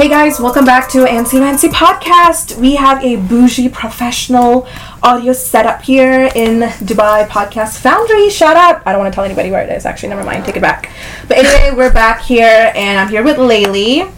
Hey 0.00 0.08
guys, 0.08 0.40
welcome 0.40 0.64
back 0.64 0.88
to 0.92 1.04
Ansi 1.04 1.38
Mancy 1.38 1.68
Podcast. 1.68 2.58
We 2.58 2.76
have 2.76 3.04
a 3.04 3.16
bougie 3.16 3.68
professional 3.68 4.66
audio 5.02 5.34
setup 5.34 5.82
here 5.82 6.30
in 6.34 6.60
Dubai 6.80 7.28
Podcast 7.28 7.80
Foundry. 7.80 8.30
Shout 8.30 8.56
out. 8.56 8.80
I 8.86 8.92
don't 8.92 9.00
want 9.02 9.12
to 9.12 9.14
tell 9.14 9.26
anybody 9.26 9.50
where 9.50 9.62
it 9.62 9.68
is. 9.68 9.84
Actually, 9.84 10.08
never 10.08 10.24
mind. 10.24 10.46
Take 10.46 10.56
it 10.56 10.62
back. 10.62 10.90
But 11.28 11.36
anyway, 11.36 11.76
we're 11.76 11.92
back 11.92 12.22
here 12.22 12.72
and 12.74 12.98
I'm 12.98 13.10
here 13.10 13.22
with 13.22 13.36
Laylee. 13.36 14.10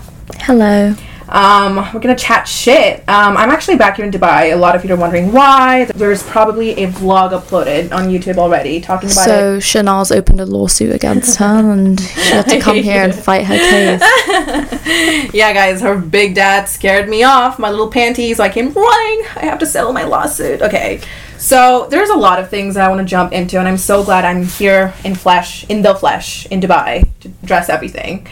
Hello. 0.42 0.94
Um, 1.32 1.76
we're 1.94 2.00
gonna 2.00 2.14
chat 2.14 2.46
shit. 2.46 2.98
Um, 3.08 3.38
I'm 3.38 3.50
actually 3.50 3.76
back 3.76 3.96
here 3.96 4.04
in 4.04 4.10
Dubai. 4.10 4.52
A 4.52 4.54
lot 4.54 4.76
of 4.76 4.84
you 4.84 4.92
are 4.92 4.98
wondering 4.98 5.32
why. 5.32 5.86
There's 5.86 6.22
probably 6.22 6.72
a 6.84 6.88
vlog 6.88 7.30
uploaded 7.30 7.90
on 7.90 8.08
YouTube 8.10 8.36
already 8.36 8.82
talking 8.82 9.10
about 9.10 9.28
it. 9.28 9.30
So 9.30 9.58
Shanaz 9.58 10.14
opened 10.14 10.40
a 10.40 10.46
lawsuit 10.46 10.94
against 10.94 11.38
her, 11.38 11.72
and 11.72 11.98
she 11.98 12.30
had 12.30 12.48
to 12.48 12.60
come 12.60 12.76
here 12.76 13.02
and 13.02 13.14
fight 13.28 13.46
her 13.46 13.56
case. 13.56 14.00
yeah, 15.34 15.54
guys, 15.54 15.80
her 15.80 15.98
big 15.98 16.34
dad 16.34 16.68
scared 16.68 17.08
me 17.08 17.22
off. 17.22 17.58
My 17.58 17.70
little 17.70 17.90
panties. 17.90 18.36
So 18.36 18.44
I 18.44 18.50
came 18.50 18.70
running. 18.70 19.26
I 19.36 19.46
have 19.46 19.58
to 19.60 19.66
settle 19.66 19.94
my 19.94 20.04
lawsuit. 20.04 20.60
Okay. 20.60 21.00
So 21.38 21.88
there's 21.90 22.10
a 22.10 22.16
lot 22.16 22.38
of 22.38 22.50
things 22.50 22.76
that 22.76 22.84
I 22.84 22.88
want 22.88 23.00
to 23.00 23.04
jump 23.04 23.32
into, 23.32 23.58
and 23.58 23.66
I'm 23.66 23.78
so 23.78 24.04
glad 24.04 24.24
I'm 24.24 24.44
here 24.44 24.94
in 25.02 25.16
flesh, 25.16 25.64
in 25.68 25.82
the 25.82 25.92
flesh, 25.92 26.46
in 26.46 26.60
Dubai 26.60 27.08
to 27.20 27.32
address 27.42 27.68
everything. 27.68 28.28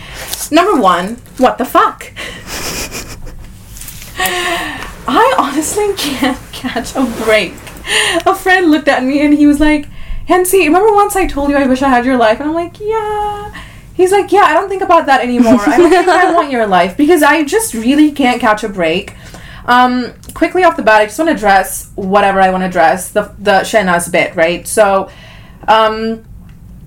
Number 0.52 0.80
one, 0.80 1.16
what 1.38 1.58
the 1.58 1.64
fuck? 1.64 2.12
I 5.08 5.34
honestly 5.38 5.92
can't 5.96 6.38
catch 6.52 6.94
a 6.94 7.04
break. 7.24 7.54
A 8.26 8.34
friend 8.34 8.70
looked 8.70 8.88
at 8.88 9.02
me 9.02 9.20
and 9.20 9.34
he 9.34 9.46
was 9.46 9.60
like, 9.60 9.86
Hansi, 10.26 10.66
remember 10.66 10.94
once 10.94 11.16
I 11.16 11.26
told 11.26 11.50
you 11.50 11.56
I 11.56 11.66
wish 11.66 11.82
I 11.82 11.88
had 11.88 12.04
your 12.04 12.16
life? 12.16 12.40
And 12.40 12.48
I'm 12.48 12.54
like, 12.54 12.78
yeah. 12.78 13.52
He's 13.94 14.12
like, 14.12 14.30
yeah, 14.32 14.42
I 14.42 14.52
don't 14.52 14.68
think 14.68 14.82
about 14.82 15.06
that 15.06 15.20
anymore. 15.20 15.60
I 15.60 15.76
don't 15.76 15.90
think 15.90 16.08
I 16.08 16.32
want 16.32 16.50
your 16.50 16.66
life 16.66 16.96
because 16.96 17.22
I 17.22 17.44
just 17.44 17.74
really 17.74 18.12
can't 18.12 18.40
catch 18.40 18.62
a 18.62 18.68
break. 18.68 19.14
Um, 19.66 20.14
quickly 20.34 20.64
off 20.64 20.76
the 20.76 20.82
bat, 20.82 21.02
I 21.02 21.06
just 21.06 21.18
want 21.18 21.28
to 21.28 21.34
address 21.34 21.90
whatever 21.96 22.40
I 22.40 22.50
want 22.50 22.62
to 22.62 22.66
address 22.66 23.10
the 23.10 23.34
the 23.38 23.60
Shehnaz 23.60 24.10
bit, 24.10 24.34
right? 24.34 24.66
So, 24.66 25.10
um, 25.68 26.24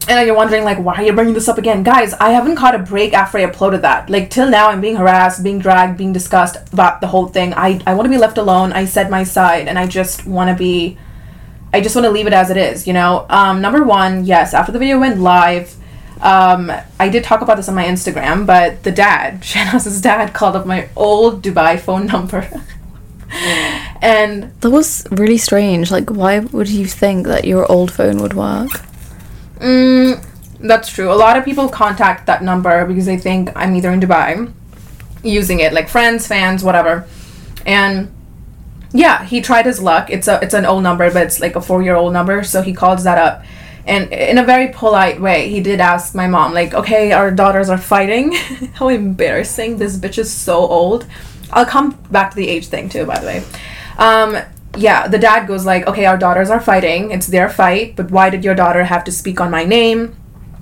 and 0.08 0.26
you're 0.26 0.36
wondering 0.36 0.64
like, 0.64 0.80
why 0.80 0.96
are 0.96 1.04
you 1.04 1.14
bringing 1.14 1.34
this 1.34 1.48
up 1.48 1.58
again, 1.58 1.84
guys? 1.84 2.14
I 2.16 2.32
haven't 2.32 2.56
caught 2.56 2.76
a 2.76 2.80
break 2.80 3.14
after 3.14 3.38
I 3.38 3.46
uploaded 3.46 3.82
that. 3.82 4.10
Like 4.10 4.30
till 4.30 4.50
now, 4.50 4.70
I'm 4.70 4.82
being 4.82 4.98
harassed, 4.98 5.44
being 5.44 5.60
dragged, 5.60 5.98
being 5.98 6.14
discussed 6.14 6.58
about 6.74 7.02
the 7.02 7.08
whole 7.08 7.28
thing. 7.28 7.54
I 7.54 7.82
I 7.88 7.94
want 7.94 8.06
to 8.06 8.10
be 8.10 8.18
left 8.18 8.38
alone. 8.38 8.74
I 8.74 8.86
said 8.86 9.10
my 9.10 9.24
side, 9.24 9.68
and 9.68 9.80
I 9.80 9.88
just 9.88 10.26
want 10.26 10.50
to 10.50 10.56
be. 10.56 10.98
I 11.72 11.82
just 11.82 11.96
want 11.96 12.06
to 12.06 12.12
leave 12.12 12.28
it 12.28 12.34
as 12.34 12.52
it 12.52 12.58
is, 12.58 12.86
you 12.86 12.94
know. 12.94 13.26
Um, 13.30 13.62
number 13.62 13.84
one, 13.84 14.26
yes, 14.26 14.54
after 14.54 14.72
the 14.72 14.80
video 14.80 15.00
went 15.00 15.20
live. 15.20 15.76
Um, 16.22 16.72
I 17.00 17.10
did 17.10 17.24
talk 17.24 17.42
about 17.42 17.58
this 17.58 17.68
on 17.68 17.76
my 17.76 17.84
Instagram, 17.86 18.46
but 18.46 18.84
the 18.84 18.92
dad, 18.92 19.44
Shahnaz's 19.44 20.00
dad, 20.02 20.34
called 20.34 20.56
up 20.56 20.66
my 20.66 20.90
old 20.96 21.42
Dubai 21.42 21.80
phone 21.80 22.06
number. 22.06 22.48
and 24.02 24.54
That 24.62 24.70
was 24.70 25.06
really 25.12 25.38
strange. 25.38 25.92
Like, 25.92 26.10
why 26.10 26.40
would 26.40 26.70
you 26.70 26.86
think 26.86 27.28
that 27.28 27.46
your 27.46 27.70
old 27.72 27.92
phone 27.92 28.18
would 28.20 28.36
work? 28.36 28.70
Mm, 29.64 30.22
that's 30.60 30.90
true. 30.90 31.12
A 31.12 31.16
lot 31.16 31.38
of 31.38 31.46
people 31.46 31.70
contact 31.70 32.26
that 32.26 32.44
number 32.44 32.86
because 32.86 33.06
they 33.06 33.18
think 33.18 33.50
I'm 33.56 33.76
either 33.76 33.92
in 33.92 34.02
Dubai 34.02 34.52
using 35.24 35.62
it, 35.62 35.72
like 35.72 35.88
friends, 35.88 36.28
fans, 36.28 36.64
whatever. 36.64 37.08
And 37.66 38.12
yeah, 38.92 39.24
he 39.24 39.40
tried 39.42 39.66
his 39.66 39.82
luck. 39.82 40.10
It's 40.10 40.28
a 40.28 40.40
it's 40.44 40.54
an 40.54 40.66
old 40.66 40.84
number, 40.84 41.10
but 41.12 41.24
it's 41.24 41.40
like 41.40 41.56
a 41.56 41.62
four 41.62 41.82
year 41.82 41.96
old 41.96 42.12
number, 42.12 42.44
so 42.44 42.62
he 42.62 42.74
calls 42.74 43.06
that 43.06 43.18
up. 43.18 43.44
And 43.86 44.12
in 44.12 44.38
a 44.38 44.44
very 44.44 44.68
polite 44.70 45.20
way, 45.20 45.50
he 45.50 45.62
did 45.62 45.82
ask 45.82 46.16
my 46.16 46.28
mom, 46.28 46.54
like, 46.54 46.74
okay, 46.74 47.12
our 47.12 47.32
daughters 47.32 47.70
are 47.70 47.78
fighting. 47.78 48.32
How 48.76 48.88
embarrassing. 48.88 49.78
This 49.78 49.98
bitch 49.98 50.18
is 50.18 50.32
so 50.32 50.58
old. 50.60 51.06
I'll 51.52 51.66
come 51.66 51.92
back 52.12 52.32
to 52.32 52.36
the 52.36 52.48
age 52.48 52.68
thing 52.68 52.90
too, 52.90 53.06
by 53.06 53.20
the 53.20 53.28
way. 53.28 53.44
Um, 53.98 54.38
yeah, 54.78 55.08
the 55.08 55.20
dad 55.20 55.48
goes 55.48 55.66
like, 55.66 55.86
okay, 55.88 56.06
our 56.06 56.18
daughters 56.18 56.50
are 56.50 56.60
fighting. 56.60 57.12
It's 57.12 57.28
their 57.28 57.50
fight, 57.50 57.96
but 57.96 58.12
why 58.12 58.30
did 58.30 58.44
your 58.44 58.56
daughter 58.56 58.84
have 58.84 59.04
to 59.06 59.12
speak 59.12 59.40
on 59.40 59.52
my 59.52 59.64
name 59.64 60.16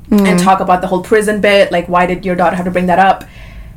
and 0.10 0.28
hmm. 0.28 0.38
talk 0.38 0.60
about 0.60 0.82
the 0.82 0.88
whole 0.88 1.04
prison 1.04 1.40
bit? 1.40 1.72
Like, 1.72 1.88
why 1.88 2.06
did 2.06 2.26
your 2.26 2.36
daughter 2.36 2.56
have 2.56 2.66
to 2.66 2.72
bring 2.72 2.88
that 2.88 3.00
up? 3.00 3.24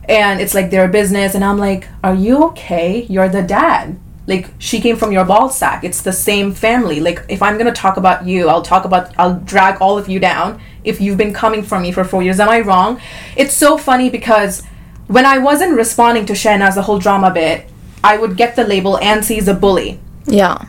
And 0.08 0.40
it's 0.40 0.54
like 0.54 0.70
their 0.70 0.88
business. 0.88 1.34
And 1.34 1.44
I'm 1.44 1.58
like, 1.58 1.88
are 2.02 2.14
you 2.14 2.44
okay? 2.46 3.06
You're 3.08 3.28
the 3.28 3.42
dad. 3.42 3.98
Like, 4.26 4.48
she 4.58 4.80
came 4.80 4.96
from 4.96 5.12
your 5.12 5.24
ball 5.24 5.50
sack. 5.50 5.84
It's 5.84 6.02
the 6.02 6.12
same 6.12 6.52
family. 6.52 6.98
Like, 6.98 7.24
if 7.28 7.42
I'm 7.42 7.56
gonna 7.56 7.72
talk 7.72 7.96
about 7.96 8.26
you, 8.26 8.48
I'll 8.48 8.62
talk 8.62 8.84
about, 8.84 9.12
I'll 9.18 9.38
drag 9.40 9.80
all 9.80 9.98
of 9.98 10.08
you 10.08 10.18
down 10.18 10.60
if 10.82 11.00
you've 11.00 11.18
been 11.18 11.32
coming 11.32 11.62
from 11.62 11.82
me 11.82 11.92
for 11.92 12.04
four 12.04 12.22
years. 12.22 12.40
Am 12.40 12.48
I 12.48 12.60
wrong? 12.60 13.00
It's 13.36 13.54
so 13.54 13.76
funny 13.78 14.10
because 14.10 14.62
when 15.06 15.26
I 15.26 15.38
wasn't 15.38 15.76
responding 15.76 16.26
to 16.26 16.32
Shehnaz, 16.32 16.74
the 16.74 16.82
whole 16.82 16.98
drama 16.98 17.30
bit, 17.30 17.68
I 18.02 18.16
would 18.16 18.36
get 18.36 18.56
the 18.56 18.64
label 18.64 18.98
Ansie's 18.98 19.46
a 19.46 19.54
bully. 19.54 20.00
Yeah. 20.26 20.66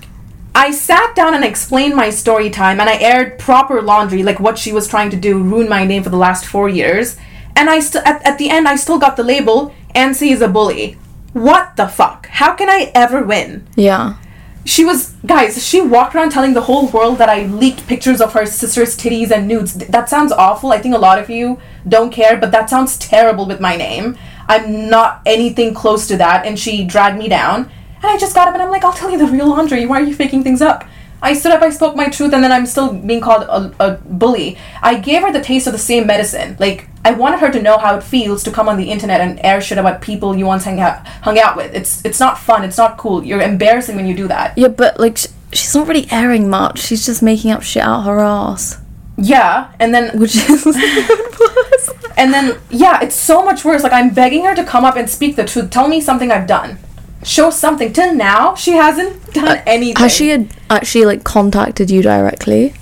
I 0.54 0.72
sat 0.72 1.16
down 1.16 1.34
and 1.34 1.44
explained 1.44 1.96
my 1.96 2.10
story 2.10 2.50
time 2.50 2.80
and 2.80 2.90
I 2.90 2.98
aired 2.98 3.38
proper 3.38 3.82
laundry, 3.82 4.24
like 4.24 4.40
what 4.40 4.58
she 4.58 4.72
was 4.72 4.88
trying 4.88 5.10
to 5.10 5.18
do, 5.18 5.44
ruin 5.44 5.68
my 5.68 5.86
name 5.86 6.02
for 6.02 6.10
the 6.10 6.18
last 6.18 6.46
four 6.46 6.70
years. 6.70 7.18
And 7.58 7.70
I 7.70 7.82
still 7.82 8.02
at, 8.06 8.26
at 8.26 8.38
the 8.38 8.50
end 8.50 8.68
I 8.68 8.78
still 8.78 8.98
got 8.98 9.18
the 9.18 9.24
label, 9.24 9.76
Ansi 9.94 10.32
is 10.32 10.42
a 10.42 10.48
bully. 10.48 10.98
What 11.34 11.76
the 11.76 11.88
fuck? 11.88 12.28
How 12.28 12.54
can 12.54 12.70
I 12.70 12.92
ever 12.96 13.22
win? 13.22 13.68
Yeah. 13.76 14.16
She 14.64 14.86
was 14.86 15.12
guys, 15.26 15.64
she 15.64 15.82
walked 15.82 16.16
around 16.16 16.32
telling 16.32 16.54
the 16.54 16.62
whole 16.62 16.88
world 16.88 17.18
that 17.18 17.30
I 17.30 17.46
leaked 17.48 17.86
pictures 17.86 18.22
of 18.22 18.32
her 18.32 18.46
sister's 18.46 18.98
titties 18.98 19.32
and 19.32 19.50
nudes. 19.50 19.74
That 19.74 20.10
sounds 20.10 20.32
awful. 20.32 20.72
I 20.72 20.78
think 20.78 20.96
a 20.96 21.00
lot 21.00 21.20
of 21.20 21.30
you 21.30 21.60
don't 21.88 22.12
care, 22.12 22.38
but 22.38 22.52
that 22.52 22.70
sounds 22.70 22.98
terrible 22.98 23.46
with 23.46 23.60
my 23.60 23.76
name. 23.76 24.18
I'm 24.48 24.90
not 24.90 25.22
anything 25.26 25.74
close 25.74 26.08
to 26.08 26.18
that, 26.18 26.46
and 26.46 26.58
she 26.58 26.86
dragged 26.86 27.18
me 27.18 27.28
down. 27.28 27.72
And 27.98 28.06
I 28.06 28.18
just 28.18 28.36
got 28.36 28.48
up 28.48 28.54
and 28.54 28.64
I'm 28.64 28.70
like, 28.70 28.84
I'll 28.84 28.94
tell 28.94 29.10
you 29.10 29.18
the 29.18 29.28
real 29.28 29.48
laundry. 29.48 29.86
Why 29.86 30.02
are 30.02 30.06
you 30.06 30.16
faking 30.16 30.44
things 30.44 30.62
up? 30.62 30.86
I 31.22 31.34
stood 31.34 31.54
up, 31.54 31.62
I 31.64 31.70
spoke 31.72 31.96
my 31.96 32.08
truth, 32.08 32.34
and 32.34 32.44
then 32.44 32.52
I'm 32.52 32.66
still 32.68 32.94
being 32.94 33.22
called 33.22 33.44
a, 33.44 33.74
a 33.84 33.98
bully. 33.98 34.58
I 34.84 35.00
gave 35.00 35.24
her 35.24 35.32
the 35.32 35.42
taste 35.42 35.66
of 35.66 35.74
the 35.74 35.80
same 35.80 36.06
medicine. 36.06 36.56
Like, 36.60 36.88
I 37.04 37.12
wanted 37.12 37.40
her 37.40 37.52
to 37.52 37.62
know 37.62 37.78
how 37.80 37.98
it 37.98 38.04
feels 38.04 38.44
to 38.44 38.52
come 38.52 38.70
on 38.70 38.78
the 38.78 38.92
internet 38.92 39.22
and 39.22 39.40
air 39.44 39.60
shit 39.60 39.78
about 39.78 40.02
people 40.02 40.36
you 40.36 40.46
once 40.46 40.66
hung 40.66 40.80
out, 40.80 41.08
hung 41.08 41.40
out 41.40 41.56
with. 41.56 41.74
It's 41.74 42.04
it's 42.06 42.20
not 42.20 42.38
fun. 42.38 42.64
It's 42.64 42.78
not 42.78 42.98
cool. 42.98 43.24
You're 43.24 43.42
embarrassing 43.42 43.96
when 43.96 44.06
you 44.06 44.16
do 44.16 44.28
that. 44.28 44.56
Yeah, 44.58 44.68
but 44.68 45.00
like, 45.00 45.18
sh- 45.18 45.28
she's 45.54 45.74
not 45.74 45.88
really 45.88 46.08
airing 46.12 46.50
much. 46.50 46.80
She's 46.80 47.06
just 47.06 47.24
making 47.24 47.52
up 47.52 47.64
shit 47.64 47.82
out 47.84 48.02
her 48.02 48.20
ass. 48.20 48.80
Yeah, 49.18 49.72
and 49.80 49.96
then 49.96 50.20
Which 50.20 50.36
is 50.36 50.66
and 52.18 52.34
then 52.34 52.60
yeah, 52.70 53.02
it's 53.02 53.16
so 53.16 53.44
much 53.44 53.64
worse. 53.64 53.82
Like 53.82 53.94
I'm 53.94 54.14
begging 54.14 54.44
her 54.46 54.54
to 54.54 54.64
come 54.64 54.84
up 54.84 54.96
and 54.96 55.10
speak 55.10 55.38
the 55.38 55.46
truth. 55.46 55.72
Tell 55.72 55.88
me 55.88 56.02
something 56.02 56.32
I've 56.32 56.48
done. 56.48 56.78
Show 57.26 57.50
something. 57.50 57.92
Till 57.92 58.14
now, 58.14 58.56
she 58.56 58.72
hasn't 58.74 59.34
done 59.34 59.62
anything. 59.66 59.96
Has 60.02 60.16
she 60.16 60.30
had 60.30 60.48
actually 60.70 61.06
like 61.06 61.24
contacted 61.24 61.90
you 61.90 62.02
directly? 62.02 62.74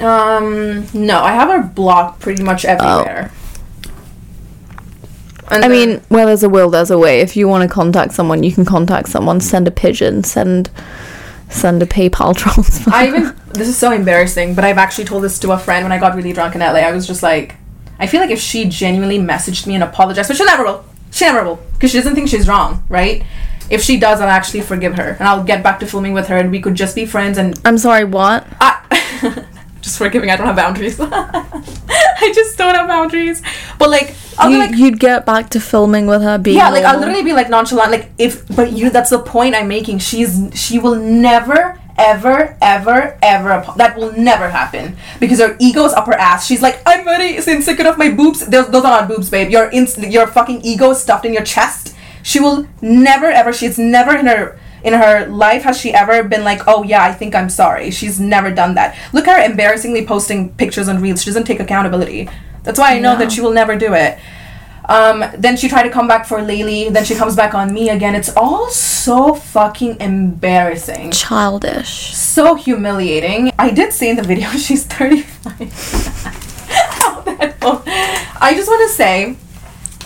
Um, 0.00 0.86
no, 0.92 1.20
I 1.22 1.32
have 1.32 1.48
her 1.48 1.62
blocked 1.62 2.20
pretty 2.20 2.42
much 2.42 2.64
everywhere. 2.64 3.32
And 5.50 5.64
I 5.64 5.68
then- 5.68 5.70
mean, 5.70 6.00
where 6.08 6.26
there's 6.26 6.42
a 6.42 6.48
will, 6.48 6.68
there's 6.70 6.90
a 6.90 6.98
way. 6.98 7.20
If 7.20 7.34
you 7.36 7.48
want 7.48 7.62
to 7.68 7.74
contact 7.74 8.12
someone, 8.12 8.42
you 8.42 8.52
can 8.52 8.64
contact 8.66 9.08
someone. 9.08 9.40
Send 9.40 9.66
a 9.66 9.70
pigeon. 9.70 10.22
Send 10.22 10.70
send 11.48 11.82
a 11.82 11.86
PayPal 11.86 12.36
transfer. 12.42 12.90
I 12.92 13.06
even 13.08 13.34
this 13.54 13.68
is 13.68 13.76
so 13.78 13.90
embarrassing, 13.90 14.54
but 14.54 14.64
I've 14.64 14.76
actually 14.76 15.06
told 15.06 15.24
this 15.24 15.38
to 15.40 15.52
a 15.52 15.58
friend 15.58 15.84
when 15.84 15.92
I 15.92 15.98
got 15.98 16.14
really 16.14 16.34
drunk 16.34 16.54
in 16.54 16.60
LA. 16.60 16.80
I 16.80 16.92
was 16.92 17.06
just 17.06 17.22
like, 17.22 17.54
I 17.98 18.06
feel 18.06 18.20
like 18.20 18.30
if 18.30 18.38
she 18.38 18.66
genuinely 18.66 19.18
messaged 19.18 19.66
me 19.66 19.74
and 19.74 19.82
apologized, 19.82 20.28
but 20.28 20.36
she 20.36 20.44
never 20.44 20.62
will. 20.64 20.84
She 21.10 21.24
never 21.24 21.42
will, 21.42 21.56
because 21.72 21.90
she 21.90 21.96
doesn't 21.96 22.14
think 22.14 22.28
she's 22.28 22.46
wrong, 22.46 22.84
right? 22.90 23.24
If 23.70 23.82
she 23.82 23.98
does, 23.98 24.20
I'll 24.20 24.28
actually 24.28 24.62
forgive 24.62 24.94
her, 24.96 25.16
and 25.18 25.28
I'll 25.28 25.44
get 25.44 25.62
back 25.62 25.80
to 25.80 25.86
filming 25.86 26.12
with 26.12 26.28
her, 26.28 26.36
and 26.36 26.50
we 26.50 26.60
could 26.60 26.74
just 26.74 26.94
be 26.94 27.06
friends. 27.06 27.38
And 27.38 27.58
I'm 27.64 27.78
sorry, 27.78 28.04
what? 28.04 28.46
I, 28.60 29.44
just 29.80 29.98
forgiving. 29.98 30.30
I 30.30 30.36
don't 30.36 30.46
have 30.46 30.56
boundaries. 30.56 30.98
I 32.20 32.32
just 32.34 32.58
don't 32.58 32.74
have 32.74 32.88
boundaries. 32.88 33.42
But 33.78 33.90
like, 33.90 34.14
I'll 34.38 34.48
be 34.48 34.54
You, 34.54 34.58
like, 34.60 34.76
you'd 34.76 35.00
get 35.00 35.26
back 35.26 35.50
to 35.50 35.60
filming 35.60 36.06
with 36.06 36.22
her 36.22 36.38
being 36.38 36.56
yeah, 36.56 36.70
like 36.70 36.84
I'll 36.84 36.98
literally 36.98 37.22
be 37.22 37.32
like 37.32 37.48
nonchalant, 37.48 37.90
like 37.90 38.10
if, 38.18 38.46
but 38.54 38.72
you, 38.72 38.90
that's 38.90 39.10
the 39.10 39.18
point 39.18 39.54
I'm 39.54 39.68
making. 39.68 39.98
She's, 39.98 40.50
she 40.54 40.78
will 40.78 40.96
never, 40.96 41.78
ever, 41.96 42.56
ever, 42.62 43.18
ever, 43.22 43.64
that 43.76 43.96
will 43.96 44.12
never 44.12 44.48
happen 44.48 44.96
because 45.20 45.40
her 45.40 45.56
ego's 45.58 45.92
up 45.92 46.06
her 46.06 46.14
ass. 46.14 46.46
She's 46.46 46.62
like, 46.62 46.80
I'm 46.86 47.04
very 47.04 47.36
insecure 47.36 47.88
of 47.88 47.98
my 47.98 48.10
boobs. 48.10 48.46
Those, 48.46 48.68
those 48.70 48.84
are 48.84 49.00
not 49.00 49.08
boobs, 49.08 49.30
babe. 49.30 49.50
Your, 49.50 49.70
ins- 49.70 49.98
your 49.98 50.26
fucking 50.26 50.62
ego 50.62 50.90
is 50.90 51.00
stuffed 51.00 51.24
in 51.24 51.32
your 51.32 51.44
chest. 51.44 51.94
She 52.28 52.40
will 52.40 52.68
never, 52.82 53.24
ever, 53.24 53.54
she's 53.54 53.78
never 53.78 54.14
in 54.14 54.26
her, 54.26 54.60
in 54.84 54.92
her 54.92 55.26
life 55.28 55.62
has 55.62 55.80
she 55.80 55.94
ever 55.94 56.22
been 56.22 56.44
like, 56.44 56.60
oh 56.66 56.82
yeah, 56.82 57.02
I 57.02 57.14
think 57.14 57.34
I'm 57.34 57.48
sorry. 57.48 57.90
She's 57.90 58.20
never 58.20 58.50
done 58.50 58.74
that. 58.74 58.98
Look 59.14 59.26
at 59.26 59.40
her 59.40 59.50
embarrassingly 59.50 60.04
posting 60.04 60.54
pictures 60.56 60.88
on 60.88 61.00
reels. 61.00 61.22
She 61.22 61.30
doesn't 61.30 61.44
take 61.44 61.58
accountability. 61.58 62.28
That's 62.64 62.78
why 62.78 62.94
I 62.94 62.98
know 62.98 63.16
that 63.16 63.32
she 63.32 63.40
will 63.40 63.54
never 63.54 63.76
do 63.76 63.94
it. 63.94 64.18
Um, 64.90 65.24
then 65.38 65.56
she 65.56 65.70
tried 65.70 65.84
to 65.84 65.90
come 65.90 66.06
back 66.06 66.26
for 66.26 66.40
Laylee. 66.40 66.92
Then 66.92 67.06
she 67.06 67.14
comes 67.14 67.34
back 67.34 67.54
on 67.54 67.72
me 67.72 67.88
again. 67.88 68.14
It's 68.14 68.36
all 68.36 68.68
so 68.68 69.32
fucking 69.32 69.98
embarrassing. 69.98 71.12
childish. 71.12 72.14
So 72.14 72.56
humiliating. 72.56 73.52
I 73.58 73.70
did 73.70 73.94
say 73.94 74.10
in 74.10 74.16
the 74.16 74.22
video 74.22 74.50
she's 74.50 74.84
35. 74.84 75.62
I 78.40 78.52
just 78.54 78.68
want 78.68 78.88
to 78.90 78.94
say, 78.94 79.34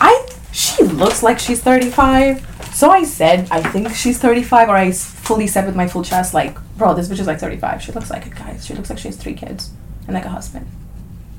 I 0.00 0.28
she 0.62 0.84
looks 0.84 1.22
like 1.22 1.38
she's 1.38 1.60
35. 1.60 2.46
So 2.72 2.90
I 2.90 3.04
said 3.04 3.48
I 3.50 3.60
think 3.62 3.90
she's 3.90 4.18
35, 4.18 4.68
or 4.68 4.76
I 4.76 4.92
fully 4.92 5.46
said 5.46 5.66
with 5.66 5.76
my 5.76 5.88
full 5.88 6.04
chest, 6.04 6.32
like, 6.34 6.56
bro, 6.76 6.94
this 6.94 7.08
bitch 7.08 7.20
is 7.20 7.26
like 7.26 7.38
35. 7.38 7.82
She 7.82 7.92
looks 7.92 8.10
like 8.10 8.26
it, 8.26 8.34
guys. 8.34 8.64
She 8.64 8.74
looks 8.74 8.88
like 8.88 8.98
she 8.98 9.08
has 9.08 9.16
three 9.16 9.34
kids 9.34 9.70
and 10.06 10.14
like 10.14 10.24
a 10.24 10.30
husband, 10.30 10.66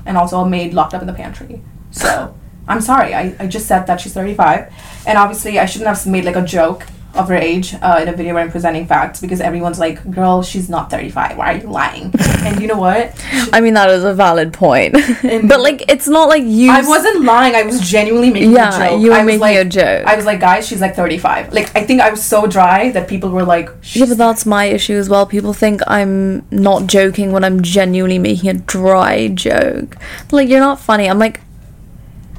and 0.06 0.16
also 0.16 0.40
a 0.40 0.48
maid 0.48 0.74
locked 0.74 0.94
up 0.94 1.00
in 1.00 1.06
the 1.06 1.12
pantry. 1.12 1.62
So 1.90 2.34
I'm 2.68 2.80
sorry. 2.80 3.14
I, 3.14 3.34
I 3.38 3.46
just 3.46 3.66
said 3.66 3.86
that 3.86 4.00
she's 4.00 4.14
35, 4.14 4.72
and 5.06 5.18
obviously 5.18 5.58
I 5.58 5.66
shouldn't 5.66 5.88
have 5.88 6.06
made 6.06 6.24
like 6.24 6.36
a 6.36 6.44
joke 6.44 6.84
of 7.14 7.28
her 7.28 7.34
age 7.34 7.74
uh, 7.80 7.98
in 8.02 8.08
a 8.08 8.12
video 8.12 8.34
where 8.34 8.42
I'm 8.42 8.50
presenting 8.50 8.86
facts 8.86 9.20
because 9.20 9.40
everyone's 9.40 9.78
like, 9.78 10.10
girl, 10.10 10.42
she's 10.42 10.68
not 10.68 10.90
35. 10.90 11.36
Why 11.36 11.54
are 11.54 11.58
you 11.58 11.68
lying? 11.68 12.12
and 12.40 12.60
you 12.60 12.66
know 12.66 12.78
what? 12.78 13.14
I 13.52 13.60
mean, 13.60 13.74
that 13.74 13.90
is 13.90 14.04
a 14.04 14.14
valid 14.14 14.52
point. 14.52 14.92
but, 15.22 15.60
like, 15.60 15.90
it's 15.90 16.08
not 16.08 16.28
like 16.28 16.42
you. 16.44 16.70
I 16.70 16.82
wasn't 16.82 17.24
lying. 17.24 17.54
I 17.54 17.62
was 17.62 17.80
genuinely 17.80 18.30
making 18.30 18.52
Yeah, 18.52 18.74
a 18.74 18.90
joke. 18.90 19.00
you 19.00 19.08
were 19.10 19.14
I 19.14 19.18
was 19.18 19.26
making 19.26 19.40
like, 19.40 19.56
a 19.56 19.64
joke. 19.64 20.06
I 20.06 20.16
was 20.16 20.24
like, 20.24 20.40
guys, 20.40 20.66
she's 20.66 20.80
like 20.80 20.94
35. 20.96 21.52
Like, 21.52 21.74
I 21.76 21.84
think 21.84 22.00
I 22.00 22.10
was 22.10 22.22
so 22.22 22.46
dry 22.46 22.90
that 22.90 23.08
people 23.08 23.30
were 23.30 23.44
like, 23.44 23.70
Yeah, 23.92 24.06
but 24.06 24.18
that's 24.18 24.44
my 24.46 24.66
issue 24.66 24.94
as 24.94 25.08
well. 25.08 25.26
People 25.26 25.52
think 25.52 25.80
I'm 25.86 26.44
not 26.50 26.86
joking 26.86 27.32
when 27.32 27.44
I'm 27.44 27.62
genuinely 27.62 28.18
making 28.18 28.50
a 28.50 28.54
dry 28.54 29.28
joke. 29.28 29.96
Like, 30.30 30.48
you're 30.48 30.60
not 30.60 30.80
funny. 30.80 31.08
I'm 31.08 31.18
like, 31.18 31.40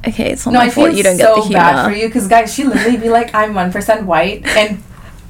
okay, 0.08 0.32
it's 0.32 0.46
not 0.46 0.54
no, 0.54 0.60
my 0.60 0.66
I 0.66 0.70
fault 0.70 0.94
you 0.94 1.04
don't 1.04 1.18
so 1.18 1.28
get 1.28 1.36
the 1.36 1.42
humor. 1.42 1.60
bad 1.60 1.86
for 1.86 1.96
you 1.96 2.08
because 2.08 2.28
guys, 2.28 2.54
she 2.54 2.64
literally 2.64 2.98
be 2.98 3.10
like, 3.10 3.34
I'm 3.34 3.54
one 3.54 3.72
percent 3.72 4.06
white, 4.06 4.46
and 4.46 4.82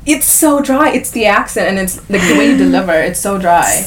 it's 0.06 0.26
so 0.26 0.62
dry. 0.62 0.90
It's 0.92 1.12
the 1.12 1.26
accent 1.26 1.68
and 1.70 1.80
it's 1.80 1.98
like 2.10 2.22
the 2.22 2.38
way 2.38 2.52
you 2.52 2.58
deliver. 2.66 2.94
It's 2.94 3.20
so 3.20 3.38
dry. 3.40 3.86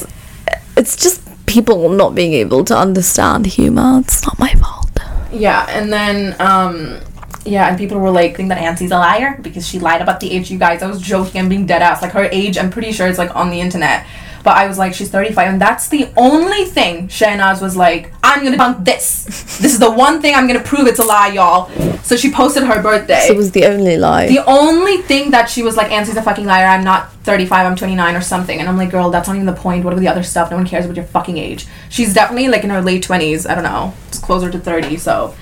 It's 0.77 0.95
just 0.95 1.21
people 1.45 1.89
not 1.89 2.15
being 2.15 2.33
able 2.33 2.63
to 2.65 2.77
understand 2.77 3.45
humor. 3.47 3.99
It's 3.99 4.25
not 4.25 4.37
my 4.39 4.53
fault. 4.53 4.89
Yeah, 5.31 5.65
and 5.69 5.91
then 5.91 6.35
um 6.39 6.99
yeah, 7.45 7.69
and 7.69 7.77
people 7.77 7.97
were 7.99 8.11
like, 8.11 8.35
think 8.35 8.49
that 8.49 8.57
Auntie's 8.59 8.91
a 8.91 8.97
liar 8.97 9.39
because 9.41 9.65
she 9.67 9.79
lied 9.79 10.01
about 10.01 10.19
the 10.19 10.31
age. 10.31 10.51
You 10.51 10.59
guys, 10.59 10.83
I 10.83 10.87
was 10.87 11.01
joking 11.01 11.39
and 11.41 11.49
being 11.49 11.65
dead 11.65 11.81
ass. 11.81 12.01
Like 12.01 12.11
her 12.11 12.25
age, 12.31 12.57
I'm 12.57 12.69
pretty 12.69 12.91
sure 12.91 13.07
it's 13.07 13.17
like 13.17 13.35
on 13.35 13.49
the 13.49 13.59
internet. 13.61 14.05
But 14.43 14.57
I 14.57 14.67
was 14.67 14.77
like, 14.77 14.93
she's 14.93 15.09
35, 15.09 15.47
and 15.47 15.61
that's 15.61 15.89
the 15.89 16.09
only 16.15 16.65
thing 16.65 17.07
Shahnaz 17.07 17.61
was 17.61 17.75
like, 17.75 18.13
I'm 18.23 18.43
gonna 18.43 18.57
debunk 18.57 18.85
this. 18.85 19.25
This 19.59 19.73
is 19.73 19.79
the 19.79 19.91
one 19.91 20.21
thing 20.21 20.35
I'm 20.35 20.47
gonna 20.47 20.63
prove 20.63 20.87
it's 20.87 20.99
a 20.99 21.03
lie, 21.03 21.29
y'all. 21.29 21.69
So 22.03 22.15
she 22.15 22.31
posted 22.31 22.63
her 22.63 22.81
birthday. 22.81 23.25
So 23.27 23.33
it 23.33 23.37
was 23.37 23.51
the 23.51 23.65
only 23.65 23.97
lie. 23.97 24.27
the 24.27 24.43
only 24.45 24.97
thing 24.97 25.31
that 25.31 25.49
she 25.49 25.61
was 25.61 25.75
like, 25.75 25.91
Auntie's 25.91 26.15
a 26.15 26.21
fucking 26.21 26.45
liar. 26.45 26.65
I'm 26.65 26.83
not 26.83 27.11
35. 27.23 27.65
I'm 27.65 27.75
29 27.75 28.15
or 28.15 28.21
something. 28.21 28.59
And 28.59 28.69
I'm 28.69 28.77
like, 28.77 28.89
girl, 28.89 29.09
that's 29.11 29.27
not 29.27 29.35
even 29.35 29.45
the 29.45 29.53
point. 29.53 29.83
What 29.83 29.93
about 29.93 29.99
the 29.99 30.07
other 30.07 30.23
stuff? 30.23 30.49
No 30.49 30.57
one 30.57 30.65
cares 30.65 30.85
about 30.85 30.95
your 30.95 31.05
fucking 31.05 31.37
age. 31.37 31.67
She's 31.89 32.13
definitely 32.13 32.47
like 32.47 32.63
in 32.63 32.69
her 32.69 32.81
late 32.81 33.05
20s. 33.05 33.49
I 33.49 33.53
don't 33.53 33.63
know. 33.63 33.93
It's 34.07 34.19
closer 34.19 34.49
to 34.49 34.57
30. 34.57 34.97
So 34.97 35.35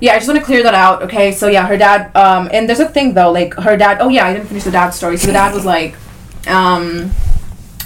yeah, 0.00 0.12
I 0.12 0.16
just 0.16 0.28
want 0.28 0.38
to 0.38 0.44
clear 0.44 0.62
that 0.62 0.74
out. 0.74 1.02
Okay. 1.02 1.32
So 1.32 1.48
yeah, 1.48 1.66
her 1.66 1.76
dad. 1.76 2.14
Um, 2.14 2.48
and 2.52 2.68
there's 2.68 2.80
a 2.80 2.88
thing 2.88 3.14
though. 3.14 3.32
Like 3.32 3.54
her 3.54 3.76
dad. 3.76 3.98
Oh 4.00 4.08
yeah, 4.08 4.26
I 4.26 4.32
didn't 4.34 4.48
finish 4.48 4.64
the 4.64 4.70
dad 4.70 4.90
story. 4.90 5.16
So 5.16 5.28
the 5.28 5.32
dad 5.32 5.54
was 5.54 5.64
like, 5.64 5.94
um. 6.46 7.10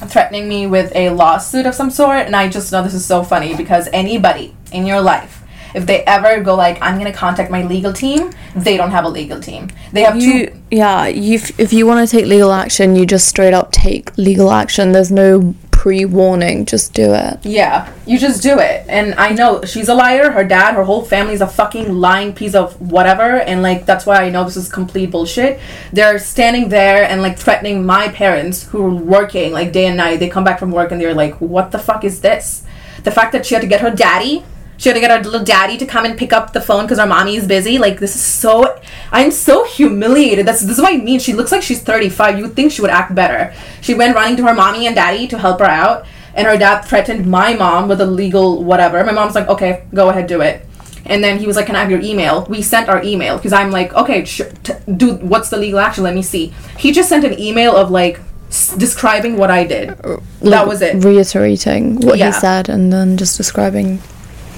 Threatening 0.06 0.49
me 0.49 0.67
with 0.67 0.94
a 0.94 1.11
lawsuit 1.11 1.67
of 1.67 1.75
some 1.75 1.91
sort, 1.91 2.26
and 2.26 2.35
I 2.35 2.49
just 2.49 2.73
know 2.73 2.82
this 2.82 2.94
is 2.94 3.05
so 3.05 3.23
funny 3.23 3.55
because 3.55 3.88
anybody 3.93 4.55
in 4.73 4.87
your 4.87 5.00
life, 5.00 5.43
if 5.75 5.87
they 5.87 6.02
ever 6.05 6.43
go 6.43 6.55
like, 6.55 6.79
I'm 6.81 6.99
gonna 6.99 7.12
contact 7.12 7.50
my 7.50 7.62
legal 7.64 7.93
team, 7.93 8.32
they 8.56 8.76
don't 8.76 8.91
have 8.91 9.05
a 9.05 9.08
legal 9.08 9.41
team. 9.41 9.69
They 9.93 10.02
have 10.02 10.19
two 10.19 10.49
yeah, 10.70 11.06
you, 11.06 11.41
if 11.58 11.73
you 11.73 11.87
want 11.87 12.08
to 12.08 12.17
take 12.17 12.26
legal 12.26 12.52
action, 12.52 12.94
you 12.94 13.05
just 13.05 13.29
straight 13.29 13.55
up 13.55 13.73
take 13.73 14.17
legal 14.17 14.50
action. 14.50 14.93
There's 14.93 15.11
no 15.11 15.55
pre 15.81 16.05
warning, 16.05 16.67
just 16.67 16.93
do 16.93 17.15
it. 17.15 17.38
Yeah, 17.43 17.91
you 18.05 18.19
just 18.19 18.43
do 18.43 18.59
it. 18.59 18.85
And 18.87 19.15
I 19.15 19.31
know 19.31 19.65
she's 19.65 19.88
a 19.88 19.94
liar. 19.94 20.31
Her 20.31 20.44
dad, 20.44 20.75
her 20.75 20.85
whole 20.85 21.03
family's 21.03 21.41
a 21.41 21.47
fucking 21.47 21.94
lying 21.94 22.35
piece 22.35 22.55
of 22.55 22.79
whatever. 22.93 23.41
And 23.41 23.62
like 23.62 23.87
that's 23.87 24.05
why 24.05 24.23
I 24.23 24.29
know 24.29 24.44
this 24.44 24.59
is 24.59 24.69
complete 24.71 25.11
bullshit. 25.11 25.59
They're 25.91 26.19
standing 26.19 26.69
there 26.69 27.05
and 27.05 27.23
like 27.23 27.38
threatening 27.38 27.87
my 27.87 28.09
parents 28.09 28.65
who 28.65 28.85
are 28.85 28.94
working 28.94 29.55
like 29.55 29.73
day 29.73 29.87
and 29.87 29.97
night. 29.97 30.21
They 30.21 30.29
come 30.29 30.44
back 30.44 30.59
from 30.59 30.71
work 30.71 30.93
and 30.93 31.00
they're 31.00 31.15
like, 31.15 31.41
"What 31.41 31.71
the 31.71 31.79
fuck 31.79 32.05
is 32.05 32.21
this?" 32.21 32.62
The 33.05 33.11
fact 33.11 33.32
that 33.32 33.47
she 33.47 33.55
had 33.55 33.62
to 33.62 33.67
get 33.67 33.81
her 33.81 33.91
daddy. 33.91 34.44
She 34.81 34.88
had 34.88 34.94
to 34.94 35.00
get 35.00 35.11
her 35.11 35.23
little 35.23 35.44
daddy 35.44 35.77
to 35.77 35.85
come 35.85 36.06
and 36.06 36.17
pick 36.17 36.32
up 36.32 36.55
the 36.55 36.61
phone 36.61 36.85
because 36.87 36.99
our 36.99 37.06
mommy 37.06 37.37
is 37.37 37.47
busy. 37.47 37.77
Like 37.77 38.00
this 38.00 38.15
is 38.17 38.23
so, 38.23 38.81
I'm 39.12 39.31
so 39.31 39.65
humiliated. 39.67 40.47
That's 40.47 40.62
this 40.62 40.79
is 40.79 40.82
what 40.82 40.94
I 40.94 40.97
mean. 40.97 41.21
She 41.21 41.35
looks 41.35 41.53
like 41.53 41.61
she's 41.61 41.82
35. 41.82 42.38
You 42.38 42.49
think 42.49 42.73
she 42.73 42.81
would 42.81 42.91
act 42.91 43.15
better. 43.15 43.53
She 43.82 43.93
went 43.93 44.15
running 44.15 44.38
to 44.38 44.43
her 44.44 44.55
mommy 44.55 44.87
and 44.87 44.97
daddy 44.97 45.29
to 45.29 45.38
help 45.38 45.59
her 45.59 45.67
out, 45.67 46.06
and 46.35 46.47
her 46.47 46.56
dad 46.56 46.81
threatened 46.81 47.27
my 47.27 47.53
mom 47.53 47.89
with 47.89 48.01
a 48.01 48.06
legal 48.06 48.65
whatever. 48.65 49.05
My 49.05 49.13
mom's 49.13 49.34
like, 49.34 49.49
okay, 49.49 49.84
go 49.93 50.08
ahead, 50.08 50.27
do 50.27 50.41
it. 50.41 50.65
And 51.05 51.22
then 51.22 51.39
he 51.39 51.46
was 51.46 51.56
like, 51.56 51.67
"Can 51.67 51.77
I 51.77 51.81
have 51.81 51.91
your 51.91 52.01
email?" 52.01 52.46
We 52.49 52.63
sent 52.63 52.89
our 52.89 53.03
email 53.03 53.37
because 53.37 53.53
I'm 53.53 53.70
like, 53.70 53.93
"Okay, 53.94 54.25
sh- 54.25 54.43
t- 54.63 54.72
dude, 54.96 55.22
what's 55.22 55.51
the 55.51 55.56
legal 55.58 55.79
action? 55.81 56.05
Let 56.05 56.15
me 56.15 56.22
see." 56.22 56.55
He 56.79 56.93
just 56.93 57.08
sent 57.10 57.25
an 57.25 57.39
email 57.39 57.75
of 57.77 57.91
like 57.91 58.20
s- 58.49 58.75
describing 58.77 59.37
what 59.37 59.51
I 59.51 59.65
did. 59.65 59.91
Uh, 60.05 60.19
that 60.43 60.67
was 60.69 60.81
it. 60.81 61.03
Reiterating 61.05 62.01
what 62.01 62.19
Yeah. 62.19 62.27
he 62.27 62.32
said 62.32 62.69
and 62.70 62.91
then 62.93 63.17
just 63.19 63.37
describing. 63.37 64.01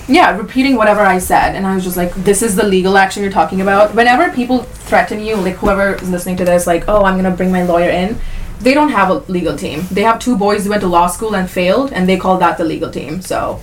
Yeah, 0.09 0.37
repeating 0.37 0.77
whatever 0.77 1.01
I 1.01 1.19
said, 1.19 1.55
and 1.55 1.67
I 1.67 1.75
was 1.75 1.85
just 1.85 1.97
like, 1.97 2.15
"This 2.15 2.43
is 2.43 2.57
the 2.57 2.67
legal 2.67 2.97
action 2.97 3.23
you're 3.23 3.33
talking 3.33 3.61
about." 3.61 3.95
Whenever 3.95 4.31
people 4.31 4.61
threaten 4.63 5.21
you, 5.21 5.37
like 5.37 5.57
whoever 5.57 5.95
is 5.95 6.11
listening 6.11 6.37
to 6.39 6.45
this, 6.45 6.67
like, 6.67 6.85
"Oh, 6.89 7.05
I'm 7.05 7.17
gonna 7.17 7.31
bring 7.31 7.53
my 7.53 7.63
lawyer 7.63 7.91
in," 7.91 8.19
they 8.61 8.75
don't 8.75 8.91
have 8.91 9.11
a 9.11 9.23
legal 9.29 9.57
team. 9.57 9.87
They 9.91 10.03
have 10.03 10.19
two 10.19 10.37
boys 10.37 10.65
who 10.65 10.71
went 10.71 10.83
to 10.83 10.89
law 10.89 11.07
school 11.09 11.35
and 11.35 11.51
failed, 11.51 11.93
and 11.93 12.09
they 12.09 12.17
call 12.17 12.39
that 12.39 12.59
the 12.59 12.65
legal 12.65 12.91
team. 12.91 13.21
So, 13.23 13.61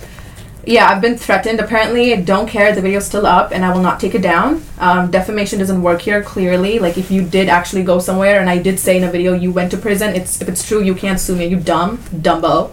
yeah, 0.64 0.88
I've 0.88 1.00
been 1.00 1.16
threatened. 1.16 1.58
Apparently, 1.60 2.16
don't 2.16 2.46
care. 2.46 2.74
The 2.74 2.82
video's 2.82 3.06
still 3.06 3.26
up, 3.26 3.50
and 3.52 3.64
I 3.64 3.72
will 3.72 3.82
not 3.82 3.98
take 3.98 4.14
it 4.14 4.22
down. 4.22 4.62
Um, 4.78 5.10
defamation 5.10 5.58
doesn't 5.58 5.82
work 5.82 6.02
here. 6.02 6.22
Clearly, 6.22 6.78
like 6.78 6.98
if 6.98 7.10
you 7.10 7.22
did 7.22 7.48
actually 7.48 7.82
go 7.82 7.98
somewhere, 7.98 8.40
and 8.40 8.50
I 8.50 8.58
did 8.58 8.78
say 8.78 8.96
in 8.96 9.04
a 9.04 9.10
video 9.10 9.32
you 9.32 9.52
went 9.52 9.70
to 9.72 9.78
prison, 9.78 10.14
it's 10.14 10.40
if 10.40 10.48
it's 10.48 10.66
true, 10.66 10.82
you 10.82 10.94
can't 10.94 11.18
sue 11.18 11.36
me. 11.36 11.46
You 11.46 11.56
dumb 11.56 11.98
dumbo. 12.14 12.70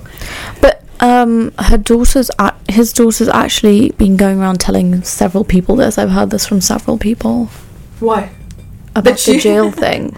But 0.62 0.84
um, 1.00 1.52
her 1.60 1.78
daughter's 1.78 2.30
a- 2.40 2.54
his 2.70 2.94
daughter's 2.94 3.30
actually 3.30 3.92
been 3.92 4.18
going 4.18 4.40
around 4.40 4.60
telling 4.60 5.04
several 5.04 5.44
people 5.44 5.76
this. 5.76 5.98
I've 5.98 6.10
heard 6.12 6.30
this 6.32 6.46
from 6.46 6.62
several 6.62 6.98
people 6.98 7.46
What? 8.00 8.30
about 8.96 9.18
the 9.20 9.38
jail 9.38 9.72
thing. 9.84 10.16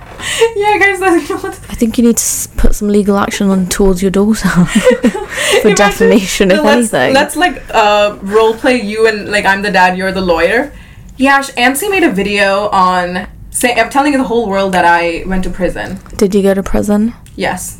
yeah, 0.55 0.77
guys, 0.79 0.99
that's? 0.99 1.29
I 1.69 1.73
think 1.75 1.97
you 1.97 2.03
need 2.05 2.17
to 2.17 2.49
put 2.57 2.75
some 2.75 2.87
legal 2.87 3.17
action 3.17 3.49
on 3.49 3.67
towards 3.67 4.01
your 4.01 4.11
daughter 4.11 4.47
for 5.61 5.73
defamation, 5.73 6.51
if 6.51 6.63
let's, 6.63 6.93
anything. 6.93 7.13
Let's 7.13 7.35
like 7.35 7.61
uh, 7.73 8.17
role 8.21 8.53
play 8.53 8.81
you 8.81 9.07
and 9.07 9.29
like 9.29 9.45
I'm 9.45 9.61
the 9.61 9.71
dad, 9.71 9.97
you're 9.97 10.11
the 10.11 10.21
lawyer. 10.21 10.71
Yeah, 11.17 11.41
Ansi 11.41 11.89
made 11.91 12.03
a 12.03 12.11
video 12.11 12.69
on 12.69 13.27
saying 13.49 13.77
I'm 13.77 13.89
telling 13.89 14.13
the 14.13 14.23
whole 14.23 14.47
world 14.47 14.73
that 14.73 14.85
I 14.85 15.23
went 15.27 15.43
to 15.43 15.49
prison. 15.49 15.99
Did 16.15 16.33
you 16.33 16.41
go 16.41 16.53
to 16.53 16.63
prison? 16.63 17.13
Yes, 17.35 17.78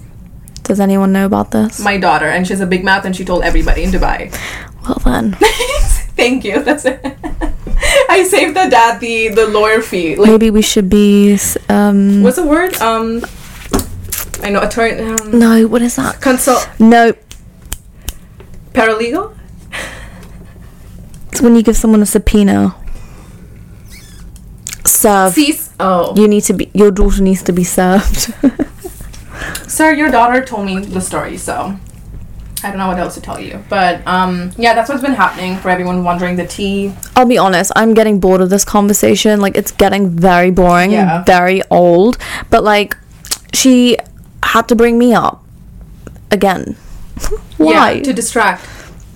Does 0.70 0.80
anyone 0.80 1.12
know 1.12 1.26
about 1.26 1.50
this? 1.50 1.80
my 1.80 1.98
daughter, 1.98 2.28
and 2.30 2.46
she 2.46 2.54
has 2.54 2.62
a 2.62 2.68
big 2.70 2.84
mouth, 2.86 3.04
and 3.06 3.16
she 3.16 3.26
told 3.26 3.42
everybody 3.42 3.82
in 3.84 3.90
Dubai. 3.90 4.30
well 4.86 5.02
then, 5.04 5.34
Thank 6.20 6.46
you. 6.46 6.62
That's 6.62 6.86
it. 6.86 7.02
I 8.10 8.22
saved 8.30 8.54
the 8.56 8.70
dad 8.70 9.00
the 9.02 9.30
the 9.30 9.48
lawyer 9.48 9.82
fee. 9.82 10.16
Like, 10.16 10.30
maybe 10.30 10.52
we 10.52 10.62
should 10.62 10.88
be. 10.88 11.40
Um, 11.70 12.22
what's 12.22 12.36
the 12.38 12.46
word? 12.46 12.78
Um, 12.78 13.26
I 14.46 14.50
know 14.54 14.62
attorney. 14.62 15.02
Um, 15.10 15.40
No, 15.40 15.66
what 15.68 15.82
is 15.82 15.96
that? 15.98 16.22
consult 16.22 16.70
No, 16.78 17.14
paralegal. 18.78 19.34
it's 21.32 21.42
when 21.42 21.56
you 21.56 21.64
give 21.64 21.78
someone 21.78 22.04
a 22.04 22.06
subpoena. 22.06 22.76
Serve. 24.86 25.34
Cease. 25.34 25.74
Oh, 25.80 26.14
You 26.16 26.28
need 26.28 26.44
to 26.46 26.54
be. 26.54 26.70
Your 26.78 26.92
daughter 26.92 27.24
needs 27.24 27.42
to 27.50 27.54
be 27.54 27.64
served. 27.64 28.34
sir, 29.68 29.94
your 29.94 30.10
daughter 30.12 30.44
told 30.44 30.66
me 30.66 30.80
the 30.80 31.02
story, 31.02 31.38
so 31.38 31.76
I 32.64 32.70
don't 32.70 32.78
know 32.78 32.88
what 32.88 33.00
else 33.00 33.16
to 33.16 33.22
tell 33.22 33.40
you. 33.40 33.64
But 33.70 34.06
um, 34.08 34.52
yeah, 34.58 34.74
that's 34.74 34.90
what's 34.90 35.02
been 35.02 35.14
happening 35.14 35.58
for 35.58 35.70
everyone 35.70 36.04
wondering. 36.04 36.36
The 36.36 36.46
tea. 36.48 36.94
I'll 37.16 37.26
be 37.26 37.38
honest, 37.38 37.72
I'm 37.76 37.94
getting 37.94 38.20
bored 38.20 38.42
of 38.42 38.50
this 38.50 38.66
conversation. 38.66 39.40
Like, 39.42 39.56
it's 39.56 39.72
getting 39.72 40.10
very 40.10 40.52
boring 40.52 40.92
Yeah. 40.92 41.18
and 41.18 41.26
very 41.26 41.62
old. 41.70 42.18
But, 42.50 42.64
like, 42.64 42.98
she 43.54 43.98
had 44.44 44.68
to 44.70 44.76
bring 44.76 44.98
me 44.98 45.14
up 45.14 45.44
again. 46.32 46.76
Why? 47.58 47.92
Yeah, 47.92 48.04
to 48.04 48.14
distract. 48.14 48.66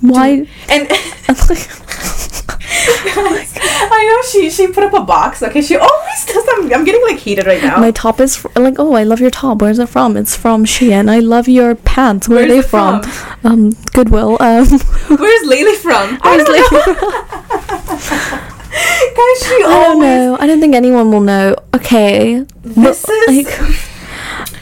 Why? 0.01 0.47
And 0.69 0.87
I 2.85 4.05
know 4.07 4.29
she 4.29 4.49
she 4.49 4.67
put 4.67 4.83
up 4.83 4.93
a 4.93 5.01
box. 5.01 5.41
Okay, 5.43 5.61
she 5.61 5.75
always 5.75 6.25
does. 6.25 6.45
I'm, 6.53 6.73
I'm 6.73 6.83
getting 6.83 7.01
like 7.03 7.17
heated 7.19 7.45
right 7.45 7.61
now. 7.61 7.79
My 7.79 7.91
top 7.91 8.19
is 8.19 8.35
fr- 8.37 8.47
like, 8.55 8.75
oh, 8.79 8.93
I 8.93 9.03
love 9.03 9.19
your 9.19 9.29
top. 9.31 9.61
Where's 9.61 9.79
it 9.79 9.89
from? 9.89 10.17
It's 10.17 10.35
from 10.35 10.65
Shein. 10.65 11.09
I 11.09 11.19
love 11.19 11.47
your 11.47 11.75
pants. 11.75 12.27
Where 12.27 12.39
Where's 12.39 12.51
are 12.51 12.55
they 12.55 12.61
from? 12.67 13.03
from? 13.03 13.51
Um, 13.51 13.69
Goodwill. 13.93 14.37
Um, 14.39 14.67
Where's 15.09 15.47
Laylee 15.49 15.77
from? 15.77 16.17
Where's 16.23 16.43
don't 16.45 17.63
Guys, 17.93 19.47
she 19.47 19.63
I 19.63 19.83
don't 19.85 19.99
know. 20.01 20.37
I 20.39 20.47
don't 20.47 20.59
think 20.59 20.73
anyone 20.75 21.11
will 21.11 21.21
know. 21.21 21.55
Okay. 21.75 22.39
This 22.63 23.05
But, 23.05 23.13
is. 23.29 23.45
like, 23.45 23.89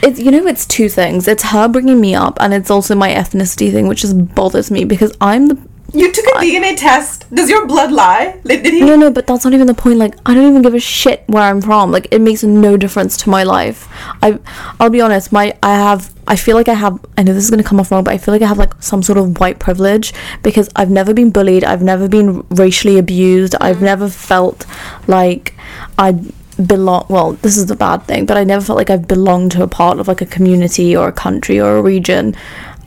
it's 0.02 0.20
you 0.20 0.30
know 0.30 0.46
it's 0.46 0.66
two 0.66 0.88
things. 0.88 1.26
It's 1.28 1.44
her 1.44 1.68
bringing 1.68 2.00
me 2.00 2.14
up, 2.14 2.36
and 2.40 2.52
it's 2.52 2.70
also 2.70 2.94
my 2.94 3.10
ethnicity 3.10 3.72
thing, 3.72 3.86
which 3.88 4.02
just 4.02 4.34
bothers 4.34 4.70
me 4.70 4.84
because 4.84 5.16
I'm 5.20 5.48
the 5.48 5.54
You 5.94 6.10
took 6.10 6.24
a 6.26 6.38
DNA 6.38 6.76
test. 6.76 7.26
Does 7.34 7.50
your 7.50 7.66
blood 7.66 7.92
lie? 7.92 8.40
Like, 8.44 8.62
Did 8.62 8.72
he? 8.74 8.80
no 8.80 8.96
no. 8.96 9.10
But 9.10 9.26
that's 9.26 9.44
not 9.44 9.52
even 9.52 9.66
the 9.66 9.74
point. 9.74 9.98
Like 9.98 10.14
I 10.24 10.34
don't 10.34 10.48
even 10.48 10.62
give 10.62 10.74
a 10.74 10.80
shit 10.80 11.22
where 11.26 11.42
I'm 11.42 11.60
from. 11.60 11.90
Like 11.92 12.08
it 12.10 12.20
makes 12.20 12.42
no 12.42 12.76
difference 12.76 13.16
to 13.18 13.30
my 13.30 13.42
life. 13.42 13.88
I 14.22 14.38
I'll 14.80 14.90
be 14.90 15.00
honest. 15.00 15.32
My 15.32 15.54
I 15.62 15.74
have. 15.74 16.12
I 16.26 16.36
feel 16.36 16.56
like 16.56 16.68
I 16.68 16.74
have. 16.74 16.98
I 17.18 17.22
know 17.22 17.34
this 17.34 17.44
is 17.44 17.50
gonna 17.50 17.62
come 17.62 17.78
off 17.78 17.90
wrong, 17.90 18.04
but 18.04 18.14
I 18.14 18.18
feel 18.18 18.32
like 18.32 18.42
I 18.42 18.46
have 18.46 18.58
like 18.58 18.74
some 18.82 19.02
sort 19.02 19.18
of 19.18 19.38
white 19.38 19.58
privilege 19.58 20.14
because 20.42 20.70
I've 20.76 20.90
never 20.90 21.12
been 21.12 21.30
bullied. 21.30 21.62
I've 21.64 21.82
never 21.82 22.08
been 22.08 22.40
racially 22.50 22.98
abused. 22.98 23.54
I've 23.60 23.82
never 23.82 24.08
felt 24.08 24.64
like 25.06 25.54
I 25.98 26.18
belong 26.66 27.06
well 27.08 27.32
this 27.32 27.56
is 27.56 27.64
the 27.66 27.74
bad 27.74 28.02
thing 28.04 28.26
but 28.26 28.36
i 28.36 28.44
never 28.44 28.62
felt 28.62 28.76
like 28.76 28.90
i've 28.90 29.08
belonged 29.08 29.50
to 29.50 29.62
a 29.62 29.66
part 29.66 29.98
of 29.98 30.06
like 30.06 30.20
a 30.20 30.26
community 30.26 30.94
or 30.94 31.08
a 31.08 31.12
country 31.12 31.58
or 31.58 31.78
a 31.78 31.82
region 31.82 32.36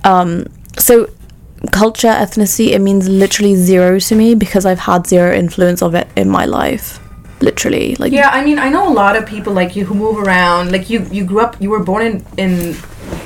um 0.03 0.45
so 0.77 1.09
culture 1.67 2.07
ethnicity 2.07 2.69
it 2.69 2.79
means 2.79 3.07
literally 3.07 3.55
zero 3.55 3.99
to 3.99 4.15
me 4.15 4.35
because 4.35 4.65
i've 4.65 4.79
had 4.79 5.07
zero 5.07 5.33
influence 5.33 5.81
of 5.81 5.95
it 5.95 6.07
in 6.15 6.29
my 6.29 6.45
life 6.45 6.99
literally 7.41 7.95
like 7.95 8.11
Yeah, 8.11 8.29
I 8.29 8.43
mean, 8.43 8.59
I 8.59 8.69
know 8.69 8.87
a 8.87 8.95
lot 9.03 9.15
of 9.15 9.25
people 9.25 9.53
like 9.53 9.75
you 9.75 9.85
who 9.85 9.93
move 9.93 10.17
around. 10.17 10.71
Like 10.71 10.89
you, 10.89 11.03
you 11.11 11.25
grew 11.25 11.41
up. 11.41 11.59
You 11.61 11.69
were 11.69 11.83
born 11.83 12.01
in 12.05 12.25
in 12.37 12.75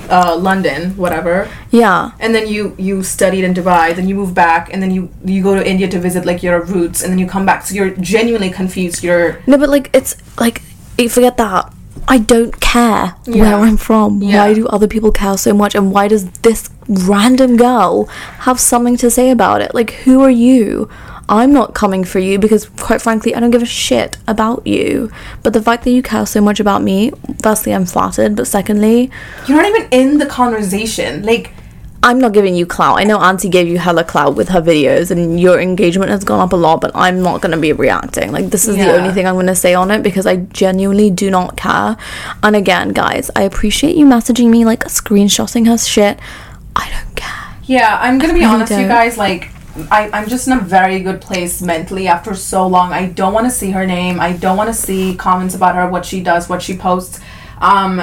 uh, 0.10 0.36
London, 0.36 0.98
whatever, 0.98 1.48
yeah 1.72 2.12
and 2.20 2.34
then 2.36 2.48
you 2.48 2.76
you 2.78 3.04
studied 3.04 3.44
in 3.44 3.54
Dubai. 3.54 3.96
Then 3.96 4.08
you 4.10 4.16
move 4.16 4.34
back, 4.34 4.74
and 4.74 4.82
then 4.82 4.92
you 4.92 5.10
you 5.24 5.44
go 5.44 5.56
to 5.56 5.66
India 5.66 5.88
to 5.88 6.00
visit 6.00 6.26
like 6.26 6.42
your 6.44 6.62
roots, 6.62 7.04
and 7.04 7.12
then 7.12 7.20
you 7.20 7.28
come 7.28 7.46
back. 7.46 7.66
So 7.66 7.76
you're 7.76 7.92
genuinely 7.92 8.50
confused. 8.50 9.04
You're 9.04 9.40
no 9.48 9.58
but 9.58 9.70
like 9.70 9.90
it's 9.94 10.16
like 10.40 10.62
eh, 10.98 11.08
forget 11.08 11.38
that 11.38 11.74
i 12.08 12.18
don't 12.18 12.60
care 12.60 13.16
Yeah. 13.26 13.42
where 13.44 13.56
i'm 13.56 13.78
from 13.78 14.22
Yeah. 14.22 14.46
why 14.46 14.54
do 14.54 14.68
other 14.68 14.88
people 14.88 15.12
care 15.12 15.38
so 15.38 15.54
much 15.54 15.76
and 15.76 15.92
why 15.92 16.08
does 16.08 16.30
this 16.42 16.70
random 16.88 17.58
girl 17.58 18.06
have 18.48 18.60
something 18.60 18.98
to 18.98 19.10
say 19.12 19.30
about 19.30 19.62
it 19.62 19.74
like 19.76 19.92
who 20.06 20.22
are 20.22 20.30
you 20.32 20.90
i'm 21.28 21.54
not 21.54 21.74
coming 21.76 22.04
for 22.04 22.18
you 22.20 22.40
because 22.40 22.68
quite 22.80 23.02
frankly 23.02 23.36
i 23.36 23.40
don't 23.40 23.52
give 23.52 23.62
a 23.62 23.66
shit 23.66 24.18
about 24.28 24.66
you 24.66 25.12
but 25.44 25.54
the 25.54 25.62
fact 25.62 25.84
that 25.84 25.92
you 25.92 26.02
care 26.02 26.26
so 26.26 26.42
much 26.42 26.60
about 26.60 26.82
me 26.82 27.12
firstly 27.44 27.74
i'm 27.74 27.86
flattered 27.86 28.36
but 28.36 28.48
secondly 28.48 29.12
you're 29.48 29.58
not 29.62 29.68
even 29.70 29.88
in 29.92 30.18
the 30.18 30.26
conversation. 30.26 31.24
Like 31.24 31.52
I'm 32.02 32.20
not 32.20 32.32
giving 32.32 32.56
you 32.56 32.66
clout. 32.66 32.98
I 32.98 33.04
know 33.04 33.20
Auntie 33.20 33.50
gave 33.50 33.68
you 33.68 33.78
hella 33.78 34.06
clout 34.06 34.36
with 34.36 34.50
her 34.50 34.62
videos 34.62 35.12
and 35.12 35.40
your 35.40 35.60
engagement 35.60 36.10
has 36.12 36.24
gone 36.24 36.40
up 36.40 36.54
a 36.54 36.56
lot, 36.56 36.80
but 36.80 36.92
I'm 36.96 37.22
not 37.22 37.42
going 37.42 37.52
to 37.52 37.60
be 37.60 37.74
reacting. 37.74 38.32
Like, 38.32 38.50
this 38.50 38.68
is 38.68 38.78
the 38.78 38.90
only 38.92 39.12
thing 39.14 39.28
I'm 39.28 39.36
going 39.36 39.48
to 39.48 39.56
say 39.56 39.74
on 39.74 39.92
it 39.92 40.02
because 40.02 40.26
I 40.26 40.38
genuinely 40.38 41.10
do 41.10 41.30
not 41.30 41.58
care. 41.58 41.98
And 42.42 42.56
again, 42.56 42.94
guys, 42.94 43.30
I 43.36 43.44
appreciate 43.44 43.98
you 43.98 44.06
messaging 44.06 44.50
me, 44.50 44.64
like, 44.64 44.86
screenshotting 44.86 45.68
her 45.68 45.78
shit. 45.78 46.20
I 46.76 46.90
don't 46.90 47.16
care. 47.16 47.56
Yeah, 47.64 48.00
I'm 48.02 48.18
gonna 48.18 48.34
be 48.34 48.40
really 48.40 48.52
honest, 48.52 48.72
you 48.72 48.80
don't. 48.80 48.88
guys. 48.88 49.18
Like, 49.18 49.52
I, 49.92 50.10
I'm 50.12 50.28
just 50.28 50.48
in 50.48 50.54
a 50.54 50.62
very 50.62 51.02
good 51.02 51.22
place 51.22 51.62
mentally 51.62 52.08
after 52.08 52.34
so 52.34 52.66
long. 52.66 52.94
I 52.94 53.08
don't 53.10 53.34
want 53.34 53.46
to 53.46 53.52
see 53.52 53.72
her 53.72 53.86
name. 53.86 54.20
I 54.20 54.34
don't 54.34 54.58
want 54.58 54.70
to 54.70 54.74
see 54.74 55.16
comments 55.16 55.54
about 55.54 55.76
her, 55.76 55.88
what 55.90 56.06
she 56.06 56.22
does, 56.22 56.50
what 56.50 56.62
she 56.62 56.76
posts. 56.76 57.20
Um, 57.60 58.02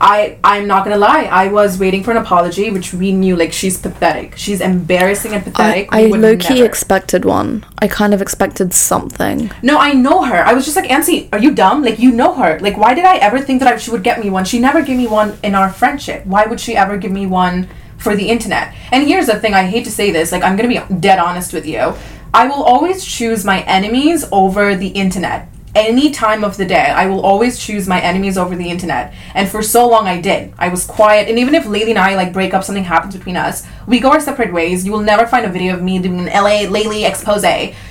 I 0.00 0.38
I'm 0.42 0.66
not 0.66 0.84
gonna 0.84 0.98
lie. 0.98 1.24
I 1.24 1.48
was 1.48 1.78
waiting 1.78 2.02
for 2.02 2.10
an 2.10 2.16
apology, 2.18 2.70
which 2.70 2.92
we 2.92 3.12
knew 3.12 3.36
like 3.36 3.52
she's 3.52 3.78
pathetic. 3.78 4.36
She's 4.36 4.60
embarrassing 4.60 5.32
and 5.32 5.42
pathetic. 5.44 5.88
I 5.92 6.06
would 6.06 6.20
low 6.20 6.36
key 6.36 6.54
never- 6.54 6.66
expected 6.66 7.24
one. 7.24 7.64
I 7.78 7.88
kind 7.88 8.12
of 8.12 8.20
expected 8.20 8.74
something. 8.74 9.50
No, 9.62 9.78
I 9.78 9.92
know 9.92 10.22
her. 10.24 10.44
I 10.44 10.52
was 10.52 10.64
just 10.64 10.76
like, 10.76 10.90
Ansi, 10.90 11.28
are 11.32 11.38
you 11.38 11.54
dumb? 11.54 11.82
Like, 11.82 11.98
you 11.98 12.10
know 12.10 12.34
her. 12.34 12.58
Like, 12.60 12.76
why 12.76 12.94
did 12.94 13.04
I 13.04 13.16
ever 13.18 13.40
think 13.40 13.60
that 13.60 13.72
I, 13.72 13.76
she 13.76 13.90
would 13.90 14.02
get 14.02 14.22
me 14.22 14.30
one? 14.30 14.44
She 14.44 14.58
never 14.58 14.82
gave 14.82 14.96
me 14.96 15.06
one 15.06 15.36
in 15.42 15.54
our 15.54 15.70
friendship. 15.70 16.26
Why 16.26 16.44
would 16.46 16.60
she 16.60 16.76
ever 16.76 16.96
give 16.96 17.12
me 17.12 17.26
one 17.26 17.68
for 17.98 18.16
the 18.16 18.28
internet? 18.28 18.74
And 18.90 19.06
here's 19.06 19.26
the 19.26 19.38
thing 19.38 19.54
I 19.54 19.64
hate 19.64 19.84
to 19.84 19.90
say 19.90 20.10
this, 20.10 20.32
like, 20.32 20.42
I'm 20.42 20.56
gonna 20.56 20.68
be 20.68 20.80
dead 21.00 21.18
honest 21.18 21.52
with 21.52 21.66
you. 21.66 21.94
I 22.32 22.48
will 22.48 22.64
always 22.64 23.04
choose 23.04 23.44
my 23.44 23.60
enemies 23.62 24.24
over 24.32 24.74
the 24.74 24.88
internet. 24.88 25.48
Any 25.74 26.10
time 26.10 26.44
of 26.44 26.56
the 26.56 26.64
day, 26.64 26.86
I 26.86 27.06
will 27.06 27.20
always 27.20 27.58
choose 27.58 27.88
my 27.88 28.00
enemies 28.00 28.38
over 28.38 28.54
the 28.54 28.70
internet. 28.70 29.12
And 29.34 29.48
for 29.48 29.60
so 29.60 29.88
long, 29.88 30.06
I 30.06 30.20
did. 30.20 30.52
I 30.56 30.68
was 30.68 30.86
quiet. 30.86 31.28
And 31.28 31.36
even 31.36 31.52
if 31.54 31.64
Laylee 31.64 31.90
and 31.90 31.98
I 31.98 32.14
like 32.14 32.32
break 32.32 32.54
up, 32.54 32.62
something 32.62 32.84
happens 32.84 33.16
between 33.16 33.36
us, 33.36 33.66
we 33.88 33.98
go 33.98 34.10
our 34.12 34.20
separate 34.20 34.52
ways. 34.52 34.86
You 34.86 34.92
will 34.92 35.00
never 35.00 35.26
find 35.26 35.44
a 35.44 35.48
video 35.48 35.74
of 35.74 35.82
me 35.82 35.98
doing 35.98 36.20
an 36.20 36.26
LA 36.26 36.70
Laylee 36.70 37.08
expose. 37.08 37.44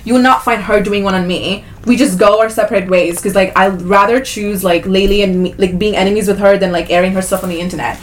You 0.06 0.14
will 0.14 0.22
not 0.22 0.46
find 0.46 0.62
her 0.64 0.82
doing 0.82 1.04
one 1.04 1.14
on 1.14 1.28
me. 1.28 1.66
We 1.86 1.98
just 1.98 2.18
go 2.18 2.40
our 2.40 2.50
separate 2.50 2.90
ways 2.90 3.18
because 3.18 3.36
like 3.36 3.52
I'd 3.58 3.82
rather 3.82 4.22
choose 4.22 4.64
like 4.64 4.86
Laylee 4.86 5.26
and 5.26 5.44
me, 5.44 5.54
like 5.56 5.78
being 5.78 5.98
enemies 5.98 6.30
with 6.30 6.40
her 6.40 6.58
than 6.58 6.72
like 6.72 6.90
airing 6.90 7.12
her 7.12 7.22
stuff 7.22 7.44
on 7.44 7.50
the 7.50 7.60
internet. 7.60 8.00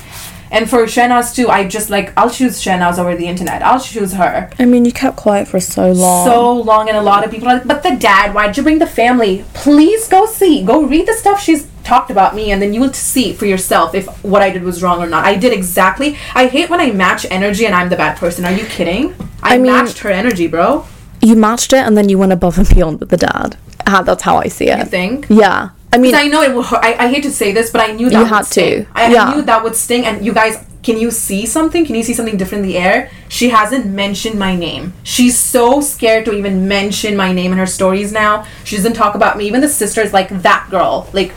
And 0.52 0.68
for 0.68 0.82
Shenaz 0.84 1.34
too, 1.34 1.48
I 1.48 1.66
just 1.68 1.90
like 1.90 2.12
I'll 2.16 2.30
choose 2.30 2.60
Shenaz 2.62 2.98
over 2.98 3.14
the 3.16 3.26
internet. 3.28 3.62
I'll 3.62 3.80
choose 3.80 4.12
her 4.14 4.50
I 4.58 4.64
mean, 4.64 4.84
you 4.84 4.92
kept 4.92 5.16
quiet 5.16 5.46
for 5.48 5.60
so 5.60 5.92
long. 5.92 6.26
so 6.26 6.52
long 6.52 6.88
and 6.88 6.96
a 6.96 7.02
lot 7.02 7.24
of 7.24 7.30
people 7.30 7.48
are 7.48 7.54
like 7.58 7.66
but 7.66 7.82
the 7.82 7.94
dad 7.96 8.34
why'd 8.34 8.56
you 8.56 8.62
bring 8.62 8.78
the 8.78 8.86
family 8.86 9.44
please 9.54 10.08
go 10.08 10.26
see 10.26 10.64
go 10.64 10.82
read 10.84 11.06
the 11.06 11.12
stuff 11.14 11.40
she's 11.40 11.68
talked 11.84 12.10
about 12.10 12.34
me 12.34 12.50
and 12.52 12.60
then 12.62 12.74
you 12.74 12.80
will 12.80 12.92
see 12.92 13.32
for 13.32 13.46
yourself 13.46 13.94
if 13.94 14.06
what 14.24 14.42
i 14.42 14.50
did 14.50 14.62
was 14.62 14.82
wrong 14.82 15.02
or 15.02 15.06
not 15.06 15.24
i 15.24 15.34
did 15.34 15.52
exactly 15.52 16.16
i 16.34 16.46
hate 16.46 16.68
when 16.70 16.78
i 16.80 16.90
match 16.92 17.24
energy 17.30 17.64
and 17.66 17.74
i'm 17.74 17.88
the 17.88 17.96
bad 17.96 18.16
person 18.18 18.44
are 18.44 18.52
you 18.52 18.64
kidding 18.66 19.14
i, 19.42 19.54
I 19.54 19.58
mean- 19.58 19.72
matched 19.72 19.98
her 20.00 20.10
energy 20.10 20.46
bro 20.46 20.84
you 21.22 21.36
matched 21.36 21.72
it 21.72 21.78
and 21.86 21.96
then 21.96 22.08
you 22.08 22.18
went 22.18 22.32
above 22.32 22.58
and 22.58 22.68
beyond 22.68 22.98
with 23.00 23.10
the 23.10 23.16
dad. 23.18 23.56
Ah, 23.86 24.02
That's 24.02 24.22
how 24.22 24.38
I 24.38 24.48
see 24.48 24.68
it. 24.70 24.78
you 24.78 24.84
think 24.86 25.26
Yeah. 25.28 25.70
I 25.92 25.98
mean, 25.98 26.14
I 26.14 26.28
know 26.28 26.42
it 26.42 26.54
will 26.54 26.62
hurt. 26.62 26.80
I, 26.84 26.94
I 27.06 27.08
hate 27.08 27.24
to 27.24 27.30
say 27.32 27.52
this, 27.52 27.70
but 27.70 27.80
I 27.80 27.92
knew 27.92 28.10
that 28.10 28.18
You 28.20 28.24
had 28.24 28.42
sting. 28.46 28.84
to. 28.84 28.90
I, 28.94 29.06
I 29.06 29.10
Yeah. 29.10 29.34
knew 29.34 29.42
that 29.42 29.62
would 29.64 29.74
sting. 29.74 30.04
And 30.06 30.24
you 30.24 30.32
guys, 30.32 30.64
can 30.82 30.96
you 30.98 31.10
see 31.10 31.46
something? 31.46 31.84
Can 31.84 31.94
you 31.96 32.02
see 32.04 32.14
something 32.14 32.36
different 32.36 32.64
in 32.64 32.70
the 32.70 32.78
air? 32.78 33.10
She 33.28 33.48
hasn't 33.50 33.86
mentioned 33.86 34.38
my 34.38 34.54
name. 34.54 34.92
She's 35.02 35.38
so 35.38 35.80
scared 35.80 36.24
to 36.26 36.32
even 36.32 36.68
mention 36.68 37.16
my 37.16 37.32
name 37.32 37.50
in 37.52 37.58
her 37.58 37.66
stories 37.66 38.12
now. 38.12 38.46
She 38.64 38.76
doesn't 38.76 38.94
talk 38.94 39.14
about 39.16 39.36
me. 39.36 39.46
Even 39.46 39.60
the 39.60 39.68
sister 39.68 40.00
is 40.00 40.12
like 40.12 40.28
that 40.42 40.68
girl, 40.70 41.08
like 41.12 41.32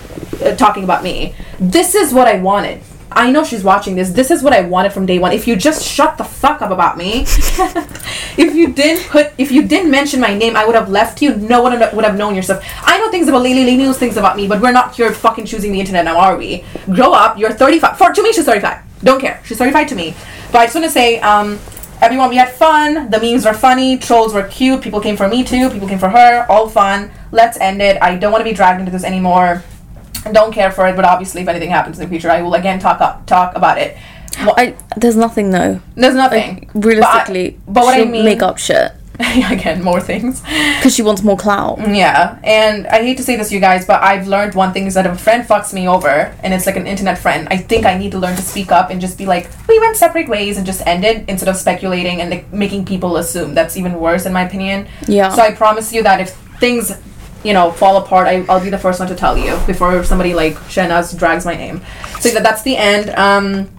uh, 0.46 0.56
talking 0.56 0.84
about 0.84 1.04
me. 1.04 1.34
This 1.60 1.96
is 1.96 2.14
what 2.14 2.28
I 2.28 2.36
wanted. 2.40 2.82
I 3.16 3.32
know 3.32 3.44
she's 3.44 3.64
watching 3.64 3.96
this. 3.96 4.12
This 4.12 4.32
is 4.32 4.44
what 4.44 4.54
I 4.54 4.62
wanted 4.62 4.94
from 4.94 5.06
day 5.06 5.20
one. 5.20 5.32
If 5.32 5.48
you 5.48 5.56
just 5.56 5.86
shut 5.88 6.18
the 6.18 6.24
fuck 6.24 6.62
up 6.62 6.72
about 6.72 6.98
me, 6.98 7.22
if 8.38 8.56
you 8.56 8.74
didn't 8.74 9.08
put, 9.08 9.32
if 9.38 9.52
you 9.52 9.68
didn't 9.68 9.92
mention 9.92 10.20
my 10.20 10.34
name, 10.34 10.56
I 10.56 10.66
would 10.66 10.76
have 10.76 10.90
left 10.90 11.22
you. 11.22 11.36
No 11.36 11.62
one 11.62 11.80
would 11.80 12.06
have 12.06 12.18
known 12.18 12.36
yourself. 12.36 12.64
I 12.82 12.98
know 13.00 13.12
things 13.12 13.28
about 13.28 13.42
Lily. 13.42 13.64
Lily 13.66 13.78
knows 13.78 13.98
things 13.98 14.18
about 14.18 14.38
me, 14.38 14.48
but 14.48 14.62
we're 14.62 14.72
not 14.72 14.96
here 14.96 15.12
fucking 15.14 15.46
choosing 15.46 15.72
the 15.72 15.80
internet 15.80 16.06
now, 16.06 16.18
are 16.20 16.38
we? 16.38 16.64
Grow 16.86 17.14
up. 17.14 17.38
You're 17.38 17.54
35. 17.54 17.98
For 17.98 18.12
to 18.14 18.24
me, 18.24 18.34
she's 18.34 18.46
35. 18.46 18.82
Don't 19.04 19.20
care. 19.20 19.42
She's 19.46 19.58
35 19.58 19.88
to 19.90 19.96
me. 19.96 20.16
But 20.52 20.60
I 20.60 20.66
just 20.66 20.76
want 20.76 20.86
to 20.86 20.92
say, 20.92 21.20
um, 21.20 21.60
everyone, 22.02 22.30
we 22.30 22.38
had 22.38 22.52
fun. 22.52 23.10
The 23.10 23.20
memes 23.20 23.46
were 23.46 23.54
funny. 23.54 23.98
Trolls 23.98 24.34
were 24.34 24.48
cute. 24.48 24.82
People 24.82 25.00
came 25.00 25.18
for 25.18 25.28
me 25.28 25.44
too. 25.44 25.70
People 25.70 25.88
came 25.88 26.00
for 26.00 26.10
her. 26.10 26.46
All 26.50 26.70
fun. 26.70 27.12
Let's 27.32 27.58
end 27.60 27.82
it. 27.82 28.02
I 28.02 28.16
don't 28.16 28.32
want 28.32 28.42
to 28.42 28.50
be 28.50 28.56
dragged 28.56 28.80
into 28.80 28.92
this 28.92 29.04
anymore. 29.04 29.64
I 30.26 30.32
don't 30.40 30.54
care 30.54 30.72
for 30.72 30.88
it, 30.88 30.96
but 30.96 31.06
obviously, 31.06 31.42
if 31.42 31.48
anything 31.48 31.70
happens 31.70 32.00
in 32.00 32.06
the 32.06 32.10
future, 32.10 32.30
I 32.30 32.42
will 32.42 32.54
again 32.54 32.80
talk 32.80 33.02
up, 33.02 33.26
talk 33.26 33.56
about 33.56 33.78
it. 33.78 33.98
Wha- 34.46 34.54
I 34.58 34.76
there's 34.98 35.16
nothing 35.16 35.52
though. 35.52 35.82
There's 35.96 36.16
nothing. 36.16 36.70
Realistically, 36.74 37.60
but, 37.66 37.72
I, 37.72 37.74
but 37.74 37.84
what 37.84 38.00
I 38.00 38.06
mean, 38.06 38.26
make 38.26 38.42
up 38.42 38.58
shit. 38.58 38.92
again 39.20 39.84
more 39.84 40.02
things. 40.02 40.42
Because 40.42 40.96
she 40.96 41.04
wants 41.04 41.22
more 41.22 41.38
clout. 41.38 41.78
Mm, 41.78 41.96
yeah, 41.96 42.40
and 42.44 42.88
I 42.88 43.04
hate 43.04 43.18
to 43.18 43.24
say 43.24 43.36
this, 43.36 43.52
you 43.52 43.60
guys, 43.60 43.86
but 43.86 44.02
I've 44.02 44.28
learned 44.28 44.56
one 44.56 44.74
thing 44.74 44.88
is 44.88 44.96
that 44.96 45.06
if 45.06 45.12
a 45.12 45.18
friend 45.18 45.48
fucks 45.48 45.72
me 45.72 45.88
over, 45.88 46.36
and 46.42 46.54
it's 46.54 46.66
like 46.66 46.78
an 46.78 46.88
internet 46.88 47.20
friend, 47.20 47.48
I 47.52 47.58
think 47.58 47.86
I 47.86 47.96
need 47.96 48.12
to 48.14 48.20
learn 48.20 48.36
to 48.36 48.42
speak 48.42 48.72
up 48.72 48.90
and 48.90 49.00
just 49.00 49.18
be 49.18 49.28
like, 49.28 49.50
we 49.68 49.80
went 49.80 49.98
separate 49.98 50.28
ways 50.28 50.58
and 50.58 50.66
just 50.66 50.86
end 50.88 51.06
it 51.06 51.30
instead 51.30 51.48
of 51.48 51.58
speculating 51.58 52.22
and 52.22 52.32
like 52.32 52.52
making 52.52 52.86
people 52.86 53.18
assume. 53.18 53.54
That's 53.54 53.78
even 53.78 53.94
worse, 54.00 54.26
in 54.26 54.34
my 54.34 54.44
opinion. 54.44 54.88
Yeah. 55.08 55.30
So 55.30 55.44
I 55.44 55.54
promise 55.54 55.94
you 55.94 56.02
that 56.04 56.20
if 56.20 56.32
things, 56.60 56.92
you 57.44 57.54
know, 57.54 57.72
fall 57.72 57.98
apart, 57.98 58.28
I, 58.28 58.46
I'll 58.50 58.64
be 58.64 58.70
the 58.70 58.78
first 58.78 59.00
one 59.00 59.10
to 59.10 59.16
tell 59.16 59.38
you 59.38 59.58
before 59.68 60.04
somebody 60.04 60.34
like 60.34 60.56
Shenaz 60.70 61.18
drags 61.18 61.46
my 61.46 61.56
name. 61.56 61.82
So 62.20 62.30
that 62.30 62.44
that's 62.44 62.64
the 62.64 62.78
end. 62.78 63.10
Um, 63.12 63.70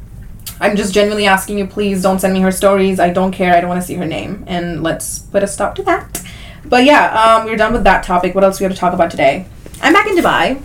I'm 0.60 0.76
just 0.76 0.94
genuinely 0.94 1.26
asking 1.26 1.58
you, 1.58 1.66
please 1.66 2.02
don't 2.02 2.20
send 2.20 2.32
me 2.32 2.40
her 2.40 2.52
stories. 2.52 3.00
I 3.00 3.10
don't 3.10 3.32
care. 3.32 3.54
I 3.54 3.60
don't 3.60 3.68
want 3.68 3.80
to 3.80 3.86
see 3.86 3.94
her 3.94 4.06
name. 4.06 4.44
And 4.46 4.82
let's 4.82 5.18
put 5.18 5.42
a 5.42 5.46
stop 5.46 5.74
to 5.76 5.82
that. 5.84 6.22
But 6.64 6.84
yeah, 6.84 7.36
um, 7.38 7.44
we're 7.46 7.56
done 7.56 7.72
with 7.72 7.84
that 7.84 8.04
topic. 8.04 8.34
What 8.34 8.44
else 8.44 8.60
we 8.60 8.64
have 8.64 8.72
to 8.72 8.78
talk 8.78 8.94
about 8.94 9.10
today? 9.10 9.46
I'm 9.82 9.92
back 9.92 10.06
in 10.06 10.16
Dubai. 10.16 10.62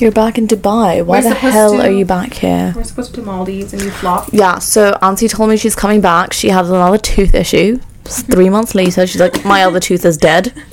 You're 0.00 0.10
back 0.12 0.38
in 0.38 0.46
Dubai. 0.48 1.04
Why 1.04 1.18
We're 1.20 1.28
the 1.28 1.34
hell 1.34 1.72
to- 1.72 1.82
are 1.82 1.90
you 1.90 2.06
back 2.06 2.32
here? 2.32 2.72
We're 2.74 2.84
supposed 2.84 3.14
to 3.14 3.20
do 3.20 3.26
Maldives 3.26 3.74
and 3.74 3.82
you 3.82 3.90
flop. 3.90 4.30
Yeah, 4.32 4.58
so 4.58 4.96
Auntie 5.02 5.28
told 5.28 5.50
me 5.50 5.58
she's 5.58 5.76
coming 5.76 6.00
back. 6.00 6.32
She 6.32 6.48
has 6.48 6.70
another 6.70 6.96
tooth 6.98 7.34
issue. 7.34 7.78
Three 8.04 8.48
months 8.48 8.74
later, 8.74 9.06
she's 9.06 9.20
like, 9.20 9.44
my 9.44 9.62
other 9.62 9.78
tooth 9.78 10.04
is 10.06 10.16
dead. 10.16 10.54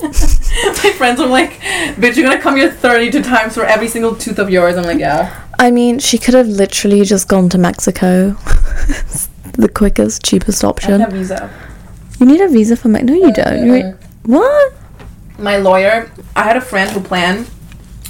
My 0.84 0.92
friends 0.96 1.20
are 1.20 1.26
like, 1.26 1.52
bitch, 1.96 2.16
you're 2.16 2.28
gonna 2.28 2.40
come 2.40 2.56
here 2.56 2.70
32 2.70 3.22
times 3.22 3.54
for 3.54 3.64
every 3.64 3.88
single 3.88 4.14
tooth 4.14 4.38
of 4.38 4.50
yours. 4.50 4.76
I'm 4.76 4.84
like, 4.84 4.98
yeah. 4.98 5.44
I 5.58 5.70
mean, 5.70 5.98
she 5.98 6.18
could 6.18 6.34
have 6.34 6.46
literally 6.48 7.04
just 7.04 7.28
gone 7.28 7.48
to 7.50 7.58
Mexico. 7.58 8.36
It's 8.88 9.26
the 9.52 9.68
quickest, 9.68 10.24
cheapest 10.24 10.64
I 10.64 10.68
option. 10.68 11.00
have 11.00 11.12
visa. 11.12 11.50
You 12.20 12.26
need 12.26 12.40
a 12.40 12.48
visa 12.48 12.76
for 12.76 12.88
Mexico? 12.88 13.12
No, 13.12 13.26
you 13.26 13.32
don't. 13.32 13.66
You're- 13.66 13.94
what? 14.24 14.72
My 15.38 15.56
lawyer, 15.56 16.10
I 16.34 16.42
had 16.42 16.56
a 16.56 16.60
friend 16.60 16.90
who 16.90 17.00
planned 17.00 17.48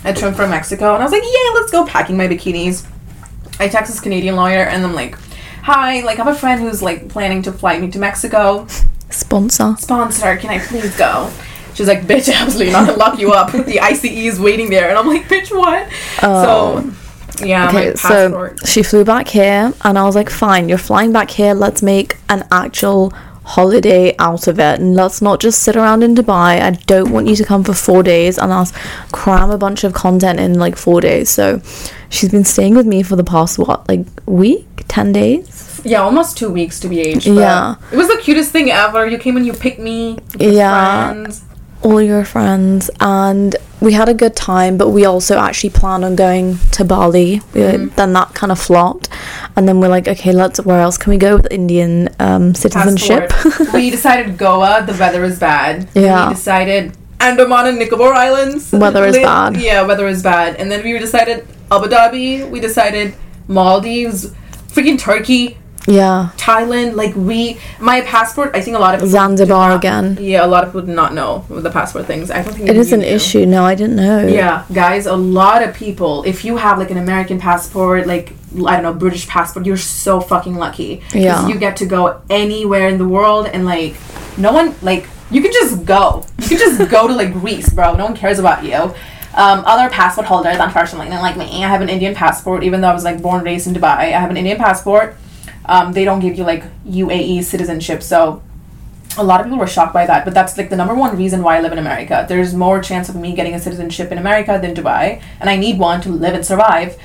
a 0.05 0.15
trip 0.15 0.35
from 0.35 0.51
Mexico, 0.51 0.95
and 0.95 1.03
I 1.03 1.05
was 1.07 1.13
like, 1.13 1.23
yeah, 1.23 1.51
let's 1.55 1.71
go 1.71 1.85
packing 1.85 2.17
my 2.17 2.27
bikinis. 2.29 2.87
I 3.61 3.69
text 3.69 3.93
this 3.93 4.01
Canadian 4.01 4.37
lawyer, 4.37 4.63
and 4.63 4.85
I'm 4.85 4.95
like, 4.95 5.17
hi, 5.63 6.01
like, 6.01 6.19
I 6.19 6.25
have 6.25 6.35
a 6.35 6.39
friend 6.39 6.61
who's 6.61 6.81
like 6.83 7.09
planning 7.09 7.43
to 7.43 7.53
fly 7.53 7.79
me 7.79 7.91
to 7.91 7.99
Mexico. 7.99 8.67
Sponsor. 9.11 9.75
sponsor, 9.79 10.37
can 10.37 10.51
I 10.51 10.59
please 10.59 10.97
go? 10.97 11.31
She's 11.79 11.87
like, 11.87 12.03
bitch, 12.09 12.29
absolutely 12.35 12.73
not 12.73 12.89
gonna 12.89 12.99
lock 12.99 13.21
you 13.21 13.31
up. 13.31 13.53
The 13.53 13.79
ICE 13.79 14.05
is 14.05 14.41
waiting 14.41 14.69
there. 14.69 14.89
And 14.89 14.99
I'm 14.99 15.07
like, 15.07 15.29
bitch, 15.29 15.57
what? 15.57 15.89
Oh. 16.25 16.93
So, 17.37 17.47
yeah, 17.47 17.69
Okay, 17.69 17.91
my 17.91 17.95
so 17.95 18.57
she 18.65 18.83
flew 18.83 19.05
back 19.05 19.29
here, 19.29 19.73
and 19.83 19.97
I 19.97 20.03
was 20.03 20.17
like, 20.17 20.29
fine, 20.29 20.69
you're 20.69 20.77
flying 20.77 21.13
back 21.13 21.31
here. 21.31 21.55
Let's 21.55 21.81
make 21.81 22.17
an 22.29 22.49
actual 22.51 23.11
holiday 23.45 24.17
out 24.19 24.49
of 24.49 24.59
it. 24.59 24.81
And 24.81 24.97
let's 24.97 25.23
not 25.23 25.39
just 25.39 25.63
sit 25.63 25.77
around 25.77 26.03
in 26.03 26.17
Dubai. 26.17 26.61
I 26.61 26.71
don't 26.89 27.13
want 27.13 27.29
you 27.29 27.37
to 27.37 27.45
come 27.45 27.63
for 27.63 27.75
four 27.75 28.03
days 28.03 28.39
and 28.39 28.51
us 28.51 28.73
cram 29.13 29.51
a 29.53 29.57
bunch 29.57 29.85
of 29.85 29.95
content 29.95 30.41
in 30.41 30.59
like 30.59 30.77
four 30.77 31.01
days. 31.01 31.31
So 31.31 31.63
she's 32.09 32.31
been 32.31 32.45
staying 32.45 32.75
with 32.75 32.87
me 32.87 33.05
for 33.05 33.15
the 33.15 33.23
past, 33.23 33.57
what, 33.57 33.89
like 33.89 34.05
week? 34.27 34.67
10 34.89 35.13
days? 35.13 35.81
yeah, 35.85 36.01
almost 36.01 36.37
two 36.37 36.51
weeks 36.51 36.81
to 36.81 36.89
be 36.89 37.01
aged. 37.01 37.27
Yeah. 37.27 37.77
It 37.93 37.97
was 37.97 38.09
the 38.09 38.19
cutest 38.21 38.51
thing 38.51 38.71
ever. 38.71 39.07
You 39.07 39.19
came 39.19 39.37
and 39.37 39.47
you 39.47 39.53
picked 39.53 39.79
me. 39.79 40.19
Yeah. 40.39 41.13
friends. 41.13 41.45
All 41.83 42.03
your 42.03 42.25
friends 42.25 42.91
and 43.01 43.55
we 43.81 43.93
had 43.93 44.09
a 44.09 44.15
good 44.15 44.35
time 44.35 44.77
but 44.77 44.89
we 44.89 45.05
also 45.05 45.39
actually 45.39 45.71
planned 45.71 46.05
on 46.05 46.17
going 46.17 46.59
to 46.73 46.85
bali 46.85 47.41
we, 47.55 47.61
Mm-hmm. 47.61 47.95
then 47.97 48.13
that 48.15 48.35
kind 48.35 48.51
of 48.51 48.59
flopped 48.61 49.09
and 49.55 49.69
then 49.69 49.81
we're 49.81 49.89
like 49.89 50.09
okay 50.09 50.33
let's 50.33 50.61
where 50.65 50.81
else 50.81 50.99
can 50.99 51.11
we 51.11 51.17
go 51.19 51.37
with 51.37 51.47
indian 51.53 52.09
um, 52.19 52.55
citizenship 52.55 53.33
we 53.73 53.91
decided 53.91 54.37
Goa, 54.37 54.83
the 54.87 54.95
weather 54.95 55.23
is 55.25 55.39
bad. 55.39 55.89
Yeah. 55.95 56.29
We 56.29 56.35
decided 56.35 56.97
Andaman 57.21 57.67
and 57.67 57.79
Nicobar 57.79 58.13
Islands. 58.13 58.73
Weather 58.73 59.05
is 59.05 59.17
bad. 59.17 59.57
Yeah, 59.61 59.83
weather 59.83 60.07
is 60.07 60.23
bad. 60.23 60.57
And 60.57 60.71
then 60.71 60.85
we 60.85 60.97
decided 60.99 61.47
Abu 61.71 61.87
Dhabi. 61.89 62.49
We 62.49 62.61
decided 62.61 63.15
Maldives. 63.49 64.33
Freaking 64.69 64.99
Turkey. 64.99 65.59
Yeah 65.89 66.31
Thailand, 66.37 66.95
like 66.95 67.15
we, 67.17 67.59
my 67.81 68.01
passport. 68.03 68.49
I 68.55 68.61
think 68.61 68.77
a 68.77 68.81
lot 68.81 68.95
of 68.95 69.01
people 69.01 69.11
Zanzibar 69.11 69.69
not- 69.71 69.77
again. 69.81 70.17
Yeah, 70.21 70.45
a 70.45 70.51
lot 70.55 70.65
of 70.65 70.71
people 70.71 70.83
do 70.83 70.95
not 70.95 71.13
know 71.15 71.45
the 71.49 71.71
passport 71.71 72.07
things. 72.07 72.31
I 72.31 72.43
don't 72.43 72.55
think 72.55 72.69
it 72.69 72.77
is 72.77 72.93
an 72.93 73.03
issue 73.03 73.45
no 73.47 73.65
i 73.65 73.75
didn't 73.75 73.97
know 73.97 74.27
Yeah, 74.27 74.65
guys, 74.73 75.07
a 75.07 75.17
lot 75.17 75.63
of 75.63 75.75
people. 75.75 76.23
If 76.33 76.45
you 76.47 76.57
have 76.57 76.79
like 76.79 76.91
an 76.91 76.99
American 77.07 77.39
passport, 77.39 78.07
like 78.07 78.27
I 78.71 78.73
don't 78.77 78.83
know, 78.83 78.95
British 78.95 79.27
passport, 79.29 79.67
you're 79.67 79.77
so 80.05 80.21
fucking 80.21 80.57
lucky. 80.65 81.03
Yeah. 81.13 81.47
you 81.49 81.57
get 81.67 81.77
to 81.83 81.87
go 81.87 82.03
anywhere 82.31 82.89
in 82.89 82.99
the 82.99 83.09
world, 83.17 83.45
and 83.55 83.65
like 83.65 83.95
no 84.39 84.53
one, 84.53 84.75
like 84.83 85.07
you 85.31 85.41
can 85.43 85.53
just 85.53 85.85
go. 85.85 86.25
You 86.41 86.49
can 86.49 86.59
just 86.59 86.91
go 86.91 87.07
to 87.09 87.15
like 87.15 87.33
Greece, 87.33 87.69
bro. 87.77 87.95
No 87.95 88.05
one 88.05 88.17
cares 88.17 88.39
about 88.39 88.65
you. 88.65 88.81
Um, 89.45 89.63
other 89.67 89.89
passport 89.91 90.27
holders, 90.27 90.57
unfortunately, 90.59 91.09
like 91.11 91.37
me, 91.37 91.47
I 91.63 91.69
have 91.69 91.83
an 91.83 91.91
Indian 91.91 92.15
passport. 92.15 92.65
Even 92.65 92.81
though 92.81 92.89
I 92.89 92.95
was 92.95 93.05
like 93.05 93.21
born 93.23 93.37
and 93.41 93.45
raised 93.47 93.67
in 93.69 93.75
Dubai, 93.75 93.99
I 94.17 94.19
have 94.25 94.31
an 94.31 94.37
Indian 94.37 94.57
passport. 94.57 95.17
Um, 95.69 95.93
they 95.93 96.05
don't 96.05 96.21
give 96.21 96.39
you 96.39 96.45
like 96.45 96.65
UAE 96.87 97.45
citizenship, 97.45 98.03
so 98.03 98.43
a 99.17 99.25
lot 99.25 99.41
of 99.41 99.47
people 99.47 99.59
were 99.59 99.67
shocked 99.67 99.93
by 99.93 100.07
that 100.07 100.25
but 100.25 100.33
that's 100.33 100.57
like 100.57 100.71
the 100.71 100.77
number 100.77 100.95
one 100.95 101.17
reason 101.17 101.43
why 101.43 101.57
i 101.57 101.61
live 101.61 101.73
in 101.73 101.79
america. 101.79 102.25
There's 102.29 102.55
more 102.55 102.81
chance 102.81 103.09
of 103.09 103.17
me 103.17 103.35
getting 103.35 103.55
a 103.55 103.59
citizenship 103.59 104.13
in 104.13 104.19
america 104.19 104.59
than 104.63 104.75
dubai 104.75 105.21
and 105.41 105.51
i 105.51 105.57
need 105.57 105.79
one 105.79 106.01
to 106.03 106.11
live 106.11 106.35
and 106.35 106.47
survive 106.47 106.97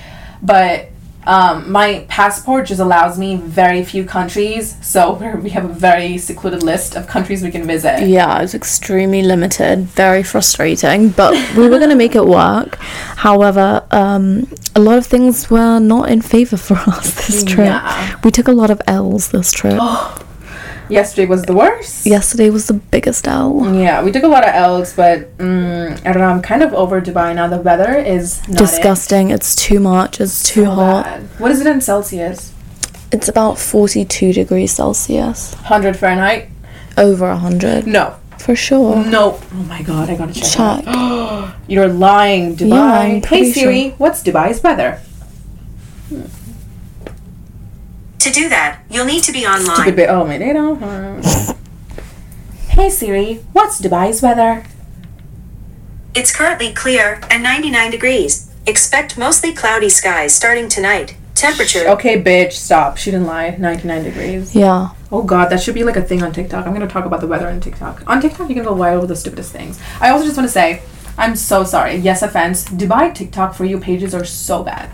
but 0.42 0.90
um, 1.26 1.72
my 1.72 2.06
passport 2.08 2.68
just 2.68 2.80
allows 2.80 3.18
me 3.18 3.36
very 3.36 3.84
few 3.84 4.06
countries 4.06 4.78
so 4.86 5.14
we're, 5.14 5.38
we 5.48 5.50
have 5.50 5.66
a 5.66 5.74
very 5.74 6.18
secluded 6.18 6.64
list 6.64 6.96
of 6.96 7.08
countries 7.08 7.44
we 7.44 7.52
can 7.52 7.66
visit 7.66 8.04
yeah, 8.14 8.42
it's 8.42 8.54
extremely 8.54 9.22
limited, 9.22 9.80
very 9.80 10.24
frustrating, 10.24 11.10
but 11.10 11.34
we 11.56 11.68
were 11.68 11.80
going 11.80 11.90
to 11.90 11.96
make 11.96 12.16
it 12.16 12.26
work. 12.26 12.76
However, 12.76 13.86
um, 13.92 14.48
a 14.76 14.80
lot 14.80 14.98
of 14.98 15.06
things 15.06 15.50
were 15.50 15.80
not 15.80 16.10
in 16.10 16.22
favor 16.22 16.58
for 16.58 16.76
us 16.88 17.28
this 17.28 17.44
trip. 17.44 17.68
Yeah. 17.68 18.20
We 18.24 18.32
took 18.32 18.48
a 18.48 18.52
lot 18.52 18.70
of 18.70 18.82
L's 18.88 19.30
this 19.30 19.52
trip. 19.52 19.80
yesterday 20.90 21.26
was 21.26 21.44
the 21.44 21.54
worst 21.54 22.06
Yesterday 22.06 22.50
was 22.50 22.68
the 22.68 22.74
biggest 22.74 23.28
L. 23.28 23.74
yeah 23.74 24.04
we 24.04 24.12
took 24.12 24.24
a 24.24 24.28
lot 24.28 24.44
of 24.44 24.54
l's 24.54 24.94
but 24.94 25.36
mm, 25.38 25.92
i 26.06 26.12
don't 26.14 26.22
know 26.22 26.28
i'm 26.30 26.42
kind 26.42 26.62
of 26.64 26.74
over 26.74 27.02
dubai 27.02 27.34
now 27.36 27.48
the 27.48 27.58
weather 27.60 27.94
is 27.98 28.46
not 28.48 28.58
Disgusting. 28.60 29.32
It's 29.32 29.56
too 29.56 29.80
much. 29.80 30.20
It's 30.20 30.44
too. 30.44 30.66
So 30.66 30.72
hot. 30.72 31.04
bad. 31.06 31.22
what 31.40 31.52
is 31.52 31.62
it 31.62 31.68
in 31.68 31.80
celsius 31.82 32.52
It's 33.12 33.28
about 33.30 33.60
42 33.60 34.34
degrees 34.34 34.72
Celsius. 34.74 35.54
100 35.56 35.96
fahrenheit 35.96 36.50
Over 36.98 37.28
100. 37.30 37.86
no 37.88 38.16
For 38.40 38.56
sure. 38.56 39.04
no 39.06 39.40
oh 39.54 39.64
my 39.74 39.82
god 39.84 40.10
i 40.10 40.16
gotta 40.18 40.34
check 40.34 40.84
Check. 40.86 40.86
You're 41.68 41.88
lying, 41.88 42.56
Dubai. 42.58 43.22
Yeah, 43.22 43.28
hey 43.30 43.52
Siri, 43.52 43.84
what's 43.98 44.22
Dubai's 44.22 44.62
weather? 44.62 45.00
To 48.24 48.32
do 48.32 48.48
that, 48.48 48.80
you'll 48.90 49.04
need 49.04 49.22
to 49.24 49.34
be 49.34 49.42
Stupid 49.42 49.70
online. 49.70 49.96
bit. 49.98 50.10
Oh 50.10 50.26
my 50.26 50.38
they 50.38 50.54
don't. 50.54 50.80
hey 52.70 52.90
Siri, 52.90 53.42
what's 53.52 53.82
Dubai's 53.82 54.22
weather? 54.22 54.64
It's 56.16 56.34
currently 56.34 56.72
clear 56.72 57.20
and 57.30 57.44
99 57.44 57.92
degrees. 57.92 58.50
Expect 58.66 59.18
mostly 59.18 59.52
cloudy 59.52 59.90
skies 59.90 60.34
starting 60.34 60.70
tonight. 60.70 61.18
Temperature 61.36 61.86
Okay, 61.90 62.16
bitch, 62.24 62.54
stop. 62.54 62.96
She 62.96 63.12
didn't 63.12 63.28
lie. 63.28 63.58
99 63.60 64.06
degrees. 64.06 64.56
Yeah. 64.56 64.92
Oh 65.12 65.24
god, 65.24 65.50
that 65.50 65.62
should 65.62 65.76
be 65.76 65.84
like 65.84 65.98
a 65.98 66.02
thing 66.02 66.24
on 66.24 66.32
TikTok. 66.32 66.66
I'm 66.66 66.72
gonna 66.72 66.88
talk 66.88 67.04
about 67.04 67.20
the 67.20 67.28
weather 67.28 67.50
on 67.50 67.60
TikTok. 67.60 68.04
On 68.08 68.22
TikTok, 68.22 68.48
you 68.48 68.56
can 68.56 68.64
go 68.64 68.72
wild 68.72 69.02
with 69.02 69.10
the 69.10 69.18
stupidest 69.18 69.52
things. 69.52 69.82
I 70.00 70.12
also 70.12 70.24
just 70.24 70.38
want 70.38 70.48
to 70.48 70.54
say, 70.54 70.82
I'm 71.18 71.36
so 71.36 71.66
sorry. 71.66 71.96
Yes, 71.96 72.22
offense. 72.22 72.64
Dubai 72.64 73.14
TikTok 73.14 73.54
for 73.54 73.66
you 73.66 73.82
pages 73.82 74.16
are 74.16 74.24
so 74.24 74.64
bad. 74.64 74.90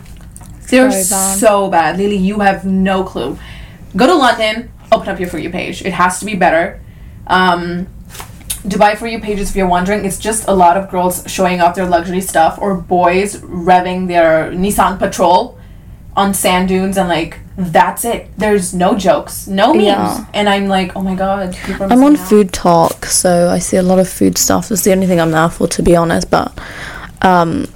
They're 0.70 0.88
bad. 0.88 1.38
so 1.38 1.68
bad. 1.68 1.98
Lily, 1.98 2.16
you 2.16 2.40
have 2.40 2.64
no 2.64 3.04
clue. 3.04 3.38
Go 3.96 4.06
to 4.06 4.14
London, 4.14 4.70
open 4.92 5.08
up 5.08 5.18
your 5.20 5.28
For 5.28 5.38
You 5.38 5.50
page. 5.50 5.82
It 5.84 5.92
has 5.92 6.20
to 6.20 6.24
be 6.24 6.34
better. 6.34 6.80
Um, 7.26 7.86
Dubai 8.62 8.96
For 8.96 9.06
You 9.06 9.20
pages, 9.20 9.50
if 9.50 9.56
you're 9.56 9.66
wondering, 9.66 10.04
it's 10.04 10.18
just 10.18 10.46
a 10.46 10.52
lot 10.54 10.76
of 10.76 10.90
girls 10.90 11.24
showing 11.26 11.60
off 11.60 11.74
their 11.74 11.86
luxury 11.86 12.20
stuff 12.20 12.58
or 12.60 12.74
boys 12.74 13.36
revving 13.40 14.06
their 14.06 14.52
Nissan 14.52 14.98
Patrol 14.98 15.58
on 16.16 16.34
sand 16.34 16.68
dunes 16.68 16.98
and 16.98 17.08
like 17.08 17.38
that's 17.56 18.04
it. 18.04 18.30
There's 18.36 18.74
no 18.74 18.96
jokes, 18.96 19.46
no 19.46 19.72
memes. 19.72 19.84
Yeah. 19.84 20.26
And 20.34 20.48
I'm 20.48 20.66
like, 20.66 20.96
oh 20.96 21.02
my 21.02 21.14
god. 21.14 21.56
people 21.64 21.92
I'm 21.92 22.02
on 22.02 22.16
out. 22.16 22.28
food 22.28 22.52
talk, 22.52 23.06
so 23.06 23.48
I 23.48 23.58
see 23.58 23.76
a 23.76 23.82
lot 23.82 23.98
of 23.98 24.08
food 24.08 24.38
stuff. 24.38 24.68
That's 24.68 24.82
the 24.82 24.92
only 24.92 25.06
thing 25.06 25.20
I'm 25.20 25.30
there 25.30 25.48
for, 25.50 25.66
to 25.68 25.82
be 25.82 25.94
honest. 25.96 26.30
But, 26.30 26.58
um, 27.22 27.66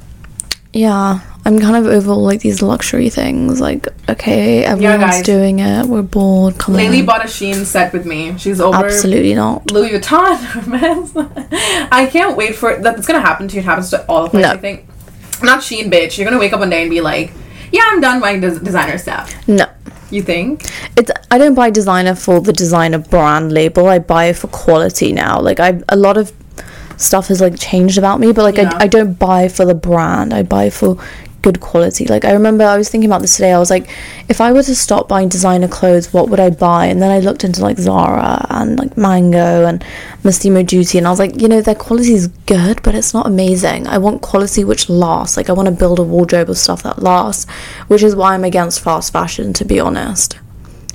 yeah, 0.74 1.20
I'm 1.44 1.58
kind 1.60 1.76
of 1.76 1.86
over 1.86 2.12
like 2.14 2.40
these 2.40 2.60
luxury 2.60 3.08
things. 3.08 3.60
Like, 3.60 3.86
okay, 4.08 4.64
everyone's 4.64 5.00
guys. 5.02 5.22
doing 5.24 5.60
it. 5.60 5.86
We're 5.86 6.02
bored. 6.02 6.58
Come 6.58 6.74
Laylee 6.74 7.00
on. 7.00 7.06
bought 7.06 7.20
a 7.24 7.28
Shein 7.28 7.64
set 7.64 7.92
with 7.92 8.04
me. 8.06 8.36
She's 8.38 8.60
over 8.60 8.84
Absolutely 8.84 9.34
not. 9.34 9.70
Louis 9.70 9.90
Vuitton, 9.90 11.88
I 11.92 12.06
can't 12.10 12.36
wait 12.36 12.56
for 12.56 12.70
it. 12.72 12.82
that's 12.82 13.06
gonna 13.06 13.20
happen 13.20 13.48
to 13.48 13.54
you. 13.54 13.60
It 13.60 13.64
happens 13.64 13.90
to 13.90 14.04
all 14.06 14.24
of 14.26 14.34
us, 14.34 14.42
No. 14.42 14.50
I 14.50 14.56
think. 14.56 14.86
Not 15.42 15.60
Shein, 15.60 15.90
bitch. 15.92 16.18
You're 16.18 16.24
gonna 16.28 16.38
wake 16.40 16.52
up 16.52 16.60
one 16.60 16.70
day 16.70 16.82
and 16.82 16.90
be 16.90 17.00
like, 17.00 17.32
"Yeah, 17.72 17.82
I'm 17.86 18.00
done 18.00 18.20
buying 18.20 18.40
des- 18.40 18.58
designer 18.60 18.98
stuff." 18.98 19.32
No. 19.48 19.66
You 20.10 20.22
think? 20.22 20.62
It's 20.96 21.10
I 21.30 21.38
don't 21.38 21.54
buy 21.54 21.70
designer 21.70 22.14
for 22.14 22.40
the 22.40 22.52
designer 22.52 22.98
brand 22.98 23.52
label. 23.52 23.88
I 23.88 23.98
buy 23.98 24.26
it 24.26 24.36
for 24.36 24.46
quality 24.48 25.12
now. 25.12 25.40
Like 25.40 25.60
I 25.60 25.80
a 25.88 25.96
lot 25.96 26.16
of 26.16 26.32
stuff 26.96 27.28
has 27.28 27.40
like 27.40 27.58
changed 27.58 27.98
about 27.98 28.20
me, 28.20 28.32
but 28.32 28.42
like 28.42 28.56
Yeah. 28.56 28.72
I, 28.74 28.84
I 28.84 28.86
don't 28.86 29.18
buy 29.18 29.48
for 29.48 29.64
the 29.64 29.74
brand. 29.74 30.32
I 30.32 30.42
buy 30.42 30.70
for 30.70 30.98
good 31.44 31.60
quality. 31.60 32.06
Like 32.06 32.24
I 32.24 32.32
remember 32.32 32.64
I 32.64 32.78
was 32.78 32.88
thinking 32.88 33.08
about 33.10 33.20
this 33.20 33.36
today. 33.36 33.52
I 33.52 33.58
was 33.58 33.70
like, 33.70 33.88
if 34.30 34.40
I 34.40 34.50
were 34.52 34.62
to 34.62 34.74
stop 34.74 35.08
buying 35.08 35.28
designer 35.28 35.68
clothes, 35.68 36.10
what 36.10 36.30
would 36.30 36.40
I 36.40 36.48
buy? 36.48 36.86
And 36.86 37.02
then 37.02 37.10
I 37.10 37.20
looked 37.20 37.44
into 37.44 37.60
like 37.60 37.76
Zara 37.76 38.46
and 38.48 38.78
like 38.78 38.96
Mango 38.96 39.66
and 39.66 39.84
Massimo 40.24 40.62
Dutti, 40.62 40.96
and 40.96 41.06
I 41.06 41.10
was 41.10 41.18
like, 41.18 41.38
you 41.40 41.46
know, 41.46 41.60
their 41.60 41.74
quality 41.74 42.14
is 42.14 42.28
good, 42.46 42.82
but 42.82 42.94
it's 42.94 43.12
not 43.12 43.26
amazing. 43.26 43.86
I 43.86 43.98
want 43.98 44.22
quality 44.22 44.64
which 44.64 44.88
lasts. 44.88 45.36
Like 45.36 45.50
I 45.50 45.52
want 45.52 45.68
to 45.68 45.74
build 45.74 45.98
a 45.98 46.02
wardrobe 46.02 46.48
of 46.48 46.56
stuff 46.56 46.82
that 46.82 47.02
lasts, 47.02 47.48
which 47.88 48.02
is 48.02 48.16
why 48.16 48.32
I'm 48.34 48.44
against 48.44 48.80
fast 48.80 49.12
fashion, 49.12 49.52
to 49.52 49.66
be 49.66 49.78
honest. 49.78 50.38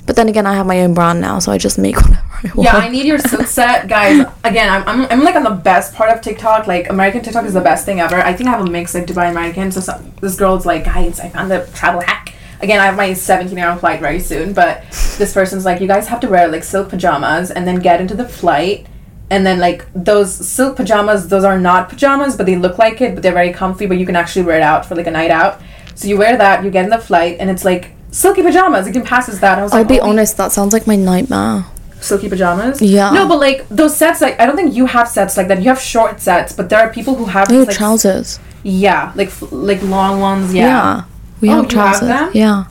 But 0.06 0.16
then 0.16 0.28
again, 0.28 0.46
I 0.46 0.54
have 0.54 0.66
my 0.66 0.80
own 0.80 0.94
brand 0.94 1.20
now, 1.20 1.38
so 1.38 1.52
I 1.52 1.58
just 1.58 1.78
make 1.78 1.96
whatever 2.00 2.22
I 2.44 2.50
want. 2.54 2.64
Yeah, 2.64 2.76
I 2.76 2.88
need 2.88 3.06
your 3.06 3.18
silk 3.18 3.46
set, 3.46 3.88
guys. 3.96 4.26
Again, 4.44 4.68
I'm, 4.68 4.88
I'm, 4.88 5.06
I'm 5.10 5.24
like 5.24 5.36
on 5.36 5.44
the 5.44 5.50
best 5.50 5.94
part 5.94 6.10
of 6.10 6.20
TikTok. 6.20 6.66
Like 6.66 6.90
American 6.90 7.22
TikTok 7.22 7.44
is 7.44 7.54
the 7.54 7.60
best 7.60 7.84
thing 7.84 8.00
ever. 8.00 8.16
I 8.16 8.32
think 8.32 8.48
I 8.48 8.52
have 8.52 8.66
a 8.66 8.70
mix 8.70 8.94
like 8.94 9.06
Dubai 9.06 9.30
American. 9.30 9.70
So 9.72 9.80
some, 9.80 10.12
this 10.20 10.36
girl's 10.36 10.66
like, 10.66 10.84
guys, 10.84 11.20
I 11.20 11.28
found 11.28 11.50
the 11.50 11.68
travel 11.74 12.00
hack. 12.00 12.34
Again, 12.60 12.80
I 12.80 12.86
have 12.86 12.96
my 12.96 13.14
17 13.14 13.58
hour 13.58 13.78
flight 13.78 14.00
very 14.00 14.20
soon, 14.20 14.52
but 14.52 14.82
this 14.90 15.32
person's 15.32 15.64
like, 15.64 15.80
you 15.80 15.86
guys 15.86 16.08
have 16.08 16.20
to 16.20 16.28
wear 16.28 16.48
like 16.48 16.62
silk 16.62 16.90
pajamas 16.90 17.50
and 17.50 17.66
then 17.66 17.76
get 17.76 18.00
into 18.00 18.14
the 18.14 18.28
flight. 18.28 18.86
And 19.30 19.46
then 19.46 19.60
like 19.60 19.86
those 19.94 20.34
silk 20.34 20.76
pajamas, 20.76 21.28
those 21.28 21.44
are 21.44 21.58
not 21.58 21.88
pajamas, 21.88 22.36
but 22.36 22.46
they 22.46 22.56
look 22.56 22.78
like 22.78 23.00
it, 23.00 23.14
but 23.14 23.22
they're 23.22 23.32
very 23.32 23.52
comfy. 23.52 23.86
But 23.86 23.98
you 23.98 24.04
can 24.04 24.16
actually 24.16 24.44
wear 24.44 24.56
it 24.56 24.62
out 24.62 24.84
for 24.84 24.94
like 24.94 25.06
a 25.06 25.10
night 25.10 25.30
out. 25.30 25.60
So 25.94 26.08
you 26.08 26.18
wear 26.18 26.36
that, 26.36 26.64
you 26.64 26.70
get 26.70 26.84
in 26.84 26.90
the 26.90 26.98
flight, 26.98 27.36
and 27.40 27.48
it's 27.48 27.64
like 27.64 27.92
silky 28.10 28.42
pajamas. 28.42 28.86
It 28.86 28.92
can 28.92 29.02
pass 29.04 29.28
as 29.28 29.40
that. 29.40 29.58
I 29.58 29.62
was 29.62 29.72
I'll 29.72 29.80
like, 29.80 29.88
be 29.88 30.00
oh, 30.00 30.08
honest, 30.08 30.36
that 30.36 30.52
sounds 30.52 30.72
like 30.72 30.86
my 30.86 30.96
nightmare. 30.96 31.64
silky 32.00 32.28
pajamas. 32.28 32.80
Yeah. 32.82 33.10
No, 33.10 33.28
but 33.28 33.38
like 33.38 33.68
those 33.68 33.96
sets, 33.96 34.20
like 34.20 34.38
I 34.40 34.46
don't 34.46 34.56
think 34.56 34.74
you 34.74 34.86
have 34.86 35.08
sets 35.08 35.36
like 35.36 35.48
that. 35.48 35.58
You 35.62 35.68
have 35.68 35.80
short 35.80 36.20
sets, 36.20 36.52
but 36.52 36.68
there 36.70 36.80
are 36.80 36.92
people 36.92 37.14
who 37.14 37.26
have 37.26 37.48
Oh, 37.50 37.62
like, 37.62 37.76
trousers. 37.76 38.38
Yeah, 38.62 39.12
like 39.14 39.28
f- 39.28 39.52
like 39.52 39.82
long 39.82 40.20
ones. 40.20 40.52
Yeah. 40.54 40.66
Yeah. 40.66 41.04
We 41.40 41.48
Oh, 41.50 41.62
have 41.62 41.72
you 41.72 41.78
have 41.78 41.98
trousers. 41.98 42.08
them? 42.08 42.30
Yeah. 42.34 42.64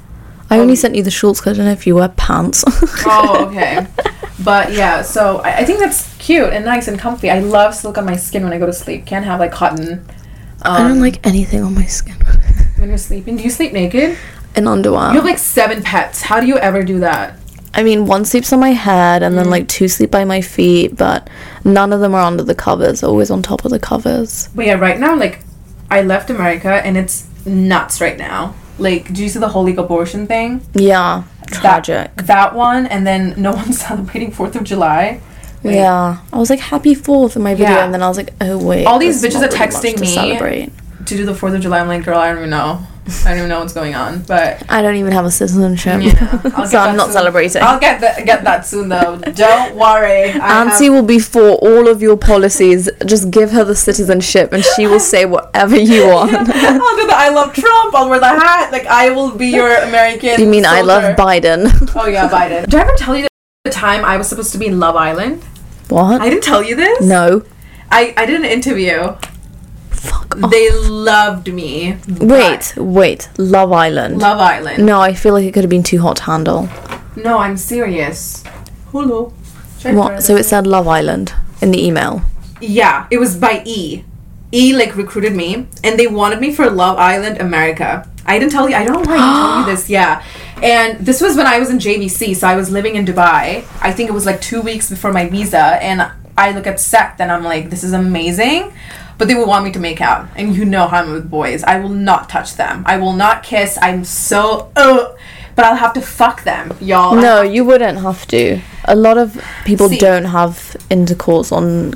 I 0.52 0.60
only 0.60 0.74
oh. 0.74 0.76
sent 0.76 0.96
you 0.96 1.04
the 1.04 1.12
shorts 1.12 1.40
because 1.40 1.54
I 1.54 1.58
don't 1.58 1.66
know 1.68 1.72
if 1.74 1.86
you 1.86 1.96
wear 1.96 2.10
pants. 2.10 2.64
oh, 3.06 3.46
okay. 3.50 3.86
But 4.44 4.72
yeah, 4.74 5.02
so 5.04 5.40
I, 5.40 5.58
I 5.58 5.66
think 5.66 5.80
that's 5.80 6.16
cute 6.18 6.52
and 6.54 6.66
nice 6.66 6.88
and 6.88 6.98
comfy. 6.98 7.30
I 7.30 7.40
love 7.40 7.76
silk 7.76 7.98
on 7.98 8.06
my 8.06 8.16
skin 8.16 8.44
when 8.44 8.54
I 8.54 8.58
go 8.58 8.66
to 8.66 8.74
sleep. 8.74 9.06
Can't 9.06 9.26
have 9.26 9.40
like 9.40 9.52
cotton 9.52 10.06
I 10.62 10.80
don't 10.80 10.94
um, 10.94 11.00
like 11.02 11.26
anything 11.26 11.62
on 11.64 11.74
my 11.76 11.86
skin. 11.86 12.16
when 12.78 12.90
you're 12.90 12.98
sleeping. 12.98 13.38
Do 13.38 13.44
you 13.44 13.50
sleep 13.50 13.74
naked? 13.74 14.18
In 14.56 14.68
underwear. 14.68 15.10
You 15.10 15.16
have 15.16 15.26
like 15.26 15.38
seven 15.38 15.82
pets. 15.84 16.22
How 16.24 16.40
do 16.40 16.48
you 16.48 16.58
ever 16.58 16.84
do 16.84 17.00
that? 17.00 17.36
I 17.74 17.84
mean, 17.84 18.06
one 18.08 18.26
sleeps 18.26 18.52
on 18.52 18.60
my 18.60 18.72
head 18.72 19.22
and 19.24 19.34
Mm. 19.36 19.38
then 19.38 19.50
like 19.52 19.68
two 19.68 19.88
sleep 19.88 20.10
by 20.12 20.26
my 20.26 20.42
feet, 20.42 20.98
but 20.98 21.30
none 21.64 21.94
of 21.94 22.00
them 22.00 22.16
are 22.16 22.22
under 22.22 22.44
the 22.44 22.56
covers. 22.56 23.04
Always 23.04 23.30
on 23.30 23.42
top 23.44 23.64
of 23.64 23.72
the 23.72 23.80
covers. 23.80 24.50
But 24.56 24.66
yeah, 24.66 24.74
right 24.74 25.00
now, 25.00 25.16
like 25.16 25.40
I 25.92 26.02
left 26.02 26.30
America 26.30 26.82
and 26.84 26.98
it's 26.98 27.26
nuts 27.46 28.02
right 28.02 28.18
now. 28.18 28.56
Like, 28.80 29.14
do 29.14 29.22
you 29.24 29.30
see 29.30 29.40
the 29.40 29.50
whole 29.50 29.66
like 29.66 29.78
abortion 29.78 30.26
thing? 30.26 30.62
Yeah. 30.74 31.24
Tragic. 31.48 32.16
That, 32.16 32.28
that 32.28 32.56
one, 32.56 32.86
and 32.88 33.06
then 33.06 33.34
no 33.38 33.52
one's 33.62 33.80
celebrating 33.82 34.32
Fourth 34.32 34.56
of 34.56 34.64
July. 34.64 35.20
Wait. 35.62 35.76
Yeah. 35.76 36.18
I 36.32 36.38
was 36.38 36.50
like 36.50 36.60
happy 36.60 36.96
fourth 36.96 37.36
in 37.36 37.42
my 37.44 37.54
video, 37.54 37.76
Yeah. 37.76 37.86
and 37.86 37.94
then 37.94 38.02
I 38.02 38.08
was 38.08 38.18
like, 38.18 38.34
oh 38.42 38.58
wait. 38.58 38.86
All 38.86 38.98
these 39.00 39.22
bitches 39.22 39.36
are 39.38 39.42
really 39.42 39.58
texting 39.58 39.96
to 39.96 40.02
me. 40.02 40.70
To 41.10 41.18
do 41.18 41.26
the 41.26 41.34
Fourth 41.34 41.56
of 41.56 41.62
July, 41.62 41.80
I'm 41.80 41.88
like, 41.88 42.04
girl, 42.06 42.20
I 42.20 42.28
don't 42.30 42.38
even 42.38 42.52
know. 42.52 42.86
I 43.26 43.30
don't 43.30 43.38
even 43.40 43.50
know 43.50 43.62
what's 43.62 43.74
going 43.74 43.96
on, 43.96 44.22
but 44.22 44.62
I 44.70 44.84
don't 44.84 44.96
even 44.98 45.12
have 45.12 45.26
a 45.26 45.32
citizenship, 45.32 46.02
yeah, 46.04 46.66
so 46.66 46.78
I'm 46.78 46.96
not 46.96 47.06
soon. 47.06 47.14
celebrating. 47.14 47.64
I'll 47.64 47.80
get 47.80 48.00
that 48.02 48.24
get 48.24 48.44
that 48.44 48.68
soon 48.68 48.90
though. 48.90 49.18
Don't 49.18 49.76
worry. 49.76 50.30
I 50.34 50.62
Auntie 50.62 50.86
have- 50.86 50.94
will 50.94 51.02
be 51.02 51.18
for 51.18 51.54
all 51.70 51.88
of 51.88 52.04
your 52.04 52.16
policies. 52.18 52.88
Just 53.08 53.32
give 53.32 53.50
her 53.50 53.64
the 53.64 53.76
citizenship, 53.76 54.54
and 54.54 54.64
she 54.64 54.86
will 54.86 55.00
say 55.00 55.26
whatever 55.26 55.76
you 55.76 56.06
want. 56.14 56.34
I'll 56.36 56.46
do 56.46 57.08
the 57.08 57.16
I 57.16 57.30
love 57.34 57.52
Trump. 57.56 57.96
I'll 57.96 58.08
wear 58.12 58.20
the 58.20 58.28
hat. 58.28 58.70
Like 58.72 58.86
I 58.86 59.10
will 59.10 59.32
be 59.36 59.48
your 59.48 59.74
American. 59.90 60.40
you 60.40 60.46
mean 60.46 60.66
I 60.68 60.82
love. 60.82 61.16
Biden? 61.18 61.66
Oh 61.96 62.06
yeah, 62.06 62.30
Biden. 62.30 62.66
Did 62.70 62.76
I 62.76 62.82
ever 62.84 62.96
tell 62.96 63.16
you 63.18 63.26
the 63.64 63.72
time 63.72 64.06
I 64.06 64.18
was 64.18 64.28
supposed 64.30 64.52
to 64.52 64.60
be 64.60 64.68
in 64.68 64.80
Love 64.80 64.96
Island? 64.96 65.44
what? 65.88 66.22
I 66.22 66.30
didn't 66.30 66.44
tell 66.44 66.62
you 66.62 66.76
this. 66.76 67.02
no. 67.04 67.42
I 67.90 68.14
I 68.16 68.28
did 68.28 68.36
an 68.40 68.46
interview. 68.46 69.16
Fuck 70.00 70.42
off. 70.44 70.52
They 70.52 70.70
loved 70.72 71.52
me. 71.54 71.98
Wait, 72.20 72.74
wait. 72.78 73.30
Love 73.38 73.72
Island. 73.72 74.20
Love 74.20 74.40
Island. 74.40 74.86
no, 74.86 75.00
I 75.02 75.14
feel 75.14 75.34
like 75.34 75.46
it 75.46 75.54
could 75.54 75.64
have 75.64 75.70
been 75.70 75.84
too 75.84 76.00
hot 76.00 76.18
to 76.18 76.24
handle. 76.24 76.70
No, 77.16 77.40
I'm 77.40 77.58
serious. 77.58 78.44
Hello. 78.92 79.34
Should 79.80 79.88
I 79.88 79.92
turn 79.92 79.96
What? 79.98 80.24
So 80.24 80.36
it 80.36 80.44
said 80.46 80.66
Love 80.66 80.88
Island 80.88 81.34
in 81.62 81.72
the 81.72 81.86
email. 81.86 82.22
Yeah, 82.62 83.08
it 83.12 83.18
was 83.20 83.36
by 83.36 83.62
E. 83.66 84.04
E 84.52 84.74
like 84.74 84.96
recruited 84.96 85.36
me, 85.36 85.68
and 85.84 86.00
they 86.00 86.08
wanted 86.08 86.40
me 86.42 86.54
for 86.54 86.70
Love 86.70 86.98
Island 86.98 87.40
America. 87.40 88.10
I 88.26 88.40
didn't 88.40 88.52
tell 88.52 88.70
you. 88.70 88.76
I 88.76 88.84
don't 88.86 88.94
know 89.04 89.10
why 89.12 89.18
I 89.18 89.20
didn't 89.20 89.36
tell 89.36 89.60
you 89.60 89.66
this. 89.76 89.90
Yeah, 89.90 90.24
and 90.64 91.06
this 91.06 91.22
was 91.22 91.36
when 91.38 91.46
I 91.46 91.60
was 91.60 91.70
in 91.70 91.78
JVC, 91.78 92.36
so 92.36 92.48
I 92.48 92.56
was 92.56 92.72
living 92.72 92.96
in 92.96 93.06
Dubai. 93.06 93.66
I 93.82 93.92
think 93.92 94.10
it 94.10 94.14
was 94.14 94.26
like 94.26 94.40
two 94.42 94.62
weeks 94.62 94.90
before 94.90 95.12
my 95.12 95.28
visa, 95.30 95.78
and 95.84 96.10
I 96.38 96.52
look 96.52 96.66
at 96.68 96.80
Sect 96.80 97.20
and 97.20 97.32
I'm 97.32 97.44
like, 97.44 97.70
this 97.70 97.84
is 97.84 97.92
amazing. 97.94 98.74
But 99.20 99.28
they 99.28 99.36
would 99.36 99.48
want 99.48 99.66
me 99.66 99.72
to 99.74 99.80
make 99.80 100.00
out, 100.02 100.28
and 100.38 100.56
you 100.56 100.64
know 100.66 100.88
how 100.88 101.02
I'm 101.04 101.12
with 101.12 101.30
boys. 101.30 101.62
I 101.64 101.78
will 101.80 101.90
not 101.90 102.30
touch 102.30 102.56
them. 102.56 102.84
I 102.88 102.98
will 102.98 103.14
not 103.14 103.44
kiss. 103.44 103.78
I'm 103.82 104.04
so 104.06 104.72
uh, 104.76 105.14
but 105.56 105.66
I'll 105.66 105.76
have 105.76 105.92
to 105.94 106.02
fuck 106.02 106.44
them, 106.46 106.72
y'all. 106.80 107.16
No, 107.16 107.42
you 107.42 107.66
wouldn't 107.66 108.00
have 108.00 108.26
to. 108.28 108.62
A 108.86 108.96
lot 108.96 109.18
of 109.18 109.38
people 109.66 109.90
See- 109.90 109.98
don't 109.98 110.24
have 110.26 110.76
intercourse 110.90 111.52
on. 111.52 111.92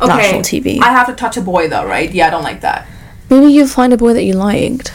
national 0.00 0.40
TV. 0.42 0.80
I 0.80 0.90
have 0.90 1.06
to 1.08 1.12
touch 1.14 1.36
a 1.36 1.42
boy 1.42 1.68
though, 1.68 1.84
right? 1.86 2.10
Yeah, 2.10 2.28
I 2.28 2.30
don't 2.30 2.44
like 2.44 2.62
that. 2.62 2.86
Maybe 3.30 3.52
you'll 3.52 3.66
find 3.68 3.92
a 3.92 3.98
boy 3.98 4.14
that 4.14 4.22
you 4.24 4.32
liked. 4.32 4.94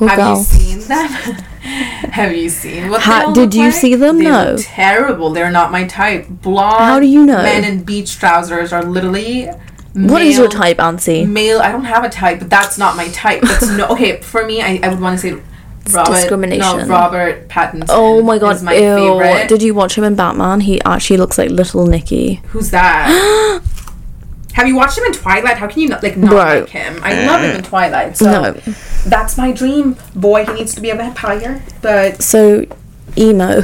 Or 0.00 0.08
Have 0.08 0.16
girl. 0.18 0.38
you 0.38 0.44
seen 0.44 0.78
them? 0.88 1.08
Have 2.16 2.32
you 2.34 2.48
seen 2.48 2.88
what 2.90 3.02
Ha- 3.02 3.26
they 3.26 3.32
did 3.42 3.54
you 3.54 3.64
like? 3.64 3.72
see 3.74 3.94
them? 3.94 4.18
They 4.18 4.24
No. 4.24 4.56
terrible. 4.58 5.30
They're 5.30 5.50
not 5.50 5.70
my 5.72 5.84
type. 5.84 6.28
Blonde. 6.28 6.78
How 6.84 6.98
do 7.00 7.06
you 7.06 7.26
know? 7.26 7.42
Men 7.42 7.64
in 7.64 7.82
beach 7.82 8.18
trousers 8.18 8.72
are 8.72 8.82
literally. 8.84 9.50
What 9.96 10.20
is 10.22 10.36
your 10.36 10.48
type, 10.48 10.76
Ansi? 10.78 11.26
Male. 11.26 11.60
I 11.60 11.72
don't 11.72 11.84
have 11.84 12.04
a 12.04 12.08
type, 12.10 12.38
but 12.40 12.50
that's 12.50 12.76
not 12.78 12.96
my 12.96 13.08
type. 13.08 13.40
That's 13.42 13.68
no. 13.76 13.86
Okay, 13.88 14.20
for 14.20 14.44
me, 14.46 14.60
I, 14.62 14.78
I 14.82 14.88
would 14.88 15.00
want 15.00 15.18
to 15.18 15.26
say. 15.36 15.42
Robert, 15.92 16.10
No, 16.10 16.16
discrimination. 16.16 16.88
Robert 16.88 17.48
Pattinson. 17.48 17.86
Oh 17.90 18.20
my 18.20 18.38
god, 18.38 18.60
my 18.62 18.74
ew. 18.74 18.96
favorite. 18.96 19.48
Did 19.48 19.62
you 19.62 19.72
watch 19.72 19.96
him 19.96 20.02
in 20.02 20.16
Batman? 20.16 20.60
He 20.60 20.80
actually 20.82 21.16
looks 21.16 21.38
like 21.38 21.48
little 21.50 21.86
Nicky. 21.86 22.42
Who's 22.48 22.70
that? 22.72 23.06
Have 24.54 24.66
you 24.66 24.74
watched 24.74 24.98
him 24.98 25.04
in 25.04 25.12
Twilight? 25.12 25.58
How 25.58 25.68
can 25.68 25.82
you 25.82 25.88
not 25.88 26.02
like 26.02 26.16
not 26.16 26.30
Bro. 26.30 26.38
like 26.60 26.68
him? 26.70 26.98
I 27.02 27.26
love 27.26 27.42
him 27.42 27.56
in 27.56 27.62
Twilight. 27.62 28.16
So 28.16 28.24
No. 28.24 28.52
that's 29.06 29.36
my 29.38 29.52
dream 29.52 29.96
boy. 30.14 30.44
He 30.46 30.52
needs 30.54 30.74
to 30.74 30.80
be 30.80 30.90
a 30.90 30.96
vampire, 30.96 31.62
but 31.82 32.20
So, 32.22 32.64
emo. 33.16 33.62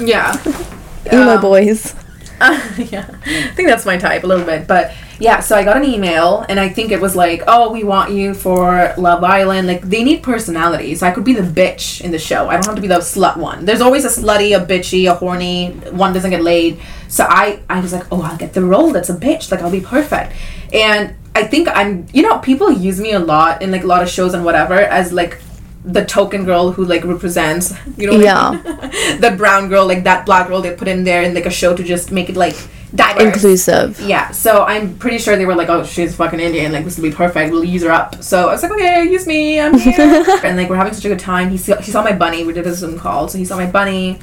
yeah. 0.00 0.34
emo 1.12 1.34
Um, 1.34 1.40
boys. 1.42 1.94
yeah, 2.40 3.10
I 3.26 3.50
think 3.56 3.68
that's 3.68 3.84
my 3.84 3.96
type 3.98 4.22
a 4.24 4.26
little 4.26 4.46
bit. 4.46 4.66
But 4.68 4.92
yeah, 5.20 5.40
so 5.40 5.56
I 5.56 5.64
got 5.64 5.76
an 5.76 5.84
email, 5.84 6.46
and 6.48 6.60
I 6.60 6.68
think 6.68 6.92
it 6.92 7.00
was 7.00 7.16
like, 7.16 7.42
"Oh, 7.48 7.72
we 7.72 7.82
want 7.82 8.12
you 8.12 8.34
for 8.34 8.94
Love 8.96 9.24
Island." 9.24 9.66
Like 9.66 9.82
they 9.82 10.04
need 10.04 10.22
personalities. 10.22 11.02
I 11.02 11.10
could 11.10 11.24
be 11.24 11.34
the 11.34 11.42
bitch 11.42 12.00
in 12.00 12.12
the 12.12 12.18
show. 12.18 12.48
I 12.48 12.54
don't 12.54 12.66
have 12.66 12.76
to 12.76 12.80
be 12.80 12.86
the 12.86 12.98
slut 12.98 13.36
one. 13.36 13.64
There's 13.64 13.80
always 13.80 14.04
a 14.04 14.08
slutty, 14.08 14.56
a 14.56 14.64
bitchy, 14.64 15.10
a 15.10 15.14
horny. 15.14 15.70
One 15.90 16.12
doesn't 16.12 16.30
get 16.30 16.42
laid. 16.42 16.80
So 17.08 17.26
I, 17.28 17.60
I 17.68 17.80
was 17.80 17.92
like, 17.92 18.06
"Oh, 18.12 18.22
I'll 18.22 18.36
get 18.36 18.52
the 18.52 18.64
role. 18.64 18.92
That's 18.92 19.10
a 19.10 19.16
bitch. 19.16 19.50
Like 19.50 19.60
I'll 19.60 19.72
be 19.72 19.80
perfect." 19.80 20.34
And 20.72 21.16
I 21.34 21.44
think 21.44 21.66
I'm. 21.68 22.06
You 22.12 22.22
know, 22.22 22.38
people 22.38 22.70
use 22.70 23.00
me 23.00 23.12
a 23.12 23.18
lot 23.18 23.60
in 23.60 23.72
like 23.72 23.82
a 23.82 23.88
lot 23.88 24.02
of 24.02 24.08
shows 24.08 24.34
and 24.34 24.44
whatever 24.44 24.74
as 24.74 25.12
like 25.12 25.40
the 25.84 26.04
token 26.04 26.44
girl 26.44 26.72
who 26.72 26.84
like 26.84 27.04
represents 27.04 27.72
you 27.96 28.06
know 28.06 28.14
I 28.14 28.50
mean? 28.50 29.20
the 29.20 29.32
brown 29.38 29.68
girl 29.68 29.86
like 29.86 30.04
that 30.04 30.26
black 30.26 30.48
girl 30.48 30.60
they 30.60 30.74
put 30.74 30.88
in 30.88 31.04
there 31.04 31.22
in 31.22 31.34
like 31.34 31.46
a 31.46 31.50
show 31.50 31.74
to 31.74 31.82
just 31.82 32.10
make 32.10 32.28
it 32.28 32.36
like 32.36 32.56
diverse 32.94 33.22
Inclusive. 33.22 34.00
yeah 34.00 34.30
so 34.30 34.64
i'm 34.64 34.96
pretty 34.98 35.18
sure 35.18 35.36
they 35.36 35.44
were 35.44 35.54
like 35.54 35.68
oh 35.68 35.84
she's 35.84 36.16
fucking 36.16 36.40
indian 36.40 36.72
like 36.72 36.84
this 36.84 36.96
will 36.96 37.08
be 37.08 37.14
perfect 37.14 37.52
we'll 37.52 37.62
use 37.62 37.82
her 37.82 37.90
up 37.90 38.22
so 38.22 38.48
i 38.48 38.52
was 38.52 38.62
like 38.62 38.72
okay 38.72 39.04
use 39.04 39.26
me 39.26 39.60
i'm 39.60 39.76
here 39.78 39.94
and 40.44 40.56
like 40.56 40.70
we're 40.70 40.76
having 40.76 40.94
such 40.94 41.04
a 41.04 41.08
good 41.08 41.18
time 41.18 41.50
he 41.50 41.58
saw, 41.58 41.76
he 41.76 41.90
saw 41.90 42.02
my 42.02 42.12
bunny 42.12 42.44
we 42.44 42.52
did 42.54 42.66
a 42.66 42.72
zoom 42.72 42.98
call 42.98 43.28
so 43.28 43.36
he 43.36 43.44
saw 43.44 43.56
my 43.56 43.66
bunny 43.70 44.18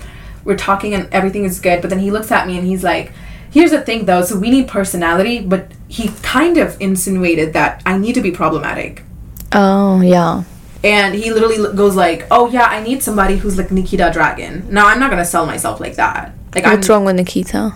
we're 0.46 0.56
talking 0.58 0.96
and 0.96 1.08
everything 1.14 1.44
is 1.44 1.60
good 1.60 1.80
but 1.82 1.90
then 1.92 2.00
he 2.00 2.10
looks 2.10 2.32
at 2.32 2.48
me 2.48 2.58
and 2.58 2.66
he's 2.66 2.84
like 2.84 3.12
here's 3.52 3.70
the 3.72 3.82
thing 3.82 4.06
though 4.06 4.24
so 4.24 4.36
we 4.38 4.50
need 4.50 4.68
personality 4.68 5.40
but 5.42 5.72
he 5.88 6.10
kind 6.24 6.58
of 6.58 6.76
insinuated 6.82 7.54
that 7.54 7.84
i 7.86 7.96
need 7.98 8.14
to 8.14 8.22
be 8.22 8.32
problematic 8.32 9.04
Oh, 9.54 10.02
yeah. 10.02 10.44
and 10.84 11.16
he 11.16 11.32
literally 11.32 11.56
goes 11.78 11.96
like, 11.96 12.28
"Oh 12.30 12.50
yeah, 12.50 12.66
I 12.66 12.82
need 12.84 13.02
somebody 13.02 13.38
who's 13.38 13.58
like 13.58 13.72
Nikita 13.72 14.12
Dragun." 14.14 14.68
Now 14.70 14.88
I'm 14.88 15.00
not 15.00 15.10
gonna 15.12 15.24
sell 15.24 15.46
myself 15.46 15.80
like 15.80 15.96
that. 15.96 16.34
Like 16.54 16.66
I'm, 16.66 16.74
What's 16.76 16.90
wrong 16.90 17.06
with 17.06 17.16
Nikita? 17.16 17.74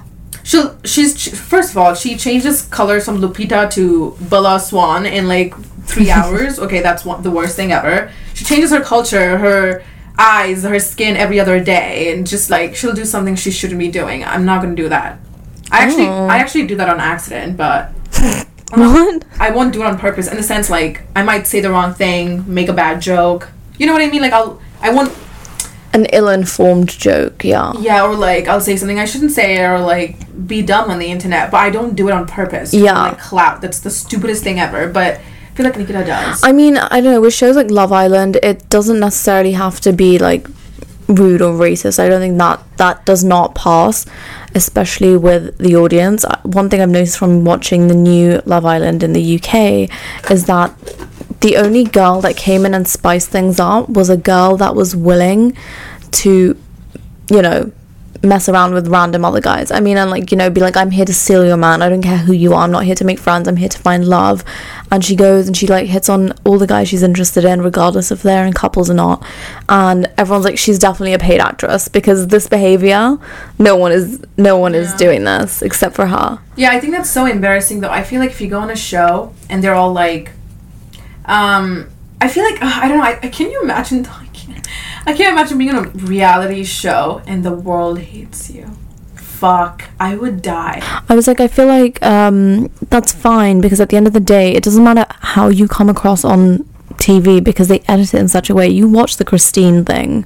She 0.50 0.64
she's 0.84 1.14
ch- 1.16 1.30
first 1.30 1.70
of 1.72 1.78
all 1.78 1.94
she 1.94 2.18
changes 2.18 2.64
colors 2.64 3.06
from 3.06 3.20
Lupita 3.20 3.70
to 3.72 4.18
Bella 4.20 4.60
Swan 4.60 5.06
in 5.06 5.28
like 5.28 5.54
three 5.86 6.10
hours. 6.18 6.58
Okay, 6.58 6.82
that's 6.82 7.06
one, 7.06 7.22
the 7.22 7.30
worst 7.30 7.56
thing 7.56 7.72
ever. 7.72 8.12
She 8.34 8.46
changes 8.46 8.72
her 8.72 8.82
culture, 8.82 9.38
her 9.38 9.84
eyes, 10.18 10.64
her 10.64 10.80
skin 10.80 11.16
every 11.16 11.40
other 11.40 11.64
day, 11.64 12.12
and 12.12 12.26
just 12.26 12.50
like 12.50 12.76
she'll 12.76 12.96
do 12.96 13.06
something 13.06 13.36
she 13.36 13.52
shouldn't 13.52 13.80
be 13.80 13.92
doing. 13.92 14.24
I'm 14.24 14.44
not 14.44 14.64
gonna 14.64 14.76
do 14.76 14.90
that. 14.90 15.20
I 15.72 15.84
actually, 15.86 16.08
I 16.08 16.38
oh. 16.38 16.42
actually 16.42 16.66
do 16.66 16.76
that 16.78 16.90
on 16.90 17.00
accident, 17.00 17.56
but 17.56 17.92
What? 18.74 19.26
I 19.40 19.52
won't 19.52 19.72
do 19.74 19.82
it 19.84 19.86
on 19.86 20.00
purpose. 20.00 20.28
In 20.28 20.38
the 20.38 20.44
sense, 20.44 20.70
like 20.70 21.04
I 21.16 21.22
might 21.22 21.46
say 21.46 21.60
the 21.60 21.70
wrong 21.70 21.94
thing, 21.94 22.52
make 22.52 22.70
a 22.70 22.74
bad 22.74 23.02
joke. 23.02 23.50
You 23.78 23.86
know 23.86 23.94
what 23.94 24.02
I 24.02 24.10
mean? 24.10 24.22
Like 24.22 24.34
I'll, 24.34 24.60
I 24.82 24.92
won't, 24.92 25.16
An 25.92 26.06
ill-informed 26.14 26.90
joke, 26.90 27.44
yeah. 27.44 27.74
yeah, 27.80 28.06
or 28.06 28.16
like 28.16 28.48
I'll 28.48 28.62
say 28.62 28.76
something 28.76 29.00
I 29.00 29.06
shouldn't 29.06 29.32
say, 29.32 29.64
or 29.64 29.80
like 29.80 30.48
be 30.48 30.62
dumb 30.62 30.92
on 30.92 31.00
the 31.00 31.08
internet. 31.08 31.52
But 31.52 31.58
I 31.58 31.70
don't 31.70 31.96
do 31.96 32.08
it 32.08 32.12
on 32.12 32.28
purpose. 32.28 32.74
Yeah. 32.74 33.02
like 33.04 33.20
clout. 33.20 33.62
That's 33.62 33.80
the 33.80 33.90
stupidest 33.90 34.44
thing 34.44 34.60
ever. 34.60 34.88
But 34.92 35.16
I 35.18 35.56
feel 35.56 35.66
like 35.66 35.78
Nikita 35.78 36.06
does. 36.06 36.44
I 36.44 36.52
mean, 36.52 36.78
I 36.78 37.02
don't 37.02 37.14
know, 37.14 37.22
with 37.22 37.34
shows 37.34 37.56
like 37.56 37.72
Love 37.72 37.92
Island, 37.92 38.38
it 38.44 38.70
doesn't 38.70 39.00
necessarily 39.00 39.54
have 39.54 39.80
to 39.82 39.92
be 39.92 40.20
like 40.20 40.48
rude 41.10 41.42
or 41.42 41.54
racist. 41.54 42.00
I 42.00 42.08
don't 42.08 42.22
think 42.22 42.38
that 42.38 42.62
that 42.78 43.06
does 43.06 43.24
not 43.24 43.56
pass, 43.56 44.06
especially 44.56 45.18
with 45.18 45.58
the 45.58 45.76
audience. 45.76 46.24
One 46.44 46.70
thing 46.70 46.82
I've 46.82 46.90
noticed 46.90 47.18
from 47.18 47.44
watching 47.44 47.88
the 47.88 47.96
new 47.96 48.42
Love 48.46 48.66
Island 48.66 49.04
in 49.04 49.14
the 49.14 49.36
UK 49.38 49.90
is 50.32 50.46
that 50.46 50.72
the 51.42 51.58
only 51.58 51.84
girl 51.84 52.22
that 52.22 52.36
came 52.36 52.66
in 52.66 52.74
and 52.74 52.88
spiced 52.88 53.30
things 53.30 53.60
up 53.60 53.90
was 53.90 54.10
a 54.10 54.18
girl 54.18 54.58
that 54.58 54.76
was 54.76 54.96
willing 54.96 55.56
to, 56.12 56.58
you 57.30 57.42
know, 57.42 57.72
mess 58.22 58.50
around 58.50 58.74
with 58.74 58.88
random 58.88 59.24
other 59.24 59.40
guys. 59.40 59.72
I 59.72 59.80
mean, 59.80 59.98
and 59.98 60.10
like, 60.10 60.32
you 60.32 60.38
know, 60.38 60.50
be 60.50 60.60
like, 60.60 60.76
I'm 60.76 60.92
here 60.92 61.06
to 61.06 61.14
steal 61.14 61.46
your 61.46 61.56
man. 61.56 61.82
I 61.82 61.90
don't 61.90 62.02
care 62.02 62.18
who 62.18 62.34
you 62.34 62.54
are. 62.54 62.64
I'm 62.64 62.72
not 62.72 62.84
here 62.84 62.96
to 62.96 63.06
make 63.06 63.18
friends. 63.18 63.48
I'm 63.48 63.56
here 63.56 63.70
to 63.70 63.78
find 63.78 64.06
love. 64.06 64.44
And 64.92 65.06
she 65.06 65.16
goes 65.16 65.48
and 65.48 65.56
she 65.56 65.68
like 65.68 65.88
hits 65.88 66.10
on 66.10 66.34
all 66.44 66.58
the 66.58 66.68
guys 66.68 66.90
she's 66.90 67.04
interested 67.04 67.46
in, 67.46 67.62
regardless 67.62 68.12
if 68.12 68.22
they're 68.22 68.46
in 68.46 68.54
couples 68.54 68.90
or 68.90 68.94
not. 68.94 69.26
And 69.70 70.12
everyone's 70.18 70.46
like, 70.46 70.58
she's 70.58 70.80
definitely 70.80 71.14
a 71.14 71.20
paid 71.20 71.40
actress 71.40 71.88
because 71.88 72.28
this 72.28 72.48
behavior, 72.48 73.18
no 73.58 73.76
one 73.76 73.92
is, 73.92 74.22
no 74.38 74.58
one 74.58 74.76
is 74.76 74.94
doing 74.96 75.24
this 75.24 75.62
except 75.62 75.96
for 75.96 76.08
her. 76.08 76.40
Yeah, 76.58 76.72
I 76.72 76.80
think 76.80 76.94
that's 76.94 77.10
so 77.10 77.26
embarrassing 77.26 77.80
though. 77.80 77.92
I 77.92 78.04
feel 78.04 78.20
like 78.20 78.32
if 78.32 78.42
you 78.42 78.50
go 78.50 78.60
on 78.60 78.70
a 78.70 78.76
show 78.76 79.34
and 79.50 79.64
they're 79.64 79.76
all 79.76 79.94
like, 79.94 80.32
um, 81.30 81.90
I 82.20 82.28
feel 82.28 82.44
like 82.44 82.62
uh, 82.62 82.80
I 82.84 82.88
don't 82.88 82.98
know. 82.98 83.04
I, 83.04 83.16
can 83.30 83.50
you 83.52 83.62
imagine? 83.62 84.06
I 84.08 84.26
can't, 84.34 84.68
I 85.06 85.14
can't 85.14 85.34
imagine 85.34 85.58
being 85.58 85.76
on 85.76 85.86
a 85.86 85.90
reality 85.90 86.64
show 86.64 87.22
and 87.26 87.46
the 87.46 87.54
world 87.54 88.00
hates 88.00 88.50
you. 88.50 88.70
Fuck, 89.16 89.86
I 90.00 90.16
would 90.16 90.42
die. 90.42 90.82
I 91.08 91.16
was 91.16 91.28
like, 91.28 91.40
I 91.40 91.48
feel 91.48 91.68
like 91.68 92.04
um, 92.04 92.68
that's 92.90 93.14
fine 93.14 93.62
because 93.62 93.80
at 93.80 93.88
the 93.88 93.96
end 93.96 94.06
of 94.06 94.12
the 94.12 94.20
day, 94.20 94.54
it 94.54 94.64
doesn't 94.64 94.84
matter 94.84 95.06
how 95.10 95.48
you 95.48 95.68
come 95.68 95.88
across 95.88 96.26
on 96.26 96.66
TV 96.96 97.42
because 97.42 97.70
they 97.70 97.80
edit 97.88 98.14
it 98.14 98.20
in 98.20 98.28
such 98.28 98.50
a 98.50 98.56
way. 98.56 98.68
You 98.68 98.90
watch 98.90 99.16
the 99.16 99.24
Christine 99.24 99.86
thing. 99.86 100.26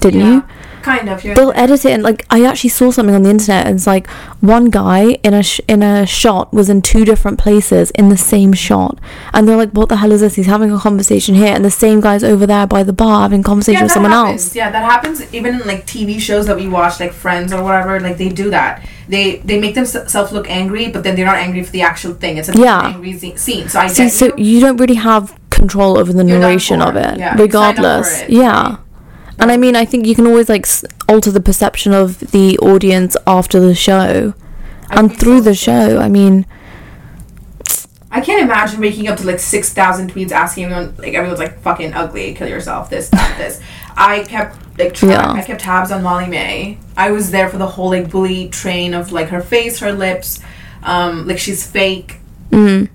Didn't 0.00 0.20
you? 0.20 0.44
Kind 0.82 1.10
of. 1.10 1.22
They'll 1.22 1.52
edit 1.54 1.84
it 1.84 1.90
and 1.92 2.02
like 2.02 2.24
I 2.30 2.42
actually 2.46 2.70
saw 2.70 2.90
something 2.90 3.14
on 3.14 3.22
the 3.24 3.28
internet 3.28 3.66
and 3.66 3.76
it's 3.76 3.86
like 3.86 4.06
one 4.40 4.70
guy 4.70 5.10
in 5.22 5.34
a 5.34 5.42
sh- 5.42 5.60
in 5.68 5.82
a 5.82 6.06
shot 6.06 6.54
was 6.54 6.70
in 6.70 6.80
two 6.80 7.04
different 7.04 7.38
places 7.38 7.90
in 7.90 8.08
the 8.08 8.16
same 8.16 8.54
shot 8.54 8.98
and 9.34 9.46
they're 9.46 9.58
like 9.58 9.72
what 9.72 9.90
the 9.90 9.96
hell 9.96 10.10
is 10.10 10.22
this 10.22 10.36
he's 10.36 10.46
having 10.46 10.72
a 10.72 10.78
conversation 10.78 11.34
here 11.34 11.52
and 11.54 11.66
the 11.66 11.70
same 11.70 12.00
guy's 12.00 12.24
over 12.24 12.46
there 12.46 12.66
by 12.66 12.82
the 12.82 12.94
bar 12.94 13.20
having 13.20 13.40
a 13.40 13.44
conversation 13.44 13.82
with 13.82 13.92
someone 13.92 14.10
happens. 14.10 14.46
else 14.46 14.56
Yeah, 14.56 14.70
that 14.70 14.82
happens 14.90 15.20
even 15.34 15.60
in 15.60 15.66
like 15.66 15.84
TV 15.86 16.18
shows 16.18 16.46
that 16.46 16.56
we 16.56 16.66
watch, 16.66 16.98
like 16.98 17.12
Friends 17.12 17.52
or 17.52 17.62
whatever. 17.62 18.00
Like 18.00 18.16
they 18.16 18.30
do 18.30 18.48
that. 18.48 18.82
They 19.06 19.36
they 19.44 19.60
make 19.60 19.74
themselves 19.74 20.32
look 20.32 20.48
angry, 20.48 20.88
but 20.88 21.02
then 21.04 21.14
they're 21.14 21.26
not 21.26 21.36
angry 21.36 21.62
for 21.62 21.72
the 21.72 21.82
actual 21.82 22.14
thing. 22.14 22.38
It's 22.38 22.48
a 22.48 22.56
Yeah. 22.56 22.86
angry 22.94 23.18
scene. 23.36 23.68
So 23.68 23.80
I 23.80 23.88
See, 23.88 24.08
so 24.08 24.26
you. 24.38 24.44
you 24.54 24.60
don't 24.60 24.78
really 24.78 24.94
have 24.94 25.34
control 25.50 25.98
over 25.98 26.10
the 26.10 26.24
You're 26.24 26.38
narration 26.38 26.80
of 26.80 26.96
it, 26.96 27.18
Yeah, 27.18 27.18
you 27.18 27.18
signed 27.18 27.30
up 27.32 27.36
for 27.36 27.42
regardless. 27.42 28.20
it. 28.22 28.30
Yeah. 28.30 28.76
And 29.40 29.50
I 29.50 29.56
mean, 29.56 29.74
I 29.74 29.84
think 29.84 30.06
you 30.06 30.14
can 30.14 30.26
always 30.26 30.48
like 30.48 30.66
s- 30.66 30.84
alter 31.08 31.30
the 31.30 31.40
perception 31.40 31.92
of 31.92 32.18
the 32.32 32.58
audience 32.58 33.16
after 33.26 33.58
the 33.60 33.74
show, 33.74 34.34
and 34.90 35.16
through 35.18 35.38
so, 35.38 35.44
the 35.44 35.54
show. 35.54 35.98
I 35.98 36.08
mean, 36.08 36.46
I 38.10 38.20
can't 38.20 38.42
imagine 38.42 38.80
waking 38.80 39.08
up 39.08 39.18
to 39.18 39.26
like 39.26 39.38
six 39.38 39.72
thousand 39.72 40.12
tweets 40.12 40.32
asking 40.32 40.64
everyone, 40.64 40.94
like 40.98 41.14
everyone's 41.14 41.38
like 41.40 41.60
fucking 41.60 41.94
ugly, 41.94 42.34
kill 42.34 42.48
yourself, 42.48 42.90
this, 42.90 43.08
that, 43.10 43.38
this. 43.38 43.60
I 43.96 44.24
kept 44.24 44.56
like 44.78 44.94
track, 44.94 45.10
Yeah. 45.10 45.32
I 45.32 45.42
kept 45.42 45.60
tabs 45.60 45.90
on 45.92 46.02
Molly-Mae. 46.02 46.78
I 46.96 47.10
was 47.12 47.30
there 47.30 47.48
for 47.48 47.58
the 47.58 47.66
whole 47.66 47.90
like 47.90 48.10
bully 48.10 48.48
train 48.48 48.94
of 48.94 49.12
like 49.12 49.28
her 49.28 49.40
face, 49.40 49.78
her 49.80 49.92
lips, 49.92 50.40
um, 50.82 51.26
like 51.26 51.38
she's 51.38 51.66
fake. 51.66 52.18
Mm. 52.50 52.88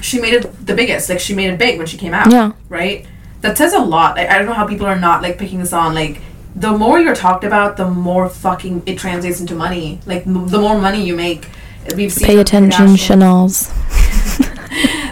She 0.00 0.20
made 0.20 0.34
it 0.34 0.66
the 0.66 0.74
biggest. 0.74 1.08
Like 1.08 1.20
she 1.20 1.34
made 1.34 1.50
it 1.50 1.58
big 1.58 1.78
when 1.78 1.86
she 1.86 1.96
came 1.98 2.14
out. 2.14 2.30
Yeah. 2.30 2.52
Right. 2.68 3.06
That 3.40 3.56
says 3.56 3.72
a 3.72 3.78
lot. 3.78 4.16
Like, 4.16 4.28
I 4.28 4.38
don't 4.38 4.46
know 4.46 4.52
how 4.52 4.66
people 4.66 4.86
are 4.86 4.98
not 4.98 5.22
like 5.22 5.38
picking 5.38 5.60
this 5.60 5.72
on. 5.72 5.94
Like 5.94 6.20
the 6.56 6.76
more 6.76 6.98
you're 6.98 7.14
talked 7.14 7.44
about, 7.44 7.76
the 7.76 7.88
more 7.88 8.28
fucking 8.28 8.82
it 8.86 8.98
translates 8.98 9.40
into 9.40 9.54
money. 9.54 10.00
Like 10.06 10.26
m- 10.26 10.48
the 10.48 10.58
more 10.58 10.78
money 10.78 11.04
you 11.04 11.14
make. 11.14 11.48
We've 11.96 12.12
seen 12.12 12.26
pay 12.26 12.38
attention, 12.38 12.96
Chanel's. 12.96 13.68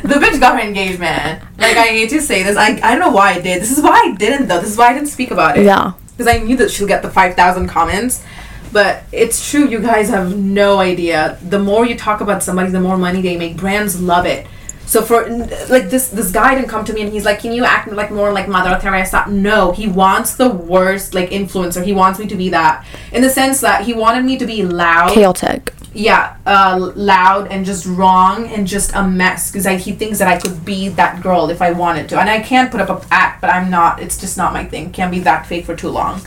the 0.02 0.18
bitch 0.20 0.40
got 0.40 0.60
her 0.60 0.66
engagement. 0.66 1.42
Like 1.58 1.76
I 1.76 1.86
hate 1.88 2.10
to 2.10 2.20
say 2.20 2.42
this, 2.42 2.56
I 2.56 2.78
I 2.82 2.90
don't 2.96 3.00
know 3.00 3.10
why 3.10 3.34
I 3.34 3.40
did. 3.40 3.62
This 3.62 3.76
is 3.76 3.82
why 3.82 3.92
I 4.06 4.14
didn't 4.16 4.48
though. 4.48 4.60
This 4.60 4.70
is 4.70 4.76
why 4.76 4.88
I 4.88 4.94
didn't 4.94 5.08
speak 5.08 5.30
about 5.30 5.56
it. 5.58 5.64
Yeah. 5.64 5.92
Because 6.16 6.34
I 6.34 6.38
knew 6.38 6.56
that 6.56 6.70
she'll 6.70 6.88
get 6.88 7.02
the 7.02 7.10
five 7.10 7.34
thousand 7.34 7.68
comments. 7.68 8.24
But 8.72 9.04
it's 9.12 9.48
true. 9.50 9.68
You 9.68 9.80
guys 9.80 10.10
have 10.10 10.36
no 10.36 10.80
idea. 10.80 11.38
The 11.48 11.58
more 11.58 11.86
you 11.86 11.96
talk 11.96 12.20
about 12.20 12.42
somebody, 12.42 12.70
the 12.70 12.80
more 12.80 12.98
money 12.98 13.22
they 13.22 13.36
make. 13.36 13.56
Brands 13.56 14.00
love 14.00 14.26
it. 14.26 14.46
So 14.87 15.03
for 15.03 15.29
like 15.68 15.90
this 15.90 16.09
this 16.09 16.31
guy 16.31 16.55
didn't 16.55 16.68
come 16.68 16.85
to 16.85 16.92
me 16.92 17.03
and 17.03 17.12
he's 17.12 17.25
like, 17.25 17.40
"Can 17.40 17.53
you 17.53 17.64
act 17.64 17.90
like 17.92 18.11
more 18.11 18.33
like 18.33 18.49
Mother 18.49 18.79
Teresa?" 18.81 19.25
No, 19.29 19.72
he 19.72 19.88
wants 19.88 20.37
the 20.37 20.49
worst 20.49 21.12
like 21.12 21.31
influencer. 21.31 21.85
He 21.85 21.92
wants 21.92 22.20
me 22.20 22.27
to 22.29 22.37
be 22.37 22.49
that 22.51 22.87
in 23.12 23.20
the 23.20 23.29
sense 23.29 23.61
that 23.61 23.85
he 23.85 23.92
wanted 23.92 24.25
me 24.25 24.38
to 24.38 24.46
be 24.46 24.62
loud 24.62 25.12
Chaotic. 25.12 25.75
yeah, 25.92 26.37
uh, 26.46 26.92
loud 26.94 27.49
and 27.49 27.66
just 27.66 27.85
wrong 27.85 28.46
and 28.46 28.64
just 28.64 28.94
a 28.94 29.03
mess 29.07 29.51
because 29.51 29.66
like, 29.66 29.81
he 29.81 29.92
thinks 29.92 30.18
that 30.20 30.29
I 30.29 30.38
could 30.38 30.64
be 30.64 30.88
that 30.90 31.20
girl 31.20 31.51
if 31.51 31.61
I 31.61 31.72
wanted 31.72 32.09
to, 32.11 32.20
and 32.20 32.31
I 32.31 32.40
can 32.40 32.70
put 32.70 32.81
up 32.81 32.88
a 32.88 33.05
act, 33.12 33.40
but 33.40 33.51
I'm 33.51 33.68
not. 33.68 34.01
It's 34.01 34.16
just 34.16 34.37
not 34.37 34.53
my 34.53 34.64
thing. 34.64 34.92
Can't 34.92 35.11
be 35.11 35.18
that 35.20 35.46
fake 35.46 35.66
for 35.66 35.75
too 35.75 35.90
long. 35.90 36.20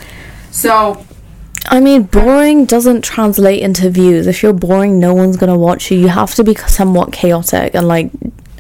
So 0.52 1.06
I 1.68 1.80
mean, 1.80 2.04
boring 2.04 2.66
doesn't 2.66 3.04
translate 3.04 3.62
into 3.62 3.90
views. 3.90 4.28
If 4.28 4.44
you're 4.44 4.54
boring, 4.54 5.00
no 5.00 5.14
one's 5.14 5.38
gonna 5.38 5.58
watch 5.58 5.92
you. 5.92 5.98
You 5.98 6.08
have 6.10 6.36
to 6.36 6.44
be 6.44 6.56
somewhat 6.56 7.14
chaotic 7.14 7.74
and 7.74 7.88
like 7.88 8.12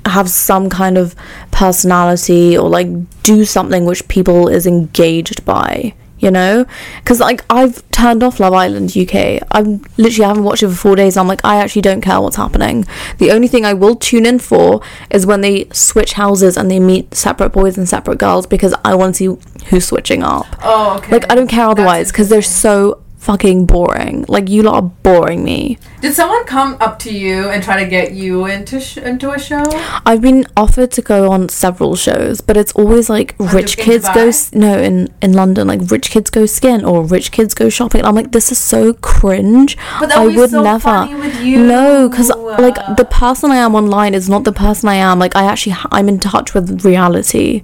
have 0.09 0.29
some 0.29 0.69
kind 0.69 0.97
of 0.97 1.15
personality 1.51 2.57
or 2.57 2.69
like 2.69 2.87
do 3.23 3.45
something 3.45 3.85
which 3.85 4.07
people 4.07 4.47
is 4.47 4.65
engaged 4.65 5.45
by. 5.45 5.93
You 6.21 6.31
know, 6.31 6.65
because 6.97 7.21
like 7.21 7.45
I've 7.49 7.89
turned 7.91 8.23
off 8.23 8.41
Love 8.41 8.51
Island 8.53 8.91
UK. 8.97 9.41
I'm 9.51 9.81
literally 9.95 10.27
haven't 10.27 10.43
watched 10.43 10.63
it 10.63 10.67
for 10.67 10.75
four 10.75 10.95
days. 10.97 11.15
I'm 11.15 11.29
like 11.29 11.39
I 11.45 11.55
actually 11.61 11.83
don't 11.83 12.01
care 12.01 12.19
what's 12.19 12.35
happening. 12.35 12.85
The 13.19 13.31
only 13.31 13.47
thing 13.47 13.63
I 13.63 13.73
will 13.73 13.95
tune 13.95 14.25
in 14.25 14.39
for 14.39 14.81
is 15.09 15.25
when 15.25 15.39
they 15.39 15.69
switch 15.71 16.13
houses 16.13 16.57
and 16.57 16.69
they 16.69 16.77
meet 16.77 17.15
separate 17.15 17.51
boys 17.53 17.77
and 17.77 17.87
separate 17.87 18.17
girls 18.17 18.47
because 18.47 18.75
I 18.83 18.95
want 18.95 19.15
to 19.15 19.37
see 19.37 19.65
who's 19.67 19.87
switching 19.87 20.21
up. 20.21 20.45
oh 20.61 20.97
okay. 20.97 21.13
Like 21.13 21.31
I 21.31 21.35
don't 21.35 21.47
care 21.47 21.67
otherwise 21.69 22.11
because 22.11 22.27
they're 22.27 22.41
so 22.41 23.01
fucking 23.29 23.65
boring. 23.67 24.25
Like 24.27 24.49
you 24.49 24.63
lot 24.63 24.75
are 24.75 24.81
boring 25.07 25.43
me. 25.43 25.77
Did 26.01 26.13
someone 26.15 26.43
come 26.45 26.77
up 26.81 26.97
to 27.05 27.11
you 27.13 27.49
and 27.49 27.61
try 27.63 27.83
to 27.83 27.87
get 27.87 28.13
you 28.13 28.47
into 28.47 28.79
sh- 28.79 28.97
into 28.97 29.27
a 29.31 29.37
show? 29.37 29.63
I've 30.03 30.21
been 30.21 30.45
offered 30.57 30.89
to 30.97 31.01
go 31.03 31.29
on 31.29 31.47
several 31.49 31.95
shows, 31.95 32.41
but 32.41 32.57
it's 32.57 32.71
always 32.81 33.07
like 33.07 33.35
rich 33.37 33.77
kids 33.77 34.07
go 34.15 34.29
s- 34.29 34.51
no 34.53 34.73
in 34.79 34.95
in 35.21 35.33
London 35.33 35.67
like 35.67 35.81
rich 35.91 36.09
kids 36.09 36.29
go 36.31 36.47
skin 36.47 36.83
or 36.83 37.03
rich 37.05 37.31
kids 37.31 37.53
go 37.53 37.69
shopping. 37.69 38.03
I'm 38.03 38.15
like 38.15 38.31
this 38.31 38.51
is 38.51 38.57
so 38.57 38.93
cringe. 38.93 39.77
But 39.99 40.07
that 40.09 40.17
I 40.17 40.27
would 40.27 40.49
so 40.49 40.63
never. 40.63 40.79
funny 40.81 41.13
with 41.13 41.39
you. 41.41 41.63
No, 41.73 42.09
cuz 42.09 42.31
like 42.67 42.77
the 42.97 43.05
person 43.05 43.51
I 43.51 43.57
am 43.57 43.75
online 43.75 44.13
is 44.15 44.27
not 44.27 44.43
the 44.43 44.55
person 44.65 44.89
I 44.89 44.95
am. 44.95 45.19
Like 45.19 45.35
I 45.35 45.43
actually 45.43 45.73
ha- 45.73 45.89
I'm 45.91 46.09
in 46.09 46.19
touch 46.19 46.55
with 46.55 46.83
reality 46.83 47.61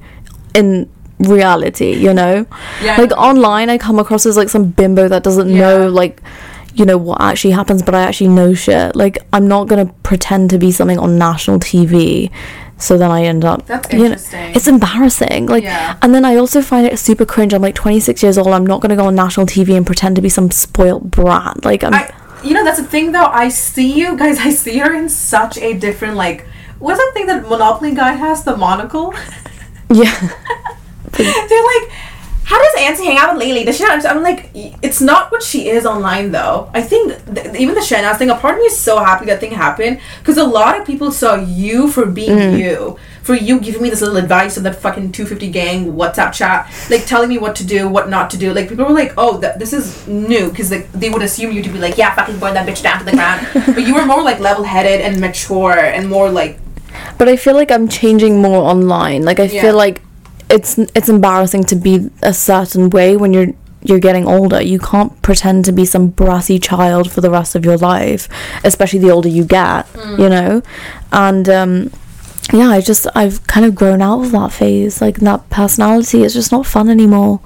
in 0.53 0.69
reality, 1.19 1.93
you 1.95 2.13
know? 2.13 2.45
Yeah. 2.83 2.97
Like 2.97 3.11
online 3.11 3.69
I 3.69 3.77
come 3.77 3.99
across 3.99 4.25
as 4.25 4.37
like 4.37 4.49
some 4.49 4.65
bimbo 4.71 5.07
that 5.07 5.23
doesn't 5.23 5.49
know 5.53 5.89
like 5.89 6.21
you 6.73 6.83
know 6.85 6.97
what 6.97 7.21
actually 7.21 7.51
happens 7.51 7.81
but 7.81 7.95
I 7.95 8.01
actually 8.01 8.27
know 8.29 8.53
shit. 8.53 8.95
Like 8.95 9.17
I'm 9.31 9.47
not 9.47 9.67
going 9.67 9.87
to 9.87 9.93
pretend 10.03 10.49
to 10.49 10.57
be 10.57 10.71
something 10.71 10.99
on 10.99 11.17
national 11.17 11.59
TV 11.59 12.29
so 12.77 12.97
then 12.97 13.09
I 13.11 13.23
end 13.23 13.45
up 13.45 13.65
That's 13.67 13.89
you 13.93 13.99
know, 13.99 14.05
interesting. 14.05 14.53
it's 14.53 14.67
embarrassing. 14.67 15.45
Like 15.45 15.63
Yeah. 15.63 15.97
and 16.01 16.13
then 16.13 16.25
I 16.25 16.35
also 16.35 16.61
find 16.61 16.85
it 16.85 16.99
super 16.99 17.25
cringe. 17.25 17.53
I'm 17.53 17.61
like 17.61 17.75
26 17.75 18.21
years 18.21 18.37
old. 18.37 18.49
I'm 18.49 18.65
not 18.67 18.81
going 18.81 18.89
to 18.89 18.97
go 18.97 19.05
on 19.05 19.15
national 19.15 19.45
TV 19.45 19.77
and 19.77 19.85
pretend 19.85 20.17
to 20.17 20.21
be 20.21 20.27
some 20.27 20.51
spoilt 20.51 21.09
brat. 21.09 21.63
Like 21.63 21.85
I'm 21.85 21.93
I, 21.93 22.13
you 22.43 22.53
know, 22.53 22.65
that's 22.65 22.77
the 22.79 22.83
thing 22.85 23.13
though. 23.13 23.23
I 23.25 23.47
see 23.47 23.93
you 23.97 24.17
guys. 24.17 24.37
I 24.39 24.49
see 24.49 24.77
her 24.79 24.93
in 24.93 25.07
such 25.07 25.57
a 25.57 25.73
different 25.73 26.15
like. 26.15 26.45
What's 26.79 26.99
that 26.99 27.11
thing 27.13 27.25
that 27.27 27.43
Monopoly 27.47 27.95
guy 27.95 28.11
has? 28.11 28.43
The 28.43 28.57
monocle. 28.57 29.13
yeah. 29.89 30.13
They're 31.17 31.63
like, 31.63 31.91
how 32.45 32.61
does 32.61 32.75
Nancy 32.75 33.05
hang 33.05 33.17
out 33.17 33.33
with 33.33 33.43
Lily? 33.43 33.63
Does 33.63 33.77
she 33.77 33.83
not? 33.83 34.05
I'm 34.05 34.21
like, 34.21 34.51
it's 34.53 35.01
not 35.01 35.31
what 35.31 35.41
she 35.41 35.67
is 35.67 35.83
online 35.83 36.31
though. 36.31 36.69
I 36.75 36.81
think 36.83 37.13
th- 37.33 37.55
even 37.55 37.73
the 37.73 37.81
Shanaz 37.81 38.17
thing. 38.17 38.29
A 38.29 38.35
part 38.35 38.53
of 38.53 38.59
me 38.59 38.67
is 38.67 38.77
so 38.77 38.99
happy 38.99 39.25
that 39.25 39.39
thing 39.39 39.51
happened 39.51 39.99
because 40.19 40.37
a 40.37 40.43
lot 40.43 40.79
of 40.79 40.85
people 40.85 41.11
saw 41.11 41.35
you 41.35 41.89
for 41.89 42.05
being 42.05 42.37
mm-hmm. 42.37 42.57
you, 42.57 42.99
for 43.23 43.33
you 43.33 43.59
giving 43.59 43.81
me 43.81 43.89
this 43.89 44.01
little 44.01 44.17
advice 44.17 44.59
on 44.59 44.63
that 44.63 44.75
fucking 44.75 45.11
250 45.11 45.49
gang 45.51 45.93
WhatsApp 45.93 46.33
chat, 46.33 46.71
like 46.91 47.07
telling 47.07 47.29
me 47.29 47.39
what 47.39 47.55
to 47.55 47.65
do, 47.65 47.89
what 47.89 48.09
not 48.09 48.29
to 48.29 48.37
do. 48.37 48.53
Like 48.53 48.69
people 48.69 48.85
were 48.85 48.93
like, 48.93 49.15
oh, 49.17 49.41
th- 49.41 49.55
this 49.57 49.73
is 49.73 50.07
new 50.07 50.49
because 50.51 50.69
like 50.69 50.91
they 50.91 51.09
would 51.09 51.23
assume 51.23 51.51
you 51.51 51.63
to 51.63 51.69
be 51.69 51.79
like, 51.79 51.97
yeah, 51.97 52.13
fucking 52.13 52.37
burn 52.37 52.53
that 52.53 52.67
bitch 52.67 52.83
down 52.83 52.99
to 52.99 53.05
the 53.05 53.13
ground. 53.13 53.47
but 53.73 53.87
you 53.87 53.95
were 53.95 54.05
more 54.05 54.21
like 54.21 54.39
level-headed 54.39 55.01
and 55.01 55.19
mature 55.19 55.79
and 55.79 56.07
more 56.07 56.29
like 56.29 56.59
But 57.17 57.27
I 57.27 57.37
feel 57.37 57.55
like 57.55 57.71
I'm 57.71 57.87
changing 57.87 58.39
more 58.39 58.69
online. 58.69 59.23
Like 59.23 59.39
I 59.39 59.45
Yeah. 59.45 59.63
feel 59.63 59.75
like 59.75 60.03
it's 60.49 60.77
it's 60.77 61.09
embarrassing 61.09 61.63
to 61.65 61.75
be 61.75 62.09
a 62.21 62.33
certain 62.33 62.89
way 62.89 63.17
when 63.17 63.33
you're 63.33 63.53
you're 63.81 63.99
getting 63.99 64.27
older. 64.27 64.61
You 64.61 64.79
can't 64.79 65.21
pretend 65.21 65.65
to 65.65 65.71
be 65.71 65.85
some 65.85 66.07
brassy 66.07 66.59
child 66.59 67.11
for 67.11 67.21
the 67.21 67.29
rest 67.29 67.55
of 67.55 67.63
your 67.63 67.77
life, 67.77 68.27
especially 68.63 68.99
the 68.99 69.11
older 69.11 69.29
you 69.29 69.45
get, 69.45 69.87
you 70.17 70.29
know? 70.29 70.61
And 71.11 71.47
um 71.49 71.91
yeah, 72.53 72.69
I 72.69 72.81
just 72.81 73.07
I've 73.15 73.45
kind 73.47 73.65
of 73.65 73.75
grown 73.75 74.01
out 74.01 74.23
of 74.23 74.31
that 74.31 74.51
phase. 74.51 75.01
Like 75.01 75.17
that 75.17 75.49
personality 75.49 76.23
is 76.23 76.33
just 76.33 76.51
not 76.51 76.65
fun 76.65 76.89
anymore. 76.89 77.39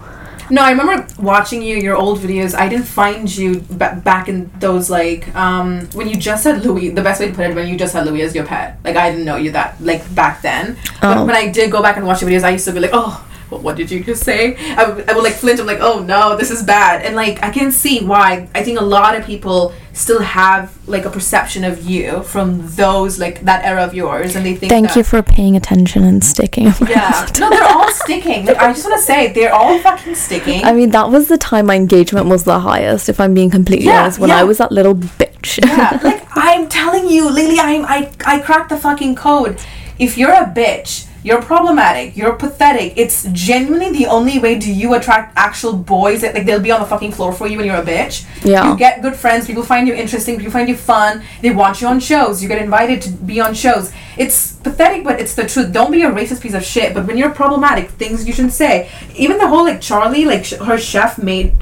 No, 0.52 0.64
I 0.64 0.72
remember 0.72 1.06
watching 1.22 1.62
you 1.62 1.78
your 1.78 1.96
old 1.96 2.20
videos. 2.20 2.56
I 2.56 2.68
didn't 2.68 2.86
find 2.88 3.30
you 3.36 3.62
ba- 3.70 4.02
back 4.04 4.28
in 4.28 4.50
those 4.60 4.90
like 4.90 5.34
um 5.36 5.88
when 5.94 6.08
you 6.10 6.16
just 6.16 6.44
had 6.44 6.66
Louis. 6.66 6.90
The 6.90 7.02
best 7.04 7.20
way 7.22 7.28
to 7.30 7.34
put 7.34 7.46
it 7.50 7.56
when 7.56 7.68
you 7.68 7.78
just 7.78 7.94
had 7.94 8.06
Louis 8.08 8.24
as 8.24 8.34
your 8.34 8.46
pet. 8.46 8.78
Like 8.84 8.96
I 8.96 9.12
didn't 9.12 9.26
know 9.26 9.36
you 9.38 9.52
that 9.52 9.76
like 9.80 10.04
back 10.16 10.42
then. 10.42 10.76
But 11.02 11.18
Oh. 11.18 11.26
when 11.26 11.36
I 11.36 11.48
did 11.52 11.72
go 11.72 11.82
back 11.82 11.98
and 11.98 12.06
watch 12.06 12.22
the 12.22 12.26
videos, 12.26 12.44
I 12.44 12.50
used 12.52 12.66
to 12.66 12.72
be 12.74 12.80
like, 12.80 12.92
oh. 12.94 13.26
What, 13.50 13.62
what 13.62 13.76
did 13.76 13.92
you 13.92 14.04
just 14.04 14.24
say? 14.24 14.56
I 14.76 14.90
would, 14.90 15.10
I 15.10 15.14
would 15.14 15.24
like 15.24 15.34
flinch. 15.34 15.60
I'm 15.60 15.66
like, 15.66 15.80
oh 15.82 16.04
no, 16.04 16.38
this 16.38 16.52
is 16.52 16.64
bad. 16.64 17.04
And 17.04 17.16
like, 17.16 17.44
I 17.44 17.50
can 17.50 17.72
see 17.72 18.04
why. 18.06 18.48
I 18.56 18.64
think 18.64 18.80
a 18.80 18.84
lot 18.84 19.16
of 19.16 19.26
people 19.26 19.74
still 19.94 20.22
have 20.22 20.78
like 20.88 21.04
a 21.06 21.10
perception 21.10 21.64
of 21.64 21.84
you 21.84 22.24
from 22.24 22.66
those 22.76 23.20
like 23.20 23.42
that 23.42 23.66
era 23.66 23.84
of 23.84 23.94
yours, 23.94 24.36
and 24.36 24.46
they 24.46 24.56
think. 24.56 24.70
Thank 24.70 24.90
that, 24.90 24.96
you 24.98 25.04
for 25.04 25.22
paying 25.22 25.56
attention 25.56 26.04
and 26.04 26.24
sticking. 26.24 26.72
Yeah. 26.88 27.28
No, 27.40 27.50
they're 27.50 27.64
all 27.64 27.92
sticking. 27.92 28.46
Like, 28.46 28.58
I 28.58 28.72
just 28.72 28.86
want 28.86 29.00
to 29.00 29.06
say, 29.06 29.34
they're 29.34 29.54
all 29.54 29.80
fucking 29.80 30.16
sticking. 30.16 30.64
I 30.64 30.74
mean, 30.74 30.92
that 30.92 31.10
was 31.10 31.28
the 31.28 31.38
time 31.38 31.66
my 31.66 31.76
engagement 31.76 32.28
was 32.28 32.44
the 32.44 32.60
highest, 32.60 33.10
if 33.10 33.20
I'm 33.20 33.34
being 33.34 33.50
completely 33.50 33.88
Yeah, 33.88 34.04
honest, 34.04 34.20
when 34.20 34.30
yeah. 34.30 34.38
I 34.38 34.44
was 34.44 34.60
that 34.60 34.72
little 34.72 34.96
bitch. 34.96 35.60
Yeah, 35.66 36.00
like 36.04 36.26
I'm 36.36 36.68
telling 36.70 37.08
you, 37.10 37.30
Lily, 37.30 37.60
I'm 37.60 37.86
I 37.86 38.12
I 38.26 38.40
cracked 38.40 38.70
the 38.70 38.78
fucking 38.78 39.16
code. 39.16 39.60
If 39.98 40.18
you're 40.18 40.34
a 40.34 40.46
bitch, 40.46 41.08
you're 41.24 41.42
problematic, 41.42 42.16
you're 42.16 42.34
pathetic. 42.34 42.94
It's 42.96 43.24
genuinely 43.34 43.92
the 43.92 44.08
only 44.08 44.40
way 44.40 44.58
do 44.58 44.74
you 44.74 44.94
attract 44.94 45.34
actual 45.38 45.74
boys 45.74 46.22
that 46.22 46.34
like 46.34 46.46
they'll 46.46 46.62
be 46.62 46.72
on 46.72 46.80
the 46.80 46.86
fucking 46.86 47.12
floor 47.12 47.34
for 47.34 47.48
you 47.48 47.58
when 47.58 47.66
you're 47.66 47.76
a 47.76 47.84
bitch. 47.84 48.26
Yeah. 48.46 48.72
You 48.72 48.78
get 48.78 49.02
good 49.02 49.16
friends, 49.16 49.46
people 49.46 49.64
find 49.64 49.88
you 49.88 49.94
interesting, 49.94 50.38
people 50.38 50.54
find 50.54 50.70
you 50.70 50.78
fun, 50.78 51.24
they 51.42 51.52
want 51.52 51.82
you 51.82 51.88
on 51.88 52.00
shows, 52.00 52.42
you 52.42 52.48
get 52.48 52.62
invited 52.62 53.02
to 53.04 53.10
be 53.10 53.42
on 53.42 53.54
shows. 53.54 53.92
It's 54.18 54.54
pathetic, 54.54 55.04
but 55.04 55.20
it's 55.20 55.36
the 55.36 55.48
truth. 55.48 55.72
Don't 55.72 55.92
be 55.92 56.04
a 56.04 56.12
racist 56.12 56.42
piece 56.42 56.54
of 56.54 56.64
shit. 56.64 56.94
But 56.94 57.06
when 57.06 57.18
you're 57.18 57.32
problematic, 57.32 57.90
things 57.92 58.26
you 58.28 58.34
shouldn't 58.34 58.54
say. 58.54 58.90
Even 59.16 59.38
the 59.38 59.48
whole 59.48 59.64
like 59.64 59.82
Charlie, 59.82 60.26
like 60.26 60.46
sh- 60.46 60.54
her 60.54 60.78
chef 60.78 61.18
made 61.18 61.54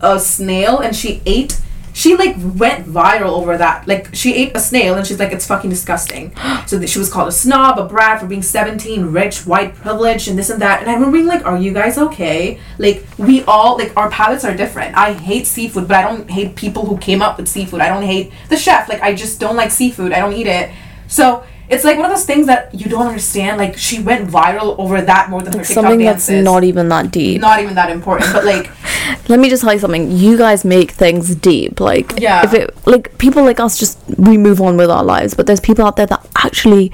a 0.00 0.20
snail 0.20 0.78
and 0.78 0.94
she 0.94 1.22
ate 1.24 1.60
she 1.94 2.16
like 2.16 2.34
went 2.36 2.86
viral 2.86 3.38
over 3.38 3.56
that. 3.56 3.86
Like 3.86 4.14
she 4.14 4.34
ate 4.34 4.54
a 4.54 4.60
snail 4.60 4.96
and 4.96 5.06
she's 5.06 5.18
like 5.18 5.32
it's 5.32 5.46
fucking 5.46 5.70
disgusting. 5.70 6.34
So 6.66 6.78
that 6.78 6.88
she 6.88 6.98
was 6.98 7.12
called 7.12 7.28
a 7.28 7.32
snob 7.32 7.78
a 7.78 7.84
brat 7.84 8.20
for 8.20 8.26
being 8.26 8.42
17 8.42 9.06
rich 9.12 9.46
white 9.46 9.74
privileged 9.74 10.28
and 10.28 10.38
this 10.38 10.50
and 10.50 10.60
that. 10.62 10.80
And 10.80 10.90
i 10.90 10.94
remember 10.94 11.16
being 11.16 11.26
like 11.26 11.44
are 11.44 11.58
you 11.58 11.72
guys 11.72 11.98
okay? 11.98 12.58
Like 12.78 13.04
we 13.18 13.44
all 13.44 13.76
like 13.76 13.96
our 13.96 14.10
palates 14.10 14.44
are 14.44 14.56
different. 14.56 14.96
I 14.96 15.12
hate 15.12 15.46
seafood 15.46 15.86
but 15.86 15.96
i 15.96 16.02
don't 16.02 16.28
hate 16.28 16.56
people 16.56 16.86
who 16.86 16.98
came 16.98 17.22
up 17.22 17.36
with 17.36 17.48
seafood. 17.48 17.80
I 17.80 17.88
don't 17.88 18.02
hate 18.02 18.32
the 18.48 18.56
chef. 18.56 18.88
Like 18.88 19.02
i 19.02 19.14
just 19.14 19.38
don't 19.38 19.56
like 19.56 19.70
seafood. 19.70 20.12
I 20.12 20.20
don't 20.20 20.32
eat 20.32 20.46
it. 20.46 20.70
So 21.06 21.44
it's 21.68 21.84
like 21.84 21.96
one 21.96 22.06
of 22.06 22.10
those 22.12 22.26
things 22.26 22.46
that 22.46 22.74
you 22.74 22.86
don't 22.90 23.06
understand 23.06 23.58
like 23.58 23.76
she 23.76 24.02
went 24.02 24.28
viral 24.28 24.78
over 24.78 25.00
that 25.00 25.30
more 25.30 25.40
than 25.42 25.52
her 25.54 25.60
TikTok 25.60 25.74
Something 25.74 25.98
that's 26.04 26.26
dances. 26.26 26.44
not 26.44 26.64
even 26.64 26.88
that 26.90 27.10
deep. 27.10 27.40
not 27.40 27.60
even 27.60 27.74
that 27.74 27.90
important 27.90 28.32
but 28.32 28.44
like 28.44 28.70
Let 29.28 29.38
me 29.40 29.48
just 29.50 29.62
tell 29.62 29.72
you 29.72 29.78
something. 29.78 30.10
You 30.10 30.36
guys 30.38 30.64
make 30.64 30.90
things 30.92 31.34
deep. 31.34 31.78
Like, 31.80 32.18
Yeah. 32.18 32.42
if 32.44 32.54
it, 32.54 32.86
like, 32.86 33.16
people 33.18 33.42
like 33.44 33.60
us 33.60 33.78
just, 33.78 33.98
we 34.18 34.36
move 34.38 34.60
on 34.62 34.76
with 34.78 34.90
our 34.90 35.04
lives, 35.04 35.34
but 35.34 35.46
there's 35.46 35.60
people 35.60 35.84
out 35.86 35.96
there 35.96 36.06
that 36.06 36.26
actually 36.36 36.90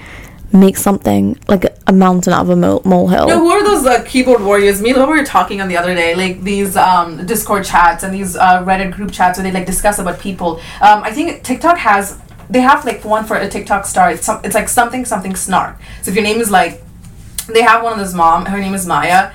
make 0.53 0.77
something 0.77 1.39
like 1.47 1.65
a, 1.65 1.73
a 1.87 1.93
mountain 1.93 2.33
out 2.33 2.43
of 2.43 2.51
a 2.51 2.57
mole, 2.57 2.83
molehill. 2.85 3.29
No, 3.29 3.39
who 3.39 3.51
are 3.51 3.63
those 3.63 3.87
uh, 3.87 4.03
keyboard 4.05 4.43
warriors? 4.43 4.81
Me 4.83 4.91
and 4.91 4.99
Lola 4.99 5.11
were 5.11 5.25
talking 5.25 5.61
on 5.61 5.69
the 5.69 5.77
other 5.77 5.95
day, 5.95 6.15
like 6.17 6.43
these 6.43 6.77
um, 6.77 7.25
Discord 7.27 7.65
chats 7.65 8.03
and 8.03 8.13
these 8.13 8.35
uh, 8.37 8.65
Reddit 8.65 8.93
group 8.93 9.13
chats 9.13 9.39
where 9.39 9.45
they 9.49 9.53
like 9.57 9.67
discuss 9.67 9.99
about 10.01 10.19
people. 10.19 10.57
Um, 10.81 11.03
I 11.05 11.13
think 11.13 11.45
TikTok 11.45 11.79
has 11.79 12.19
they 12.51 12.61
have 12.61 12.85
like 12.85 13.05
one 13.05 13.25
for 13.25 13.37
a 13.37 13.49
TikTok 13.49 13.87
star. 13.87 14.11
It's 14.11 14.27
some, 14.27 14.41
it's 14.45 14.55
like 14.55 14.69
something 14.69 15.05
something 15.05 15.37
snark. 15.37 15.77
So 16.03 16.11
if 16.11 16.17
your 16.17 16.25
name 16.25 16.41
is 16.41 16.51
like, 16.51 16.83
they 17.47 17.63
have 17.63 17.83
one 17.83 17.93
of 17.93 17.99
those 17.99 18.15
mom. 18.15 18.47
Her 18.47 18.59
name 18.59 18.75
is 18.75 18.87
Maya. 18.87 19.33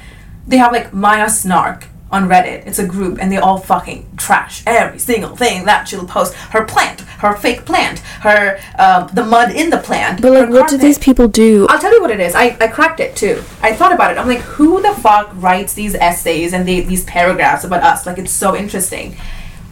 They 0.47 0.57
have 0.57 0.71
like 0.71 0.93
Maya 0.93 1.29
Snark 1.29 1.87
on 2.11 2.27
Reddit. 2.29 2.65
It's 2.67 2.77
a 2.77 2.85
group, 2.85 3.17
and 3.19 3.31
they 3.31 3.37
all 3.37 3.57
fucking 3.57 4.17
trash 4.17 4.63
every 4.67 4.99
single 4.99 5.35
thing 5.35 5.65
that 5.65 5.87
she'll 5.87 6.05
post. 6.05 6.33
Her 6.35 6.63
plant, 6.63 7.01
her 7.01 7.35
fake 7.35 7.65
plant, 7.65 7.99
her 8.21 8.59
um, 8.77 9.09
the 9.13 9.25
mud 9.25 9.51
in 9.51 9.69
the 9.69 9.77
plant. 9.77 10.21
but, 10.21 10.31
like, 10.31 10.49
what 10.49 10.69
do 10.69 10.77
these 10.77 10.99
people 10.99 11.27
do? 11.27 11.65
I'll 11.69 11.79
tell 11.79 11.93
you 11.93 12.01
what 12.01 12.11
it 12.11 12.19
is. 12.19 12.35
I, 12.35 12.55
I 12.59 12.67
cracked 12.67 12.99
it 12.99 13.15
too. 13.15 13.43
I 13.61 13.73
thought 13.73 13.93
about 13.93 14.11
it. 14.11 14.17
I'm 14.17 14.27
like, 14.27 14.41
who 14.41 14.81
the 14.81 14.93
fuck 14.93 15.31
writes 15.33 15.73
these 15.73 15.95
essays 15.95 16.53
and 16.53 16.67
they, 16.67 16.81
these 16.81 17.03
paragraphs 17.05 17.63
about 17.63 17.83
us? 17.83 18.05
Like, 18.05 18.17
it's 18.17 18.31
so 18.31 18.55
interesting. 18.55 19.17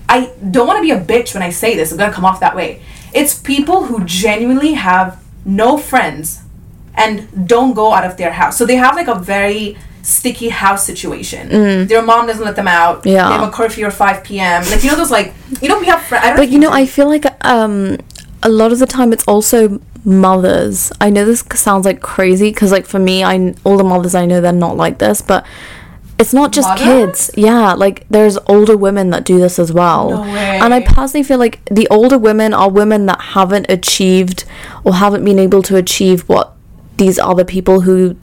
I 0.10 0.34
don't 0.52 0.68
want 0.68 0.78
to 0.78 0.82
be 0.82 0.92
a 0.92 1.00
bitch 1.00 1.34
when 1.34 1.44
I 1.44 1.50
say 1.50 1.76
this. 1.76 1.92
I'm 1.92 1.98
going 1.98 2.10
to 2.10 2.16
come 2.16 2.26
off 2.26 2.40
that 2.40 2.56
way. 2.56 2.82
It's 3.14 3.38
people 3.38 3.86
who 3.86 4.04
genuinely 4.06 4.74
have 4.74 5.24
no 5.46 5.78
friends 5.78 6.42
and 6.96 7.48
don't 7.48 7.74
go 7.74 7.94
out 7.94 8.06
of 8.06 8.18
their 8.18 8.32
house. 8.32 8.58
So 8.58 8.66
they 8.66 8.76
have 8.76 8.96
like 8.96 9.08
a 9.08 9.16
very 9.16 9.78
sticky 10.04 10.50
house 10.50 10.86
situation. 10.86 11.50
Their 11.88 12.02
mom 12.02 12.28
doesn't 12.28 12.44
let 12.44 12.56
them 12.56 12.68
out. 12.68 13.04
Mm. 13.04 13.14
Yeah. 13.14 13.30
They 13.30 13.36
have 13.36 13.48
a 13.48 13.52
curfew 13.52 13.86
at 13.86 13.94
5 13.94 14.24
p.m. 14.24 14.64
Like, 14.70 14.84
you 14.84 14.92
know, 14.92 14.98
those 14.98 15.12
like, 15.12 15.34
you 15.62 15.70
know, 15.70 15.80
we 15.80 15.86
have 15.88 16.02
friends. 16.04 16.38
But 16.38 16.50
you 16.50 16.60
know, 16.60 16.72
I 16.72 16.86
feel 16.86 17.08
like 17.08 17.26
um, 17.46 17.98
a 18.44 18.50
lot 18.50 18.72
of 18.72 18.80
the 18.80 18.86
time 18.86 19.14
it's 19.14 19.24
also 19.26 19.80
mothers. 20.06 20.92
I 21.00 21.10
know 21.10 21.26
this 21.26 21.44
sounds 21.56 21.86
like 21.86 22.02
crazy 22.02 22.50
because, 22.52 22.72
like, 22.72 22.86
for 22.86 23.00
me, 23.00 23.24
I 23.24 23.56
all 23.64 23.78
the 23.78 23.84
mothers 23.84 24.16
I 24.16 24.26
know 24.26 24.42
they're 24.42 24.52
not 24.52 24.78
like 24.78 25.00
this, 25.00 25.22
but 25.22 25.46
it's 26.20 26.34
not 26.34 26.52
just 26.52 26.78
kids. 26.78 27.32
Yeah, 27.36 27.74
like 27.74 28.08
there's 28.10 28.38
older 28.48 28.78
women 28.78 29.10
that 29.10 29.24
do 29.24 29.40
this 29.40 29.60
as 29.60 29.74
well. 29.74 30.10
No. 30.10 30.24
And 30.24 30.74
I 30.74 30.82
personally 30.82 31.24
feel 31.24 31.40
like 31.40 31.64
the 31.66 31.88
older 31.90 32.18
women 32.18 32.54
are 32.54 32.70
women 32.70 33.06
that 33.08 33.20
haven't 33.22 33.66
achieved 33.70 34.46
or 34.84 34.96
haven't 34.96 35.26
been 35.26 35.40
able 35.40 35.62
to 35.64 35.76
achieve 35.76 36.22
what 36.30 36.54
these 36.98 37.18
other 37.20 37.44
people 37.44 37.82
who 37.82 38.16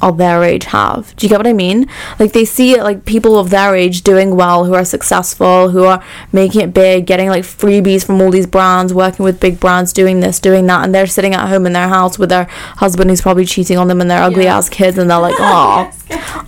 of 0.00 0.18
their 0.18 0.42
age 0.44 0.64
have. 0.66 1.14
Do 1.16 1.26
you 1.26 1.30
get 1.30 1.38
what 1.38 1.46
I 1.46 1.52
mean? 1.52 1.88
Like 2.18 2.32
they 2.32 2.44
see 2.44 2.80
like 2.80 3.04
people 3.04 3.38
of 3.38 3.50
their 3.50 3.74
age 3.74 4.02
doing 4.02 4.36
well, 4.36 4.64
who 4.64 4.74
are 4.74 4.84
successful, 4.84 5.70
who 5.70 5.84
are 5.84 6.02
making 6.32 6.60
it 6.60 6.74
big, 6.74 7.06
getting 7.06 7.28
like 7.28 7.44
freebies 7.44 8.04
from 8.04 8.20
all 8.20 8.30
these 8.30 8.46
brands, 8.46 8.94
working 8.94 9.24
with 9.24 9.40
big 9.40 9.60
brands, 9.60 9.92
doing 9.92 10.20
this, 10.20 10.38
doing 10.40 10.66
that, 10.66 10.84
and 10.84 10.94
they're 10.94 11.06
sitting 11.06 11.34
at 11.34 11.48
home 11.48 11.66
in 11.66 11.72
their 11.72 11.88
house 11.88 12.18
with 12.18 12.28
their 12.28 12.44
husband 12.44 13.10
who's 13.10 13.20
probably 13.20 13.44
cheating 13.44 13.78
on 13.78 13.88
them 13.88 14.00
and 14.00 14.10
their 14.10 14.22
ugly 14.22 14.46
ass 14.46 14.68
kids, 14.68 14.98
and 14.98 15.10
they're 15.10 15.18
like, 15.18 15.34
oh, 15.38 15.90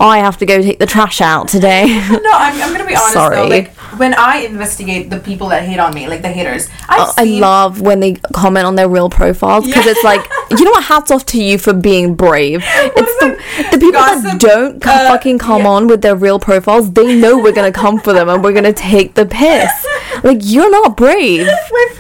I 0.00 0.18
have 0.18 0.38
to 0.38 0.46
go 0.46 0.62
take 0.62 0.78
the 0.78 0.86
trash 0.86 1.20
out 1.20 1.48
today. 1.48 1.86
no, 2.10 2.30
I'm, 2.32 2.62
I'm 2.62 2.72
gonna 2.72 2.86
be 2.86 2.94
honest 2.94 3.12
Sorry. 3.12 3.36
though. 3.36 3.46
Like 3.46 3.72
when 3.98 4.14
I 4.14 4.38
investigate 4.38 5.10
the 5.10 5.18
people 5.18 5.48
that 5.48 5.64
hate 5.64 5.78
on 5.78 5.94
me, 5.94 6.08
like 6.08 6.22
the 6.22 6.28
haters, 6.28 6.68
Oh, 6.88 7.12
I 7.16 7.24
love 7.24 7.80
when 7.80 8.00
they 8.00 8.14
comment 8.32 8.66
on 8.66 8.74
their 8.74 8.88
real 8.88 9.10
profiles 9.10 9.66
because 9.66 9.86
it's 9.86 10.02
like, 10.04 10.20
you 10.50 10.64
know 10.64 10.70
what? 10.70 10.84
Hats 10.84 11.10
off 11.10 11.26
to 11.26 11.42
you 11.42 11.58
for 11.58 11.72
being 11.72 12.14
brave. 12.14 12.64
It's 13.00 13.18
the, 13.20 13.39
the 13.70 13.78
people 13.78 13.92
that 14.00 14.36
don't 14.38 14.84
uh, 14.86 15.08
fucking 15.08 15.38
come 15.38 15.66
on 15.66 15.86
with 15.86 16.02
their 16.02 16.16
real 16.16 16.38
profiles. 16.38 16.92
They 16.92 17.14
know 17.18 17.38
we're 17.38 17.52
gonna 17.52 17.72
come 17.72 17.98
for 18.00 18.12
them 18.12 18.28
and 18.28 18.42
we're 18.44 18.52
gonna 18.52 18.72
take 18.72 19.14
the 19.14 19.26
piss. 19.26 19.70
Like 20.24 20.38
you're 20.42 20.70
not 20.70 20.96
brave, 20.98 21.48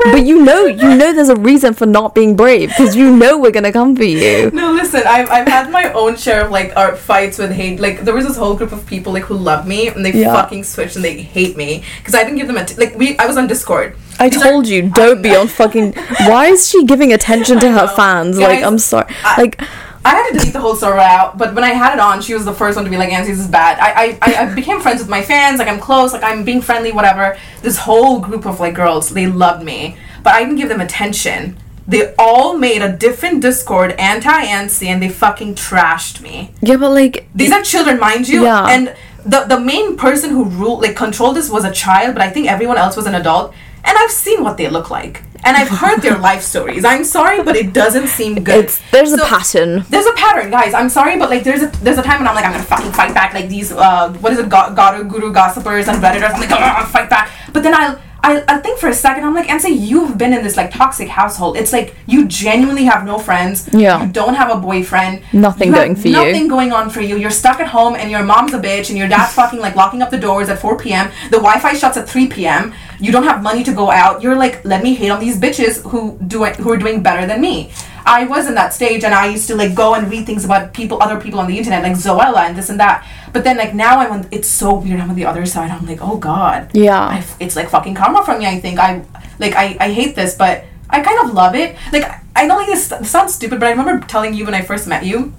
but 0.04 0.26
you 0.26 0.42
know 0.44 0.66
you 0.66 0.96
know 0.96 1.12
there's 1.12 1.28
a 1.30 1.36
reason 1.36 1.72
for 1.74 1.86
not 1.86 2.14
being 2.14 2.34
brave 2.36 2.68
because 2.68 2.94
you 2.94 3.16
know 3.16 3.38
we're 3.38 3.52
gonna 3.52 3.72
come 3.72 3.94
for 3.96 4.02
you. 4.04 4.50
No, 4.50 4.72
listen, 4.72 5.02
I've, 5.06 5.30
I've 5.30 5.46
had 5.48 5.70
my 5.70 5.90
own 5.92 6.16
share 6.16 6.44
of 6.44 6.50
like 6.50 6.76
art 6.76 6.98
fights 6.98 7.38
with 7.38 7.52
hate. 7.52 7.80
Like 7.80 8.00
there 8.02 8.12
was 8.12 8.26
this 8.26 8.36
whole 8.36 8.56
group 8.56 8.72
of 8.72 8.84
people 8.84 9.12
like 9.12 9.22
who 9.22 9.36
love 9.36 9.66
me 9.66 9.88
and 9.88 10.04
they 10.04 10.12
Yeah. 10.12 10.34
fucking 10.34 10.64
switched 10.64 10.96
and 10.96 11.04
they 11.04 11.22
hate 11.22 11.56
me 11.56 11.82
because 11.98 12.14
I 12.14 12.24
didn't 12.24 12.38
give 12.38 12.48
them 12.48 12.56
a 12.58 12.64
t- 12.64 12.74
like 12.74 12.94
we. 12.98 13.16
I 13.16 13.26
was 13.26 13.36
on 13.38 13.46
Discord. 13.46 13.96
I 14.18 14.28
told 14.28 14.66
you, 14.68 14.90
don't 14.90 15.22
be 15.22 15.34
on 15.34 15.46
fucking. 15.48 15.94
Why 16.26 16.46
is 16.48 16.68
she 16.68 16.84
giving 16.84 17.12
attention 17.14 17.58
to 17.60 17.70
her 17.78 17.86
fans? 17.88 18.38
Like 18.38 18.62
I'm 18.62 18.78
sorry. 18.78 19.06
I- 19.24 19.40
Like 19.40 19.62
I 20.04 20.14
had 20.14 20.28
to 20.28 20.38
delete 20.38 20.52
the 20.52 20.60
whole 20.60 20.76
story 20.76 21.00
out, 21.00 21.36
but 21.36 21.54
when 21.54 21.62
I 21.62 21.70
had 21.70 21.92
it 21.92 22.00
on, 22.00 22.22
she 22.22 22.32
was 22.32 22.44
the 22.44 22.54
first 22.54 22.76
one 22.76 22.84
to 22.84 22.90
be 22.90 22.96
like, 22.96 23.10
"Nancy, 23.10 23.32
this 23.32 23.40
is 23.40 23.48
bad." 23.48 23.78
I, 23.78 24.18
I, 24.22 24.46
I, 24.46 24.54
became 24.54 24.80
friends 24.80 25.00
with 25.00 25.10
my 25.10 25.22
fans. 25.22 25.58
Like 25.58 25.68
I'm 25.68 25.80
close. 25.80 26.12
Like 26.12 26.22
I'm 26.22 26.44
being 26.44 26.62
friendly. 26.62 26.92
Whatever. 26.92 27.36
This 27.60 27.78
whole 27.78 28.20
group 28.20 28.46
of 28.46 28.60
like 28.60 28.74
girls, 28.74 29.10
they 29.10 29.26
loved 29.26 29.64
me, 29.64 29.96
but 30.22 30.34
I 30.34 30.40
didn't 30.40 30.56
give 30.56 30.68
them 30.68 30.80
attention. 30.80 31.58
They 31.86 32.14
all 32.18 32.56
made 32.56 32.82
a 32.82 32.92
different 32.92 33.42
Discord 33.42 33.92
anti-Ansi, 33.92 34.86
and 34.86 35.02
they 35.02 35.08
fucking 35.08 35.56
trashed 35.56 36.20
me. 36.20 36.52
yeah, 36.60 36.76
but 36.76 36.90
like 36.92 37.28
These 37.34 37.52
are 37.52 37.62
children, 37.62 37.98
mind 37.98 38.28
you. 38.28 38.44
Yeah. 38.44 38.66
And 38.66 38.94
the 39.26 39.44
the 39.44 39.60
main 39.60 39.96
person 39.96 40.30
who 40.30 40.44
ruled, 40.44 40.80
like 40.80 40.96
controlled 40.96 41.36
this, 41.36 41.50
was 41.50 41.64
a 41.64 41.72
child, 41.72 42.14
but 42.14 42.22
I 42.22 42.30
think 42.30 42.48
everyone 42.48 42.78
else 42.78 42.96
was 42.96 43.06
an 43.06 43.14
adult. 43.14 43.52
And 43.84 43.96
I've 43.98 44.10
seen 44.10 44.44
what 44.44 44.56
they 44.56 44.68
look 44.68 44.90
like, 44.90 45.22
and 45.44 45.56
I've 45.56 45.68
heard 45.68 46.00
their 46.02 46.18
life 46.18 46.42
stories. 46.42 46.84
I'm 46.84 47.04
sorry, 47.04 47.42
but 47.42 47.56
it 47.56 47.72
doesn't 47.72 48.08
seem 48.08 48.42
good. 48.44 48.64
it's 48.64 48.80
there's 48.90 49.12
a 49.12 49.18
pattern. 49.18 49.84
there's 49.88 50.06
a 50.06 50.12
pattern, 50.12 50.50
guys. 50.50 50.74
I'm 50.74 50.88
sorry, 50.88 51.18
but 51.18 51.30
like 51.30 51.44
there's 51.44 51.62
a 51.62 51.68
there's 51.84 51.98
a 51.98 52.02
time 52.02 52.18
when 52.20 52.28
I'm 52.28 52.34
like 52.34 52.44
I'm 52.44 52.52
gonna 52.52 52.64
fucking 52.64 52.92
fight 52.92 53.14
back 53.14 53.34
like 53.34 53.48
these 53.48 53.72
uh 53.72 54.12
what 54.20 54.32
is 54.32 54.38
it 54.38 54.48
God, 54.48 54.76
God 54.76 55.08
Guru 55.08 55.32
gossipers 55.32 55.88
and 55.88 55.98
redditors. 56.02 56.34
I'm 56.34 56.40
like 56.40 56.50
I'll 56.50 56.86
fight 56.86 57.08
back, 57.10 57.30
but 57.52 57.62
then 57.62 57.74
I'll. 57.74 58.00
I, 58.22 58.44
I 58.48 58.58
think 58.58 58.78
for 58.78 58.88
a 58.88 58.94
second 58.94 59.24
I'm 59.24 59.34
like, 59.34 59.48
and 59.48 59.60
say 59.60 59.70
you've 59.70 60.18
been 60.18 60.32
in 60.32 60.42
this 60.42 60.56
like 60.56 60.70
toxic 60.70 61.08
household. 61.08 61.56
It's 61.56 61.72
like 61.72 61.94
you 62.06 62.26
genuinely 62.26 62.84
have 62.84 63.04
no 63.04 63.18
friends. 63.18 63.68
Yeah. 63.72 64.04
You 64.04 64.12
don't 64.12 64.34
have 64.34 64.50
a 64.50 64.60
boyfriend. 64.60 65.22
Nothing 65.32 65.72
going 65.72 65.96
for 65.96 66.08
you. 66.08 66.14
Nothing 66.14 66.48
going 66.48 66.72
on 66.72 66.90
for 66.90 67.00
you. 67.00 67.16
You're 67.16 67.30
stuck 67.30 67.60
at 67.60 67.68
home 67.68 67.94
and 67.94 68.10
your 68.10 68.22
mom's 68.22 68.54
a 68.54 68.58
bitch 68.58 68.90
and 68.90 68.98
your 68.98 69.08
dad's 69.08 69.32
fucking 69.34 69.60
like 69.60 69.76
locking 69.76 70.02
up 70.02 70.10
the 70.10 70.18
doors 70.18 70.48
at 70.48 70.58
4 70.58 70.78
p.m. 70.78 71.10
The 71.30 71.38
Wi-Fi 71.38 71.74
shuts 71.74 71.96
at 71.96 72.08
3 72.08 72.26
p.m. 72.28 72.74
You 73.00 73.12
don't 73.12 73.24
have 73.24 73.42
money 73.42 73.64
to 73.64 73.72
go 73.72 73.90
out. 73.90 74.22
You're 74.22 74.36
like, 74.36 74.64
let 74.64 74.82
me 74.82 74.94
hate 74.94 75.10
on 75.10 75.20
these 75.20 75.38
bitches 75.38 75.82
who 75.90 76.18
do 76.26 76.44
it, 76.44 76.56
who 76.56 76.70
are 76.72 76.76
doing 76.76 77.02
better 77.02 77.26
than 77.26 77.40
me. 77.40 77.72
I 78.04 78.24
was 78.24 78.46
in 78.46 78.54
that 78.54 78.72
stage 78.72 79.04
and 79.04 79.14
I 79.14 79.28
used 79.28 79.46
to 79.48 79.56
like 79.56 79.74
go 79.74 79.94
and 79.94 80.10
read 80.10 80.26
things 80.26 80.44
about 80.44 80.74
people, 80.74 81.02
other 81.02 81.20
people 81.20 81.40
on 81.40 81.46
the 81.46 81.56
internet, 81.56 81.82
like 81.82 81.92
Zoella 81.92 82.48
and 82.48 82.56
this 82.56 82.68
and 82.68 82.80
that. 82.80 83.06
But 83.32 83.44
then 83.44 83.56
like 83.56 83.74
now 83.74 83.98
I'm 84.00 84.12
on, 84.12 84.28
it's 84.30 84.48
so 84.48 84.74
weird. 84.74 85.00
I'm 85.00 85.10
on 85.10 85.16
the 85.16 85.26
other 85.26 85.46
side. 85.46 85.70
I'm 85.70 85.86
like, 85.86 86.00
oh 86.00 86.16
god. 86.16 86.70
Yeah. 86.74 87.00
I, 87.00 87.24
it's 87.40 87.56
like 87.56 87.68
fucking 87.70 87.94
karma 87.94 88.24
from 88.24 88.38
me. 88.38 88.46
I 88.46 88.60
think 88.60 88.78
I 88.78 89.04
like 89.38 89.54
I 89.54 89.76
I 89.80 89.92
hate 89.92 90.16
this, 90.16 90.34
but 90.34 90.64
I 90.88 91.00
kind 91.00 91.20
of 91.20 91.34
love 91.34 91.54
it. 91.54 91.76
Like 91.92 92.04
I 92.34 92.46
know 92.46 92.56
like 92.56 92.66
this, 92.66 92.92
sounds 93.08 93.34
stupid, 93.34 93.60
but 93.60 93.66
I 93.66 93.70
remember 93.70 94.06
telling 94.06 94.34
you 94.34 94.44
when 94.44 94.54
I 94.54 94.62
first 94.62 94.86
met 94.86 95.04
you. 95.04 95.32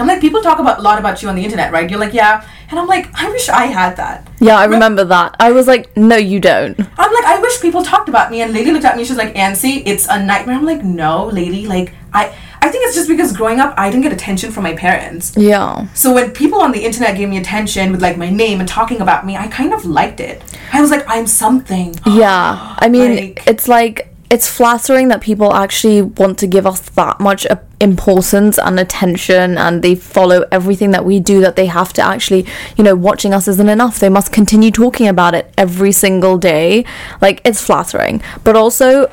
I'm 0.00 0.06
like 0.06 0.20
people 0.20 0.42
talk 0.42 0.60
about 0.60 0.78
a 0.78 0.82
lot 0.82 0.98
about 1.00 1.22
you 1.22 1.28
on 1.28 1.34
the 1.34 1.44
internet, 1.44 1.72
right? 1.72 1.90
You're 1.90 1.98
like, 1.98 2.14
yeah, 2.14 2.46
and 2.70 2.78
I'm 2.78 2.86
like, 2.86 3.08
I 3.14 3.30
wish 3.30 3.48
I 3.48 3.66
had 3.66 3.96
that. 3.96 4.28
Yeah, 4.40 4.58
I 4.58 4.66
remember 4.66 5.02
that. 5.04 5.36
I 5.40 5.52
was 5.52 5.66
like, 5.66 5.96
no, 5.96 6.16
you 6.16 6.38
don't. 6.38 6.78
I'm 6.78 7.12
like, 7.12 7.24
I 7.24 7.38
wish 7.40 7.60
people 7.62 7.82
talked 7.82 8.10
about 8.10 8.30
me. 8.30 8.42
And 8.42 8.52
lady 8.52 8.72
looked 8.72 8.84
at 8.84 8.96
me. 8.96 9.04
She's 9.04 9.16
like, 9.16 9.34
Ansi, 9.34 9.82
it's 9.86 10.06
a 10.06 10.22
nightmare. 10.22 10.56
I'm 10.56 10.66
like, 10.66 10.84
no, 10.84 11.26
lady. 11.26 11.66
Like, 11.66 11.94
I, 12.12 12.34
I 12.60 12.70
think 12.70 12.84
it's 12.86 12.94
just 12.94 13.08
because 13.08 13.36
growing 13.36 13.60
up, 13.60 13.74
I 13.76 13.90
didn't 13.90 14.02
get 14.02 14.12
attention 14.12 14.50
from 14.50 14.64
my 14.64 14.74
parents. 14.74 15.34
Yeah. 15.36 15.86
So 15.94 16.12
when 16.14 16.30
people 16.32 16.60
on 16.60 16.72
the 16.72 16.84
internet 16.84 17.16
gave 17.16 17.28
me 17.28 17.38
attention 17.38 17.92
with 17.92 18.02
like 18.02 18.16
my 18.16 18.30
name 18.30 18.60
and 18.60 18.68
talking 18.68 19.00
about 19.00 19.26
me, 19.26 19.36
I 19.36 19.46
kind 19.48 19.72
of 19.74 19.84
liked 19.84 20.20
it. 20.20 20.42
I 20.72 20.80
was 20.80 20.90
like, 20.90 21.04
I'm 21.08 21.26
something. 21.26 21.94
Yeah. 22.06 22.76
I 22.78 22.88
mean, 22.88 23.16
Like- 23.16 23.46
it's 23.46 23.68
like 23.68 24.14
it's 24.30 24.46
flattering 24.46 25.08
that 25.08 25.22
people 25.22 25.54
actually 25.54 26.02
want 26.02 26.38
to 26.38 26.46
give 26.46 26.66
us 26.66 26.80
that 26.90 27.18
much 27.18 27.46
importance 27.80 28.58
and 28.58 28.78
attention 28.78 29.56
and 29.56 29.82
they 29.82 29.94
follow 29.94 30.44
everything 30.52 30.90
that 30.90 31.02
we 31.04 31.18
do 31.18 31.40
that 31.40 31.56
they 31.56 31.64
have 31.64 31.94
to 31.94 32.02
actually, 32.02 32.44
you 32.76 32.84
know, 32.84 32.94
watching 32.94 33.32
us 33.32 33.48
isn't 33.48 33.68
enough. 33.70 33.98
They 33.98 34.10
must 34.10 34.30
continue 34.30 34.70
talking 34.70 35.08
about 35.08 35.34
it 35.34 35.50
every 35.56 35.92
single 35.92 36.36
day. 36.36 36.84
Like 37.22 37.40
it's 37.44 37.62
flattering. 37.62 38.20
But 38.44 38.54
also 38.54 39.10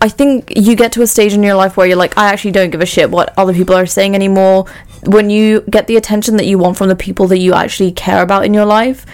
I 0.00 0.08
think 0.08 0.52
you 0.56 0.76
get 0.76 0.92
to 0.92 1.02
a 1.02 1.06
stage 1.06 1.32
in 1.32 1.42
your 1.42 1.56
life 1.56 1.76
where 1.76 1.86
you're 1.86 1.96
like, 1.96 2.16
I 2.16 2.26
actually 2.26 2.52
don't 2.52 2.70
give 2.70 2.80
a 2.80 2.86
shit 2.86 3.10
what 3.10 3.34
other 3.36 3.52
people 3.52 3.74
are 3.74 3.86
saying 3.86 4.14
anymore. 4.14 4.66
When 5.06 5.28
you 5.28 5.62
get 5.62 5.86
the 5.86 5.96
attention 5.96 6.36
that 6.36 6.46
you 6.46 6.58
want 6.58 6.76
from 6.76 6.88
the 6.88 6.96
people 6.96 7.26
that 7.28 7.38
you 7.38 7.54
actually 7.54 7.92
care 7.92 8.22
about 8.22 8.44
in 8.44 8.54
your 8.54 8.64
life, 8.64 9.04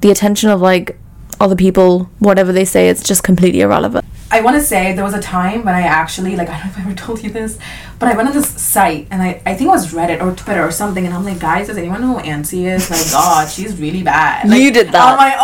the 0.00 0.10
attention 0.10 0.50
of 0.50 0.60
like 0.60 0.98
other 1.40 1.56
people, 1.56 2.10
whatever 2.18 2.52
they 2.52 2.64
say, 2.64 2.88
it's 2.88 3.02
just 3.02 3.22
completely 3.22 3.60
irrelevant. 3.60 4.04
I 4.30 4.42
want 4.42 4.56
to 4.56 4.62
say 4.62 4.92
there 4.92 5.04
was 5.04 5.14
a 5.14 5.22
time 5.22 5.64
when 5.64 5.74
I 5.74 5.82
actually 5.82 6.36
like 6.36 6.48
I 6.50 6.58
don't 6.58 6.66
know 6.66 6.72
if 6.72 6.78
I 6.78 6.82
ever 6.82 6.94
told 6.94 7.22
you 7.22 7.30
this, 7.30 7.58
but 7.98 8.08
I 8.08 8.16
went 8.16 8.28
on 8.28 8.34
this 8.34 8.48
site 8.48 9.06
and 9.10 9.20
I, 9.22 9.40
I 9.44 9.54
think 9.54 9.62
it 9.62 9.68
was 9.68 9.92
Reddit 9.92 10.22
or 10.22 10.34
Twitter 10.34 10.62
or 10.62 10.70
something, 10.70 11.04
and 11.04 11.14
I'm 11.14 11.24
like, 11.24 11.38
guys, 11.38 11.66
does 11.66 11.76
anyone 11.76 12.00
know 12.00 12.18
who 12.18 12.22
Ansi 12.22 12.66
is? 12.72 12.90
Like, 12.90 13.10
God, 13.10 13.46
oh, 13.46 13.48
she's 13.48 13.78
really 13.80 14.02
bad. 14.02 14.48
Like, 14.48 14.60
You 14.60 14.70
did 14.70 14.88
that. 14.92 15.12
on 15.12 15.16
my 15.16 15.34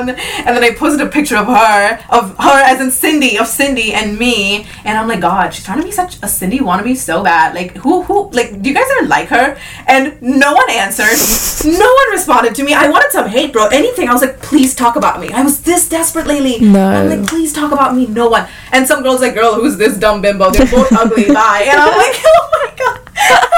own, 0.00 0.08
and 0.10 0.56
then 0.56 0.62
I 0.64 0.72
posted 0.74 1.06
a 1.06 1.10
picture 1.10 1.36
of 1.36 1.46
her, 1.46 1.98
of 2.10 2.36
her 2.38 2.62
as 2.62 2.80
in 2.80 2.90
Cindy, 2.90 3.38
of 3.38 3.46
Cindy 3.46 3.92
and 3.92 4.18
me, 4.18 4.66
and 4.84 4.96
I'm 4.98 5.08
like, 5.08 5.20
God, 5.20 5.52
she's 5.54 5.64
trying 5.64 5.78
to 5.80 5.84
be 5.84 5.90
such 5.90 6.16
a 6.22 6.28
Cindy 6.28 6.58
wannabe 6.60 6.96
so 6.96 7.22
bad. 7.24 7.54
Like, 7.54 7.76
who 7.78 8.02
who 8.02 8.30
like 8.30 8.60
do 8.62 8.68
you 8.68 8.74
guys 8.74 8.86
ever 8.98 9.08
like 9.08 9.28
her? 9.28 9.58
And 9.86 10.20
no 10.22 10.52
one 10.54 10.70
answered, 10.70 11.16
no 11.64 11.86
one 11.92 12.10
responded 12.10 12.54
to 12.56 12.64
me. 12.64 12.74
I 12.74 12.88
wanted 12.88 13.10
some 13.12 13.28
hate, 13.28 13.52
bro. 13.52 13.66
Anything. 13.66 14.08
I 14.08 14.12
was 14.12 14.22
like, 14.22 14.40
please 14.40 14.74
talk 14.74 14.96
about 14.96 15.20
me. 15.20 15.30
I 15.32 15.42
was 15.42 15.62
this 15.62 15.88
desperate 15.88 16.26
lately. 16.26 16.60
No. 16.66 16.88
I'm 16.88 17.08
like, 17.08 17.28
please 17.28 17.52
talk 17.52 17.72
about 17.72 17.94
me. 17.96 18.06
No 18.06 18.28
one. 18.28 18.46
And 18.72 18.86
some 18.86 19.02
girls 19.02 19.20
like, 19.20 19.34
girl, 19.34 19.54
who's 19.54 19.76
this 19.76 19.96
dumb 19.96 20.20
bimbo? 20.22 20.50
They're 20.50 20.66
both 20.66 20.92
ugly. 20.92 21.26
Bye. 21.32 21.66
And 21.68 21.80
I'm 21.80 21.95
like, 21.96 22.16
oh 22.24 22.50
my 22.52 22.74
god. 22.76 23.00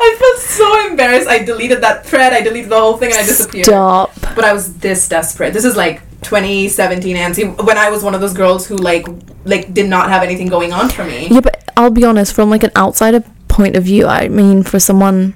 I 0.00 0.16
felt 0.18 0.38
so 0.38 0.86
embarrassed. 0.88 1.28
I 1.28 1.44
deleted 1.44 1.82
that 1.82 2.06
thread. 2.06 2.32
I 2.32 2.40
deleted 2.40 2.70
the 2.70 2.78
whole 2.78 2.96
thing 2.96 3.10
and 3.10 3.20
I 3.20 3.26
disappeared. 3.26 3.66
Stop. 3.66 4.12
But 4.34 4.44
I 4.44 4.52
was 4.52 4.74
this 4.78 5.08
desperate. 5.08 5.52
This 5.52 5.64
is 5.64 5.76
like 5.76 6.00
2017 6.22 7.14
Nancy 7.14 7.44
when 7.44 7.78
I 7.78 7.90
was 7.90 8.02
one 8.02 8.14
of 8.14 8.20
those 8.20 8.34
girls 8.34 8.66
who 8.66 8.76
like 8.76 9.06
like 9.44 9.72
did 9.72 9.88
not 9.88 10.08
have 10.10 10.22
anything 10.22 10.48
going 10.48 10.72
on 10.72 10.88
for 10.88 11.04
me. 11.04 11.28
Yeah, 11.28 11.40
but 11.40 11.62
I'll 11.76 11.90
be 11.90 12.04
honest, 12.04 12.34
from 12.34 12.50
like 12.50 12.64
an 12.64 12.72
outsider 12.76 13.22
point 13.48 13.76
of 13.76 13.84
view, 13.84 14.06
I 14.06 14.28
mean, 14.28 14.62
for 14.62 14.80
someone 14.80 15.34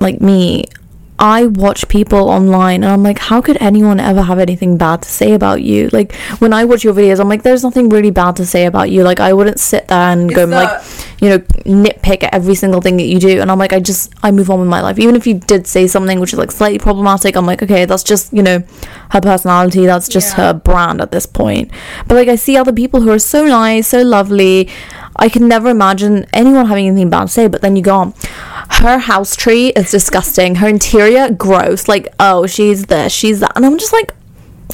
like 0.00 0.20
me, 0.20 0.64
I 1.18 1.46
watch 1.46 1.88
people 1.88 2.28
online 2.28 2.84
and 2.84 2.92
I'm 2.92 3.02
like, 3.02 3.18
how 3.18 3.40
could 3.40 3.56
anyone 3.58 3.98
ever 3.98 4.20
have 4.22 4.38
anything 4.38 4.76
bad 4.76 5.00
to 5.02 5.08
say 5.08 5.32
about 5.32 5.62
you? 5.62 5.88
Like, 5.90 6.14
when 6.40 6.52
I 6.52 6.64
watch 6.66 6.84
your 6.84 6.92
videos, 6.92 7.20
I'm 7.20 7.28
like, 7.28 7.42
there's 7.42 7.62
nothing 7.62 7.88
really 7.88 8.10
bad 8.10 8.36
to 8.36 8.44
say 8.46 8.66
about 8.66 8.90
you. 8.90 9.02
Like, 9.02 9.18
I 9.18 9.32
wouldn't 9.32 9.58
sit 9.58 9.88
there 9.88 9.98
and 10.12 10.32
go, 10.34 10.42
It's 10.42 10.50
like, 10.52 11.20
you 11.22 11.30
know, 11.30 11.38
nitpick 11.64 12.22
at 12.22 12.34
every 12.34 12.54
single 12.54 12.82
thing 12.82 12.98
that 12.98 13.04
you 13.06 13.18
do. 13.18 13.40
And 13.40 13.50
I'm 13.50 13.58
like, 13.58 13.72
I 13.72 13.80
just, 13.80 14.12
I 14.22 14.30
move 14.30 14.50
on 14.50 14.60
with 14.60 14.68
my 14.68 14.82
life. 14.82 14.98
Even 14.98 15.16
if 15.16 15.26
you 15.26 15.34
did 15.34 15.66
say 15.66 15.86
something 15.86 16.20
which 16.20 16.34
is 16.34 16.38
like 16.38 16.52
slightly 16.52 16.78
problematic, 16.78 17.34
I'm 17.34 17.46
like, 17.46 17.62
okay, 17.62 17.86
that's 17.86 18.02
just, 18.04 18.32
you 18.32 18.42
know, 18.42 18.62
her 19.10 19.20
personality. 19.22 19.86
That's 19.86 20.08
just 20.08 20.36
Yeah. 20.36 20.48
her 20.48 20.52
brand 20.54 21.00
at 21.00 21.12
this 21.12 21.24
point. 21.24 21.70
But 22.06 22.16
like, 22.16 22.28
I 22.28 22.36
see 22.36 22.58
other 22.58 22.72
people 22.72 23.00
who 23.00 23.10
are 23.10 23.18
so 23.18 23.46
nice, 23.46 23.88
so 23.88 24.02
lovely. 24.02 24.68
I 25.18 25.30
can 25.30 25.48
never 25.48 25.70
imagine 25.70 26.26
anyone 26.34 26.66
having 26.66 26.86
anything 26.88 27.08
bad 27.08 27.22
to 27.22 27.28
say. 27.28 27.48
But 27.48 27.62
then 27.62 27.74
you 27.74 27.82
go 27.82 27.96
on, 27.96 28.14
her 28.70 28.98
house 28.98 29.36
tree 29.36 29.68
is 29.68 29.90
disgusting. 29.90 30.56
Her 30.56 30.68
interior, 30.68 31.30
gross. 31.30 31.88
Like, 31.88 32.08
oh, 32.20 32.46
she's 32.46 32.86
this, 32.86 33.12
she's 33.12 33.40
that. 33.40 33.52
And 33.56 33.64
I'm 33.66 33.78
just 33.78 33.92
like, 33.92 34.12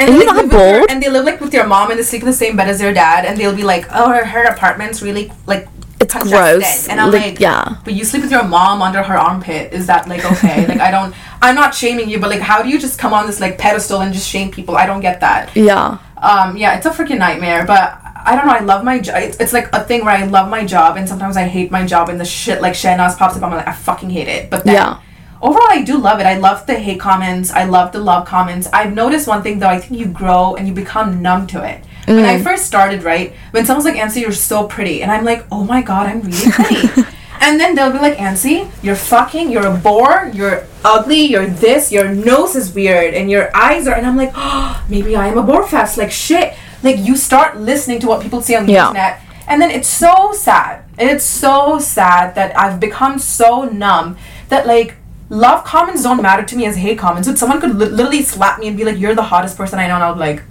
And 0.00 0.08
are 0.10 0.12
they, 0.12 0.18
you 0.18 0.24
not 0.26 0.36
live 0.36 0.52
your- 0.52 0.78
bored? 0.78 0.90
and 0.90 1.02
they 1.02 1.08
live 1.10 1.24
like 1.24 1.40
with 1.40 1.52
your 1.54 1.66
mom 1.66 1.90
and 1.90 1.98
they 1.98 2.02
sleep 2.04 2.22
in 2.22 2.26
the 2.26 2.32
same 2.32 2.56
bed 2.56 2.68
as 2.68 2.78
their 2.78 2.92
dad 2.94 3.24
and 3.24 3.38
they'll 3.38 3.54
be 3.54 3.62
like, 3.64 3.86
Oh 3.90 4.08
her, 4.10 4.24
her 4.24 4.44
apartment's 4.44 5.02
really 5.02 5.30
like 5.46 5.68
It's 6.00 6.14
gross. 6.14 6.88
And 6.88 7.00
I'm 7.00 7.10
Like, 7.12 7.22
like, 7.22 7.40
yeah. 7.40 7.76
But 7.84 7.94
you 7.94 8.04
sleep 8.04 8.22
with 8.22 8.32
your 8.32 8.44
mom 8.44 8.82
under 8.82 9.02
her 9.02 9.16
armpit. 9.18 9.72
Is 9.72 9.86
that 9.86 10.08
like 10.08 10.24
okay? 10.24 10.66
like 10.70 10.80
I 10.80 10.90
don't 10.90 11.14
I'm 11.40 11.54
not 11.54 11.74
shaming 11.74 12.08
you, 12.08 12.18
but 12.18 12.30
like 12.30 12.40
how 12.40 12.62
do 12.62 12.68
you 12.70 12.78
just 12.78 12.98
come 12.98 13.12
on 13.12 13.26
this 13.26 13.40
like 13.40 13.58
pedestal 13.58 14.00
and 14.00 14.12
just 14.14 14.28
shame 14.28 14.50
people? 14.50 14.76
I 14.76 14.86
don't 14.86 15.00
get 15.00 15.20
that. 15.20 15.54
yeah. 15.56 15.98
Um, 16.22 16.56
yeah, 16.56 16.76
it's 16.76 16.86
a 16.86 16.90
freaking 16.90 17.18
nightmare. 17.18 17.66
But 17.66 17.98
I 18.24 18.36
don't 18.36 18.46
know. 18.46 18.52
I 18.52 18.60
love 18.60 18.84
my 18.84 18.98
job. 19.00 19.16
It's, 19.22 19.36
it's 19.40 19.52
like 19.52 19.68
a 19.72 19.82
thing 19.84 20.04
where 20.04 20.14
I 20.16 20.24
love 20.24 20.48
my 20.48 20.64
job, 20.64 20.96
and 20.96 21.08
sometimes 21.08 21.36
I 21.36 21.44
hate 21.44 21.70
my 21.70 21.84
job, 21.84 22.08
and 22.08 22.18
the 22.20 22.24
shit 22.24 22.62
like 22.62 22.74
Shahnaz 22.74 23.18
pops 23.18 23.36
up. 23.36 23.42
I'm 23.42 23.50
like, 23.52 23.66
I 23.66 23.72
fucking 23.72 24.10
hate 24.10 24.28
it. 24.28 24.48
But 24.48 24.64
then, 24.64 24.74
Yeah. 24.74 24.98
overall, 25.42 25.66
I 25.68 25.82
do 25.82 25.98
love 25.98 26.20
it. 26.20 26.26
I 26.26 26.38
love 26.38 26.64
the 26.66 26.74
hate 26.78 27.00
comments. 27.00 27.50
I 27.50 27.64
love 27.64 27.90
the 27.92 27.98
love 27.98 28.26
comments. 28.26 28.68
I've 28.72 28.94
noticed 28.94 29.26
one 29.26 29.42
thing 29.42 29.58
though. 29.58 29.68
I 29.68 29.78
think 29.80 29.98
you 30.00 30.06
grow 30.06 30.54
and 30.54 30.68
you 30.68 30.74
become 30.74 31.20
numb 31.20 31.46
to 31.48 31.62
it. 31.64 31.84
When 32.06 32.24
I 32.24 32.42
first 32.42 32.66
started, 32.66 33.04
right, 33.04 33.32
when 33.52 33.64
someone's 33.64 33.84
like, 33.84 33.94
"Ansi, 33.94 34.20
you're 34.22 34.32
so 34.32 34.66
pretty," 34.66 35.02
and 35.02 35.10
I'm 35.10 35.24
like, 35.24 35.44
"Oh 35.52 35.64
my 35.64 35.82
god, 35.82 36.06
I'm 36.06 36.20
really 36.20 36.50
pretty." 36.50 36.88
And 37.44 37.58
then 37.58 37.74
they'll 37.74 37.90
be 37.92 37.98
like, 37.98 38.16
Ansi, 38.18 38.70
you're 38.84 38.94
fucking, 38.94 39.50
you're 39.50 39.66
a 39.66 39.76
bore, 39.76 40.30
you're 40.32 40.64
ugly, 40.84 41.22
you're 41.22 41.46
this, 41.46 41.90
your 41.90 42.08
nose 42.08 42.54
is 42.54 42.72
weird, 42.72 43.14
and 43.14 43.28
your 43.28 43.54
eyes 43.54 43.88
are. 43.88 43.94
And 43.96 44.06
I'm 44.06 44.16
like, 44.16 44.30
oh, 44.36 44.80
maybe 44.88 45.16
I 45.16 45.26
am 45.26 45.36
a 45.36 45.42
bore 45.42 45.66
fest. 45.66 45.98
Like, 45.98 46.12
shit. 46.12 46.54
Like, 46.84 46.98
you 46.98 47.16
start 47.16 47.58
listening 47.58 47.98
to 48.00 48.06
what 48.06 48.22
people 48.22 48.40
say 48.40 48.54
on 48.54 48.66
the 48.66 48.72
Yeah. 48.74 48.88
internet. 48.88 49.20
And 49.48 49.60
then 49.60 49.70
it's 49.72 49.88
so 49.88 50.30
sad. 50.32 50.84
And 50.98 51.10
it's 51.10 51.24
so 51.24 51.78
sad 51.80 52.36
that 52.36 52.56
I've 52.56 52.78
become 52.78 53.18
so 53.18 53.64
numb 53.64 54.16
that, 54.48 54.66
like, 54.68 54.94
love 55.28 55.64
comments 55.64 56.04
don't 56.04 56.22
matter 56.22 56.44
to 56.44 56.56
me 56.56 56.64
as 56.66 56.76
hate 56.76 56.96
comments. 56.98 57.26
But 57.28 57.38
someone 57.38 57.60
could 57.60 57.74
li- 57.76 57.86
literally 57.86 58.22
slap 58.22 58.60
me 58.60 58.68
and 58.68 58.76
be 58.76 58.84
like, 58.84 58.98
you're 59.00 59.16
the 59.16 59.22
hottest 59.24 59.56
person 59.56 59.80
I 59.80 59.88
know. 59.88 59.94
And 59.96 60.04
I'll 60.04 60.14
be 60.14 60.20
like, 60.20 60.42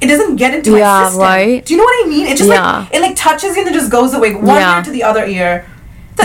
it 0.00 0.08
doesn't 0.08 0.36
get 0.36 0.54
into 0.54 0.72
my 0.72 0.78
Yeah, 0.78 1.04
system. 1.04 1.22
right. 1.22 1.64
Do 1.64 1.72
you 1.74 1.78
know 1.78 1.84
what 1.84 2.04
I 2.04 2.08
mean? 2.08 2.26
It 2.26 2.36
just 2.36 2.50
Yeah. 2.50 2.78
like 2.78 2.88
it 2.94 3.00
like 3.00 3.14
touches 3.14 3.54
you 3.54 3.58
and 3.62 3.66
then 3.68 3.74
just 3.74 3.90
goes 3.92 4.12
away 4.14 4.34
one 4.34 4.56
Yeah. 4.56 4.78
ear 4.78 4.82
to 4.82 4.90
the 4.90 5.04
other 5.04 5.24
ear. 5.24 5.64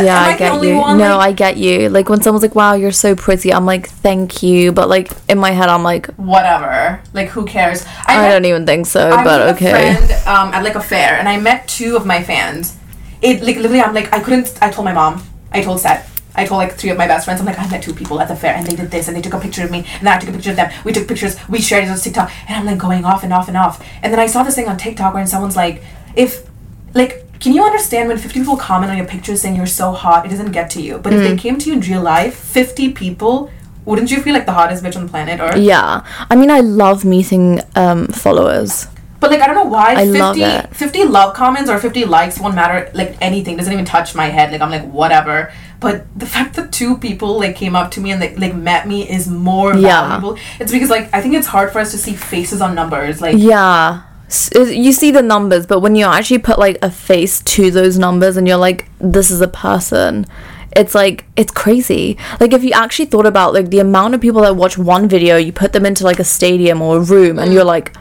Yeah, 0.08 0.22
I 0.22 0.34
the 0.34 0.38
get 0.38 0.64
you. 0.64 0.76
one, 0.78 0.98
no, 0.98 1.18
like, 1.18 1.30
I 1.30 1.32
get 1.34 1.58
you. 1.58 1.89
Like 1.89 2.10
when 2.10 2.22
someone's 2.22 2.43
like, 2.43 2.56
"Wow, 2.56 2.74
you're 2.74 2.91
so 2.91 3.16
pretty," 3.16 3.54
I'm 3.54 3.66
like, 3.66 3.89
"Thank 3.89 4.43
you," 4.43 4.72
but 4.72 4.89
like 4.89 5.12
in 5.28 5.38
my 5.38 5.52
head, 5.52 5.70
I'm 5.70 5.84
like, 5.84 6.08
whatever. 6.16 7.02
Like 7.14 7.30
who 7.30 7.45
cares? 7.45 7.86
I, 8.06 8.18
met- 8.18 8.32
don't 8.32 8.45
even 8.45 8.66
think 8.66 8.86
so. 8.86 9.10
I 9.10 9.24
but 9.24 9.56
okay. 9.56 9.91
a 9.91 9.95
friend 9.95 10.28
um, 10.28 10.54
at 10.54 10.64
like 10.64 10.76
a 10.76 10.82
fair, 10.82 11.18
and 11.18 11.28
I 11.28 11.39
met 11.39 11.68
two 11.68 11.95
of 11.95 12.06
my 12.06 12.24
fans. 12.24 12.78
It 13.22 13.41
like 13.41 13.56
literally, 13.56 13.82
I'm 13.82 13.93
like, 13.93 14.14
I 14.14 14.20
couldn't. 14.20 14.58
I 14.62 14.70
told 14.70 14.86
my 14.86 14.93
mom. 14.93 15.24
I 15.52 15.62
told 15.64 15.80
Seth. 15.80 16.14
I 16.36 16.45
told 16.45 16.60
like 16.60 16.74
three 16.76 16.91
of 16.91 16.98
my 16.98 17.08
best 17.08 17.26
friends. 17.26 17.39
I'm 17.39 17.48
like, 17.48 17.58
I 17.58 17.68
met 17.68 17.82
two 17.82 17.93
people 17.93 18.22
at 18.22 18.28
the 18.28 18.36
fair, 18.36 18.54
and 18.54 18.66
they 18.66 18.76
did 18.76 18.91
this, 18.91 19.08
and 19.08 19.18
they 19.18 19.22
took 19.22 19.34
a 19.34 19.39
picture 19.39 19.64
of 19.64 19.72
me, 19.72 19.80
and 19.80 20.06
then 20.06 20.14
I 20.14 20.20
took 20.20 20.30
a 20.30 20.34
picture 20.34 20.52
of 20.52 20.56
them. 20.56 20.72
We 20.86 20.93
took 20.93 21.08
pictures. 21.08 21.36
We 21.50 21.60
shared 21.60 21.86
it 21.86 21.89
on 21.89 21.98
TikTok, 21.98 22.32
and 22.48 22.56
I'm 22.60 22.66
like 22.66 22.78
going 22.78 23.06
off 23.06 23.24
and 23.24 23.34
off 23.34 23.48
and 23.48 23.58
off. 23.58 23.84
And 24.04 24.14
then 24.14 24.20
I 24.20 24.28
saw 24.28 24.43
this 24.43 24.54
thing 24.54 24.68
on 24.68 24.78
TikTok 24.78 25.14
where 25.16 25.26
someone's 25.26 25.56
like, 25.56 25.84
if 26.16 26.48
like. 26.93 27.24
Can 27.40 27.54
you 27.54 27.64
understand 27.64 28.08
when 28.10 28.18
50 28.18 28.40
people 28.40 28.58
comment 28.58 28.92
on 28.92 28.98
your 28.98 29.06
picture 29.06 29.36
saying 29.36 29.56
you're 29.56 29.66
so 29.66 29.92
hot, 29.92 30.26
it 30.26 30.30
doesn't 30.30 30.52
get 30.52 30.70
to 30.72 30.82
you? 30.82 30.98
But 30.98 31.14
if 31.14 31.22
they 31.24 31.34
Mm. 31.36 31.40
came 31.40 31.58
to 31.60 31.68
you 31.70 31.74
in 31.74 31.82
real 31.82 32.02
life, 32.02 32.36
50 32.36 32.90
people, 32.94 33.50
wouldn't 33.86 34.12
you 34.12 34.22
feel 34.22 34.34
like 34.34 34.46
the 34.46 34.52
hottest 34.54 34.84
bitch 34.84 34.96
on 34.98 35.04
the 35.06 35.10
planet? 35.10 35.40
Or 35.40 35.58
Yeah, 35.58 36.02
I 36.30 36.36
mean, 36.36 36.52
I 36.52 36.60
love 36.62 37.06
meeting 37.06 37.62
um 37.76 38.08
followers. 38.08 38.88
But 39.20 39.32
like 39.32 39.42
I 39.42 39.48
don't 39.48 39.56
know 39.56 39.64
why 39.78 39.94
I 39.96 40.06
50, 40.06 40.20
love 40.20 40.68
50 40.72 41.04
love 41.06 41.34
comments 41.34 41.70
or 41.72 41.80
50 41.80 42.06
likes 42.06 42.40
won't 42.40 42.54
matter 42.54 42.90
like 42.94 43.16
anything 43.20 43.58
doesn't 43.58 43.74
even 43.74 43.84
touch 43.86 44.14
my 44.14 44.28
head 44.28 44.52
like 44.52 44.62
I'm 44.62 44.70
like 44.70 44.86
whatever 45.00 45.52
but 45.80 46.06
the 46.16 46.28
fact 46.28 46.56
that 46.58 46.72
two 46.72 46.98
people 46.98 47.40
like 47.40 47.56
came 47.56 47.76
up 47.76 47.90
to 47.92 48.00
me 48.00 48.12
and 48.12 48.22
like, 48.22 48.38
like 48.38 48.54
met 48.54 48.88
me 48.88 49.10
is 49.10 49.28
more 49.28 49.74
Yeah. 49.76 50.02
valuable 50.02 50.38
it's 50.60 50.72
because 50.72 50.92
like 50.92 51.10
I 51.18 51.22
think 51.22 51.34
it's 51.34 51.48
hard 51.48 51.72
for 51.72 51.80
us 51.80 51.90
to 51.96 51.98
see 51.98 52.14
faces 52.14 52.62
on 52.62 52.76
numbers 52.76 53.20
like 53.20 53.36
Yeah. 53.40 54.02
You 54.56 54.92
see 54.92 55.12
the 55.12 55.22
numbers, 55.22 55.66
but 55.66 55.80
when 55.80 55.96
you 55.96 56.06
actually 56.06 56.40
put 56.40 56.60
like 56.60 56.78
a 56.82 56.92
face 56.92 57.42
to 57.42 57.72
those 57.72 57.98
numbers 57.98 58.38
and 58.38 58.48
you're 58.48 58.58
like, 58.58 58.90
this 59.00 59.32
is 59.32 59.40
a 59.40 59.48
person, 59.48 60.26
it's 60.76 60.94
like, 60.94 61.26
it's 61.36 61.52
crazy. 61.52 62.18
Like, 62.40 62.52
if 62.52 62.64
you 62.64 62.72
actually 62.72 63.06
thought 63.06 63.26
about 63.26 63.54
like 63.54 63.70
the 63.70 63.80
amount 63.80 64.16
of 64.16 64.22
people 64.22 64.42
that 64.42 64.56
watch 64.56 64.78
one 64.78 65.08
video, 65.08 65.38
you 65.38 65.54
put 65.54 65.72
them 65.72 65.86
into 65.86 66.04
like 66.04 66.20
a 66.20 66.26
stadium 66.26 66.82
or 66.82 66.98
a 66.98 67.00
room 67.00 67.40
and 67.40 67.54
you're 67.54 67.64
like, 67.64 67.94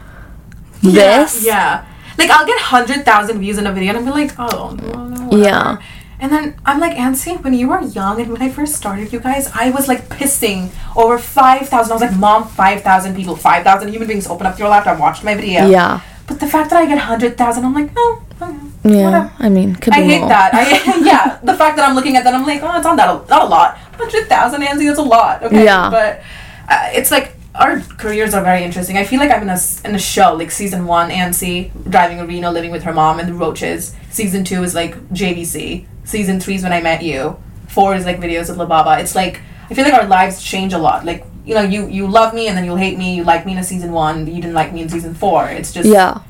this? 0.82 1.44
yeah, 1.44 1.52
yeah 1.52 1.86
like 2.18 2.30
I'll 2.30 2.46
get 2.46 2.56
100,000 2.56 3.38
views 3.38 3.58
in 3.58 3.66
a 3.66 3.72
video 3.72 3.90
and 3.90 3.98
I'll 3.98 4.04
be 4.04 4.10
like 4.10 4.34
oh 4.38 4.76
no, 4.80 5.08
no, 5.08 5.36
Yeah. 5.36 5.78
And 6.18 6.32
then 6.32 6.58
I'm 6.64 6.80
like, 6.80 6.96
Ansi, 6.96 7.44
when 7.44 7.52
you 7.52 7.68
were 7.68 7.82
young 7.82 8.18
and 8.22 8.32
when 8.32 8.40
I 8.40 8.48
first 8.48 8.74
started, 8.74 9.12
you 9.12 9.20
guys, 9.20 9.50
I 9.54 9.68
was 9.68 9.86
like 9.86 10.08
pissing 10.08 10.70
over 10.96 11.18
5,000. 11.18 11.92
I 11.92 11.94
was 11.94 12.00
like, 12.00 12.16
Mom, 12.16 12.48
5,000 12.48 13.14
people, 13.14 13.36
5,000 13.36 13.88
human 13.88 14.08
beings 14.08 14.26
open 14.26 14.46
up 14.46 14.58
your 14.58 14.68
laptop, 14.70 14.98
watched 14.98 15.24
my 15.24 15.34
video. 15.34 15.68
Yeah. 15.68 16.00
But 16.26 16.40
the 16.40 16.46
fact 16.48 16.70
that 16.70 16.78
I 16.78 16.86
get 16.86 16.96
100,000, 16.96 17.64
I'm 17.64 17.72
like, 17.74 17.90
oh, 17.96 18.22
okay. 18.42 18.58
Yeah. 18.84 19.30
I 19.38 19.48
mean, 19.48 19.74
could 19.76 19.92
be 19.92 20.00
I 20.00 20.02
hate 20.04 20.18
more. 20.20 20.28
that. 20.28 20.54
I 20.54 21.00
yeah, 21.04 21.38
the 21.42 21.54
fact 21.54 21.76
that 21.76 21.88
I'm 21.88 21.94
looking 21.94 22.16
at 22.16 22.24
that, 22.24 22.34
I'm 22.34 22.46
like, 22.46 22.62
oh, 22.62 22.76
it's 22.76 22.84
not 22.84 22.96
that 22.96 23.08
a, 23.08 23.28
not 23.28 23.42
a 23.42 23.46
lot. 23.46 23.78
Hundred 23.78 24.28
thousand, 24.28 24.62
Anzi, 24.62 24.86
that's 24.86 24.98
a 24.98 25.02
lot. 25.02 25.42
Okay, 25.42 25.64
Yeah. 25.64 25.88
but 25.90 26.22
uh, 26.68 26.90
it's 26.92 27.10
like 27.10 27.34
our 27.54 27.80
careers 27.80 28.34
are 28.34 28.42
very 28.44 28.62
interesting. 28.64 28.98
I 28.98 29.04
feel 29.04 29.18
like 29.18 29.30
I'm 29.30 29.42
in 29.42 29.48
a 29.48 29.58
in 29.84 29.94
a 29.94 29.98
show 29.98 30.34
like 30.34 30.50
season 30.50 30.86
one, 30.86 31.10
Ansi 31.10 31.70
driving 31.90 32.20
a 32.20 32.26
Reno, 32.26 32.50
living 32.50 32.70
with 32.70 32.82
her 32.82 32.92
mom 32.92 33.18
and 33.18 33.28
the 33.28 33.34
Roaches. 33.34 33.94
Season 34.10 34.44
two 34.44 34.62
is 34.62 34.74
like 34.74 34.94
JVC. 35.10 35.86
Season 36.04 36.38
three 36.40 36.56
is 36.56 36.62
when 36.62 36.72
I 36.72 36.80
met 36.82 37.02
you. 37.02 37.36
Four 37.68 37.94
is 37.94 38.04
like 38.04 38.18
videos 38.20 38.50
of 38.50 38.56
La 38.58 38.66
Baba. 38.66 39.00
It's 39.00 39.14
like 39.14 39.40
I 39.70 39.74
feel 39.74 39.84
like 39.84 39.94
our 39.94 40.06
lives 40.06 40.42
change 40.42 40.72
a 40.74 40.78
lot. 40.78 41.04
Like 41.04 41.24
you 41.46 41.54
know, 41.54 41.62
you 41.62 41.86
you 41.86 42.06
love 42.08 42.34
me 42.34 42.48
and 42.48 42.56
then 42.56 42.64
you'll 42.64 42.76
hate 42.76 42.98
me. 42.98 43.14
You 43.14 43.24
like 43.24 43.46
me 43.46 43.52
in 43.52 43.58
a 43.58 43.64
season 43.64 43.92
one, 43.92 44.26
you 44.26 44.42
didn't 44.42 44.54
like 44.54 44.72
me 44.72 44.82
in 44.82 44.88
season 44.88 45.14
four. 45.14 45.48
It's 45.48 45.72
just 45.72 45.88
Yeah. 45.88 46.20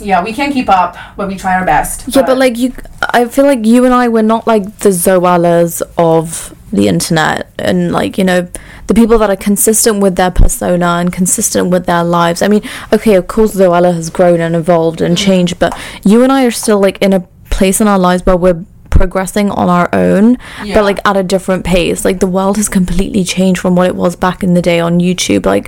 yeah. 0.00 0.22
We 0.22 0.32
can't 0.32 0.52
keep 0.52 0.68
up, 0.68 0.96
but 1.16 1.28
we 1.28 1.36
try 1.36 1.54
our 1.54 1.64
best. 1.64 2.08
Yeah, 2.08 2.26
but 2.26 2.36
like 2.36 2.58
you, 2.58 2.74
I 3.10 3.26
feel 3.28 3.46
like 3.46 3.64
you 3.64 3.84
and 3.84 3.94
I 3.94 4.08
were 4.08 4.22
not 4.22 4.46
like 4.46 4.64
the 4.80 4.88
Zoellas 4.88 5.80
of 5.96 6.54
the 6.72 6.88
internet, 6.88 7.50
and 7.58 7.92
like 7.92 8.18
you 8.18 8.24
know, 8.24 8.48
the 8.88 8.94
people 8.94 9.16
that 9.18 9.30
are 9.30 9.36
consistent 9.36 10.02
with 10.02 10.16
their 10.16 10.32
persona 10.32 10.86
and 10.86 11.12
consistent 11.12 11.70
with 11.70 11.86
their 11.86 12.02
lives. 12.02 12.42
I 12.42 12.48
mean, 12.48 12.62
okay, 12.92 13.14
of 13.14 13.28
course, 13.28 13.54
Zoella 13.54 13.94
has 13.94 14.10
grown 14.10 14.40
and 14.40 14.56
evolved 14.56 15.00
and 15.00 15.16
mm-hmm. 15.16 15.24
changed, 15.24 15.58
but 15.60 15.78
you 16.04 16.24
and 16.24 16.32
I 16.32 16.44
are 16.44 16.50
still 16.50 16.80
like 16.80 16.98
in 17.00 17.12
a 17.12 17.20
place 17.50 17.80
in 17.80 17.86
our 17.86 17.98
lives 17.98 18.26
where 18.26 18.36
we're 18.36 18.64
progressing 18.98 19.48
on 19.60 19.68
our 19.78 19.88
own 20.06 20.24
Yeah. 20.64 20.74
but 20.74 20.84
like 20.84 21.00
at 21.10 21.16
a 21.16 21.22
different 21.34 21.62
pace. 21.64 22.04
Like 22.08 22.18
the 22.20 22.26
world 22.38 22.56
has 22.60 22.68
completely 22.68 23.24
changed 23.36 23.60
from 23.60 23.72
what 23.78 23.86
it 23.92 23.96
was 24.04 24.12
back 24.26 24.38
in 24.46 24.54
the 24.58 24.62
day 24.70 24.78
on 24.80 24.92
youtube. 25.06 25.46
Like 25.54 25.66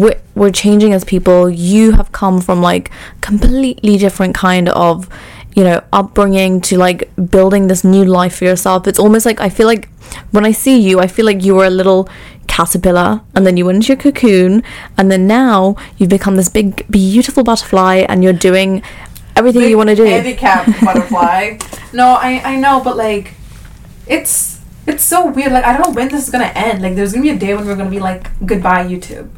we're, 0.00 0.18
we're 0.40 0.52
changing 0.64 0.92
as 0.96 1.02
people. 1.04 1.50
You 1.50 1.92
have 1.98 2.08
come 2.12 2.40
from 2.40 2.58
like 2.70 2.90
completely 3.20 3.94
different 3.98 4.34
kind 4.34 4.68
of 4.70 5.08
you 5.56 5.64
know 5.64 5.78
upbringing 5.92 6.60
to 6.68 6.78
like 6.86 7.00
building 7.36 7.66
this 7.68 7.82
new 7.94 8.04
life 8.04 8.34
for 8.38 8.44
yourself. 8.44 8.86
It's 8.86 8.98
almost 9.04 9.26
like 9.26 9.40
i 9.40 9.48
feel 9.56 9.66
like 9.74 9.84
when 10.34 10.44
i 10.50 10.52
see 10.52 10.76
you 10.88 10.94
i 11.04 11.06
feel 11.14 11.26
like 11.30 11.40
you 11.46 11.54
were 11.58 11.66
a 11.66 11.76
little 11.80 12.08
caterpillar 12.46 13.20
and 13.34 13.46
then 13.46 13.56
you 13.58 13.64
went 13.66 13.76
into 13.76 13.88
your 13.92 13.96
cocoon 14.00 14.62
and 14.96 15.10
then 15.12 15.26
now 15.26 15.76
you've 15.96 16.08
become 16.18 16.36
this 16.36 16.48
big 16.48 16.86
beautiful 16.90 17.42
butterfly 17.44 17.96
and 18.08 18.24
you're 18.24 18.32
doing 18.50 18.82
everything 19.38 19.62
you 19.70 19.76
want 19.76 19.88
to 19.88 19.96
do 19.96 20.04
handicap 20.04 20.66
butterfly. 20.84 21.58
No, 21.92 22.14
I 22.14 22.42
I 22.44 22.56
know, 22.56 22.82
but 22.82 22.96
like, 22.96 23.34
it's 24.06 24.60
it's 24.86 25.04
so 25.04 25.26
weird. 25.26 25.52
Like 25.52 25.64
I 25.64 25.72
don't 25.72 25.88
know 25.88 25.94
when 25.94 26.08
this 26.08 26.24
is 26.24 26.30
gonna 26.30 26.52
end. 26.54 26.82
Like 26.82 26.94
there's 26.96 27.12
gonna 27.12 27.22
be 27.22 27.30
a 27.30 27.38
day 27.38 27.54
when 27.54 27.66
we're 27.66 27.76
gonna 27.76 27.90
be 27.90 28.00
like 28.00 28.30
goodbye 28.44 28.84
YouTube. 28.84 29.30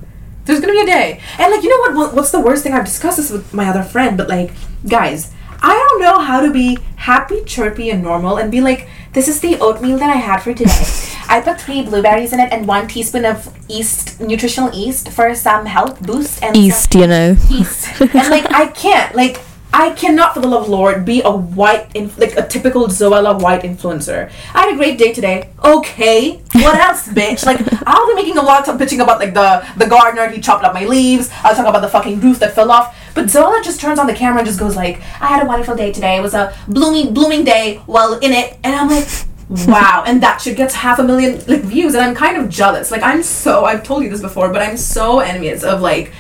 There's 0.45 0.61
gonna 0.61 0.73
be 0.73 0.81
a 0.81 0.87
day, 0.87 1.21
and 1.39 1.53
like 1.53 1.63
you 1.63 1.71
know 1.71 1.81
what? 1.81 1.95
what 1.95 2.15
what's 2.15 2.31
the 2.31 2.41
worst 2.41 2.63
thing? 2.63 2.73
I've 2.73 2.85
discussed 2.85 3.19
this 3.19 3.31
with 3.31 3.53
my 3.53 3.69
other 3.69 3.83
friend, 3.83 4.17
but 4.17 4.29
like 4.29 4.53
guys, 4.89 5.33
I 5.63 5.75
don't 5.75 6.01
know 6.01 6.19
how 6.21 6.41
to 6.41 6.51
be 6.51 6.79
happy, 6.97 7.45
chirpy, 7.45 7.91
and 7.91 8.03
normal, 8.03 8.39
and 8.39 8.51
be 8.51 8.61
like, 8.61 8.89
this 9.13 9.29
is 9.29 9.41
the 9.41 9.59
oatmeal 9.61 9.99
that 9.99 10.11
I 10.11 10.17
had 10.17 10.39
for 10.41 10.55
today. 10.55 10.85
I 11.29 11.41
put 11.41 11.61
three 11.61 11.83
blueberries 11.83 12.33
in 12.33 12.41
it 12.41 12.53
and 12.53 12.67
one 12.67 12.89
teaspoon 12.89 13.25
of 13.25 13.55
yeast, 13.69 14.21
nutritional 14.21 14.73
yeast 14.73 15.11
for 15.11 15.35
some 15.35 15.67
health 15.67 16.01
boost 16.03 16.43
and 16.43 16.57
east 16.57 16.95
you 16.95 17.07
know 17.07 17.37
East. 17.51 17.89
and 18.01 18.31
like 18.31 18.51
I 18.53 18.67
can't 18.69 19.15
like 19.15 19.41
I 19.73 19.91
cannot 19.93 20.35
for 20.35 20.41
the 20.41 20.49
love 20.49 20.65
of 20.65 20.69
Lord 20.69 21.05
be 21.05 21.23
a 21.23 21.31
white 21.31 21.95
in, 21.95 22.11
like 22.17 22.37
a 22.37 22.47
typical 22.47 22.89
Zoella 22.89 23.41
white 23.41 23.63
influencer. 23.63 24.31
I 24.55 24.63
had 24.63 24.75
a 24.75 24.77
great 24.77 24.99
day 24.99 25.13
today. 25.13 25.51
Okay. 25.65 26.41
What 26.55 26.75
else, 26.77 27.09
bitch? 27.19 27.47
Like 27.47 27.61
I'll 27.87 28.07
be 28.09 28.15
making 28.15 28.37
a 28.37 28.43
lot 28.43 28.69
of 28.69 28.77
bitching 28.81 29.01
about 29.01 29.19
like 29.21 29.35
the 29.35 29.67
the 29.77 29.87
gardener, 29.87 30.29
he 30.29 30.41
chopped 30.41 30.65
up 30.65 30.75
my 30.75 30.85
leaves. 30.85 31.31
I'll 31.43 31.55
talk 31.55 31.67
about 31.67 31.81
the 31.81 31.89
fucking 31.89 32.21
roof 32.21 32.39
that 32.41 32.55
fell 32.55 32.71
off. 32.71 32.97
But 33.15 33.27
Zoella 33.27 33.63
just 33.63 33.81
turns 33.81 33.99
on 33.99 34.07
the 34.07 34.15
camera 34.15 34.39
and 34.39 34.47
just 34.47 34.59
goes 34.59 34.77
like, 34.77 34.97
I 35.21 35.27
had 35.27 35.43
a 35.43 35.47
wonderful 35.47 35.77
day 35.77 35.93
today. 35.93 36.17
It 36.17 36.23
was 36.23 36.35
a 36.35 36.57
blooming 36.69 37.15
blooming 37.15 37.45
day 37.45 37.77
while 37.87 38.19
in 38.19 38.33
it 38.33 38.59
and 38.65 38.75
I'm 38.75 38.89
like 38.89 39.09
wow 39.51 40.05
and 40.07 40.23
that 40.23 40.41
shit 40.41 40.57
gets 40.57 40.75
half 40.75 41.01
a 41.01 41.03
million 41.03 41.33
like 41.49 41.63
views 41.63 41.95
and 41.95 42.05
i'm 42.05 42.15
kind 42.15 42.37
of 42.37 42.49
jealous 42.49 42.93
like 42.93 43.03
i'm 43.03 43.21
so 43.21 43.65
i've 43.65 43.83
told 43.83 44.05
you 44.05 44.09
this 44.09 44.21
before 44.21 44.49
but 44.53 44.63
i'm 44.63 44.77
so 44.77 45.19
envious 45.19 45.65
of 45.65 45.81
like 45.81 46.13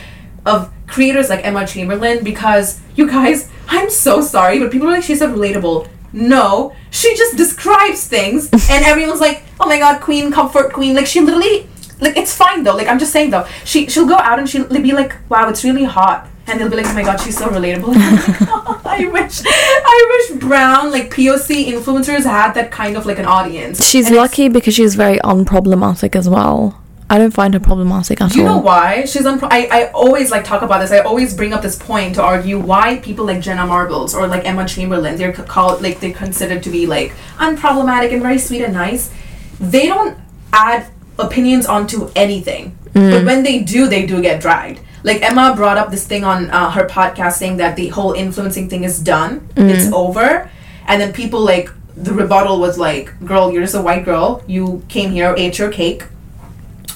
of 0.44 0.68
creators 0.90 1.30
like 1.30 1.44
Emma 1.44 1.66
Chamberlain 1.66 2.22
because 2.24 2.80
you 2.96 3.06
guys, 3.06 3.48
I'm 3.68 3.90
so 3.90 4.20
sorry, 4.20 4.58
but 4.58 4.70
people 4.70 4.88
are 4.88 4.92
like, 4.92 5.04
she's 5.04 5.20
so 5.20 5.32
relatable. 5.32 5.88
No, 6.12 6.74
she 6.90 7.16
just 7.16 7.36
describes 7.36 8.06
things, 8.06 8.50
and 8.52 8.84
everyone's 8.84 9.20
like, 9.20 9.44
oh 9.60 9.66
my 9.66 9.78
god, 9.78 10.00
queen, 10.00 10.32
comfort 10.32 10.72
queen. 10.72 10.94
Like 10.94 11.06
she 11.06 11.20
literally, 11.20 11.68
like 12.00 12.16
it's 12.16 12.34
fine 12.34 12.64
though. 12.64 12.74
Like 12.74 12.88
I'm 12.88 12.98
just 12.98 13.12
saying 13.12 13.30
though, 13.30 13.46
she 13.64 13.86
she'll 13.88 14.08
go 14.08 14.16
out 14.16 14.38
and 14.38 14.48
she'll 14.48 14.66
be 14.66 14.92
like, 14.92 15.14
wow, 15.28 15.48
it's 15.48 15.64
really 15.64 15.84
hot. 15.84 16.26
And 16.46 16.58
they'll 16.58 16.68
be 16.68 16.76
like, 16.76 16.86
oh 16.86 16.94
my 16.94 17.04
god, 17.04 17.18
she's 17.18 17.38
so 17.38 17.46
relatable. 17.46 17.94
I 18.84 19.06
wish, 19.06 19.42
I 19.46 20.26
wish 20.30 20.40
brown 20.40 20.90
like 20.90 21.10
POC 21.10 21.66
influencers 21.66 22.24
had 22.24 22.54
that 22.54 22.72
kind 22.72 22.96
of 22.96 23.06
like 23.06 23.20
an 23.20 23.26
audience. 23.26 23.86
She's 23.88 24.08
And 24.08 24.16
lucky 24.16 24.48
because 24.48 24.74
she's 24.74 24.96
very 24.96 25.18
unproblematic 25.18 26.16
as 26.16 26.28
well. 26.28 26.82
I 27.10 27.18
don't 27.18 27.32
find 27.32 27.52
her 27.54 27.60
problematic 27.60 28.20
at 28.20 28.30
all. 28.30 28.36
You 28.36 28.44
know 28.44 28.52
all. 28.52 28.62
why 28.62 29.04
she's 29.04 29.22
unpro- 29.22 29.48
I 29.50 29.66
I 29.78 29.90
always 29.90 30.30
like 30.30 30.44
talk 30.44 30.62
about 30.62 30.78
this. 30.78 30.92
I 30.92 31.00
always 31.00 31.34
bring 31.34 31.52
up 31.52 31.60
this 31.60 31.76
point 31.76 32.14
to 32.14 32.22
argue 32.22 32.60
why 32.60 33.00
people 33.00 33.24
like 33.26 33.40
Jenna 33.40 33.66
Marbles 33.66 34.14
or 34.14 34.28
like 34.28 34.46
Emma 34.46 34.64
Chamberlain 34.64 35.16
they're 35.16 35.32
called 35.32 35.82
like 35.82 35.98
they're 35.98 36.12
considered 36.12 36.62
to 36.62 36.70
be 36.70 36.86
like 36.86 37.12
unproblematic 37.38 38.12
and 38.12 38.22
very 38.22 38.38
sweet 38.38 38.62
and 38.62 38.72
nice. 38.72 39.10
They 39.58 39.88
don't 39.88 40.16
add 40.52 40.86
opinions 41.18 41.66
onto 41.66 42.10
anything, 42.14 42.78
but 42.94 43.24
when 43.24 43.42
they 43.42 43.58
do, 43.58 43.88
they 43.88 44.06
do 44.06 44.22
get 44.22 44.40
dragged. 44.40 44.80
Like 45.02 45.20
Emma 45.20 45.54
brought 45.56 45.78
up 45.78 45.90
this 45.90 46.06
thing 46.06 46.22
on 46.22 46.48
uh, 46.50 46.70
her 46.70 46.86
podcast 46.86 47.32
saying 47.32 47.56
that 47.56 47.74
the 47.74 47.88
whole 47.88 48.12
influencing 48.12 48.68
thing 48.68 48.84
is 48.84 49.00
done, 49.00 49.48
it's 49.56 49.92
over, 49.92 50.48
and 50.86 51.00
then 51.00 51.12
people 51.12 51.40
like 51.40 51.70
the 51.96 52.14
rebuttal 52.14 52.60
was 52.60 52.78
like, 52.78 53.12
"Girl, 53.26 53.50
you're 53.50 53.62
just 53.62 53.74
a 53.74 53.82
white 53.82 54.04
girl. 54.04 54.44
You 54.46 54.84
came 54.88 55.10
here, 55.10 55.34
ate 55.36 55.58
your 55.58 55.72
cake, 55.72 56.04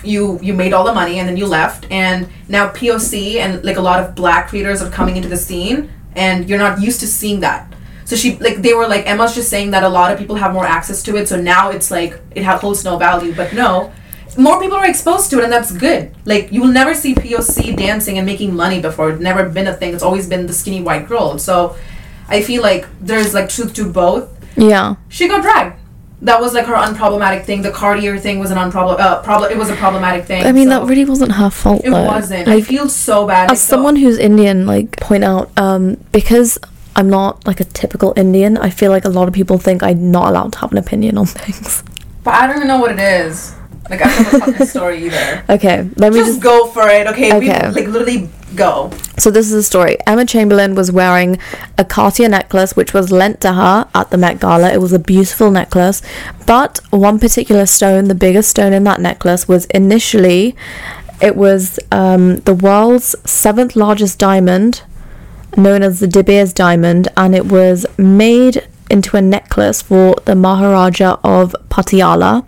you 0.06 0.38
you 0.42 0.54
made 0.54 0.72
all 0.72 0.84
the 0.84 0.94
money, 0.94 1.18
and 1.18 1.28
then 1.28 1.36
you 1.36 1.46
left. 1.46 1.86
And 1.90 2.28
now 2.48 2.68
POC 2.68 3.36
and 3.36 3.64
like 3.64 3.76
a 3.76 3.80
lot 3.80 4.00
of 4.02 4.14
black 4.14 4.48
creators 4.48 4.82
are 4.82 4.90
coming 4.90 5.16
into 5.16 5.28
the 5.28 5.36
scene, 5.36 5.90
and 6.14 6.48
you're 6.48 6.58
not 6.58 6.80
used 6.80 7.00
to 7.00 7.06
seeing 7.06 7.40
that." 7.40 7.72
So 8.04 8.16
she 8.16 8.36
like 8.38 8.62
they 8.62 8.74
were 8.74 8.86
like 8.86 9.06
Emma's 9.06 9.34
just 9.34 9.48
saying 9.48 9.70
that 9.70 9.82
a 9.82 9.88
lot 9.88 10.12
of 10.12 10.18
people 10.18 10.36
have 10.36 10.52
more 10.52 10.66
access 10.66 11.02
to 11.04 11.16
it, 11.16 11.28
so 11.28 11.40
now 11.40 11.70
it's 11.70 11.90
like 11.90 12.20
it 12.34 12.44
holds 12.44 12.84
no 12.84 12.96
value. 12.98 13.34
But 13.34 13.54
no, 13.54 13.92
more 14.36 14.60
people 14.60 14.76
are 14.76 14.86
exposed 14.86 15.30
to 15.30 15.38
it, 15.38 15.44
and 15.44 15.52
that's 15.52 15.72
good. 15.72 16.14
Like 16.24 16.52
you 16.52 16.60
will 16.60 16.72
never 16.72 16.94
see 16.94 17.14
POC 17.14 17.76
dancing 17.76 18.18
and 18.18 18.26
making 18.26 18.54
money 18.54 18.80
before. 18.80 19.10
It's 19.10 19.22
never 19.22 19.48
been 19.48 19.66
a 19.66 19.74
thing. 19.74 19.94
It's 19.94 20.02
always 20.02 20.28
been 20.28 20.46
the 20.46 20.52
skinny 20.52 20.82
white 20.82 21.08
girl. 21.08 21.38
So 21.38 21.76
I 22.28 22.42
feel 22.42 22.62
like 22.62 22.86
there's 23.00 23.34
like 23.34 23.48
truth 23.48 23.74
to 23.74 23.90
both. 23.90 24.28
Yeah. 24.56 24.96
She 25.08 25.28
got 25.28 25.42
dragged. 25.42 25.78
That 26.24 26.40
was 26.40 26.54
like 26.54 26.66
her 26.66 26.74
unproblematic 26.74 27.44
thing. 27.44 27.62
The 27.62 27.70
Cartier 27.70 28.18
thing 28.18 28.38
was 28.38 28.50
an 28.50 28.56
unproblem. 28.58 28.98
Uh, 28.98 29.20
problem. 29.22 29.52
It 29.52 29.58
was 29.58 29.70
a 29.70 29.76
problematic 29.76 30.24
thing. 30.24 30.42
I 30.44 30.52
mean, 30.52 30.68
so- 30.68 30.80
that 30.80 30.86
really 30.88 31.04
wasn't 31.04 31.32
her 31.32 31.50
fault. 31.50 31.82
It 31.84 31.90
though. 31.90 32.06
wasn't. 32.06 32.48
I 32.48 32.60
feel 32.62 32.88
so 32.88 33.26
bad. 33.26 33.44
as 33.44 33.48
Like, 33.50 33.58
so- 33.58 33.70
someone 33.76 33.96
who's 33.96 34.18
Indian, 34.18 34.66
like 34.66 34.98
point 35.00 35.22
out, 35.24 35.50
um, 35.56 35.96
because 36.12 36.58
I'm 36.96 37.10
not 37.10 37.46
like 37.46 37.60
a 37.60 37.64
typical 37.64 38.14
Indian, 38.16 38.56
I 38.56 38.70
feel 38.70 38.90
like 38.90 39.04
a 39.04 39.08
lot 39.10 39.28
of 39.28 39.34
people 39.34 39.58
think 39.58 39.82
I'm 39.82 40.10
not 40.10 40.28
allowed 40.28 40.52
to 40.54 40.58
have 40.60 40.72
an 40.72 40.78
opinion 40.78 41.18
on 41.18 41.26
things. 41.26 41.82
but 42.24 42.34
I 42.34 42.46
don't 42.46 42.56
even 42.56 42.68
know 42.68 42.78
what 42.78 42.92
it 42.92 43.00
is. 43.00 43.52
Like 43.90 44.00
I 44.02 44.06
don't 44.08 44.24
know 44.32 44.38
the 44.38 44.52
fucking 44.52 44.66
story 44.76 45.06
either. 45.06 45.44
Okay, 45.50 45.88
let 45.96 46.12
me 46.12 46.18
Just, 46.20 46.32
just 46.32 46.42
go 46.42 46.66
for 46.68 46.88
it, 46.88 47.06
okay? 47.08 47.38
We, 47.38 47.50
Okay. 47.50 47.68
like 47.70 47.86
literally 47.86 48.30
go. 48.56 48.90
So 49.18 49.30
this 49.30 49.46
is 49.46 49.52
the 49.52 49.62
story. 49.62 49.98
Emma 50.06 50.24
Chamberlain 50.24 50.74
was 50.74 50.90
wearing 50.90 51.38
a 51.76 51.84
Cartier 51.84 52.28
necklace 52.28 52.74
which 52.76 52.94
was 52.94 53.12
lent 53.12 53.40
to 53.42 53.52
her 53.52 53.86
at 53.94 54.10
the 54.10 54.16
Met 54.16 54.40
Gala. 54.40 54.72
It 54.72 54.80
was 54.80 54.92
a 54.92 54.98
beautiful 54.98 55.50
necklace, 55.50 56.00
but 56.46 56.80
one 56.90 57.18
particular 57.18 57.66
stone, 57.66 58.08
the 58.08 58.14
biggest 58.14 58.48
stone 58.50 58.72
in 58.72 58.84
that 58.84 59.00
necklace, 59.00 59.46
was 59.46 59.66
initially 59.66 60.56
it 61.20 61.36
was 61.36 61.78
um, 61.92 62.36
the 62.38 62.54
world's 62.54 63.14
seventh 63.28 63.76
largest 63.76 64.18
diamond, 64.18 64.82
known 65.56 65.82
as 65.82 66.00
the 66.00 66.06
De 66.08 66.22
Beers 66.24 66.52
diamond, 66.52 67.08
and 67.16 67.34
it 67.34 67.46
was 67.46 67.86
made 67.98 68.66
into 68.90 69.16
a 69.16 69.22
necklace 69.22 69.80
for 69.82 70.14
the 70.24 70.34
Maharaja 70.34 71.18
of 71.22 71.54
Patiala. 71.70 72.44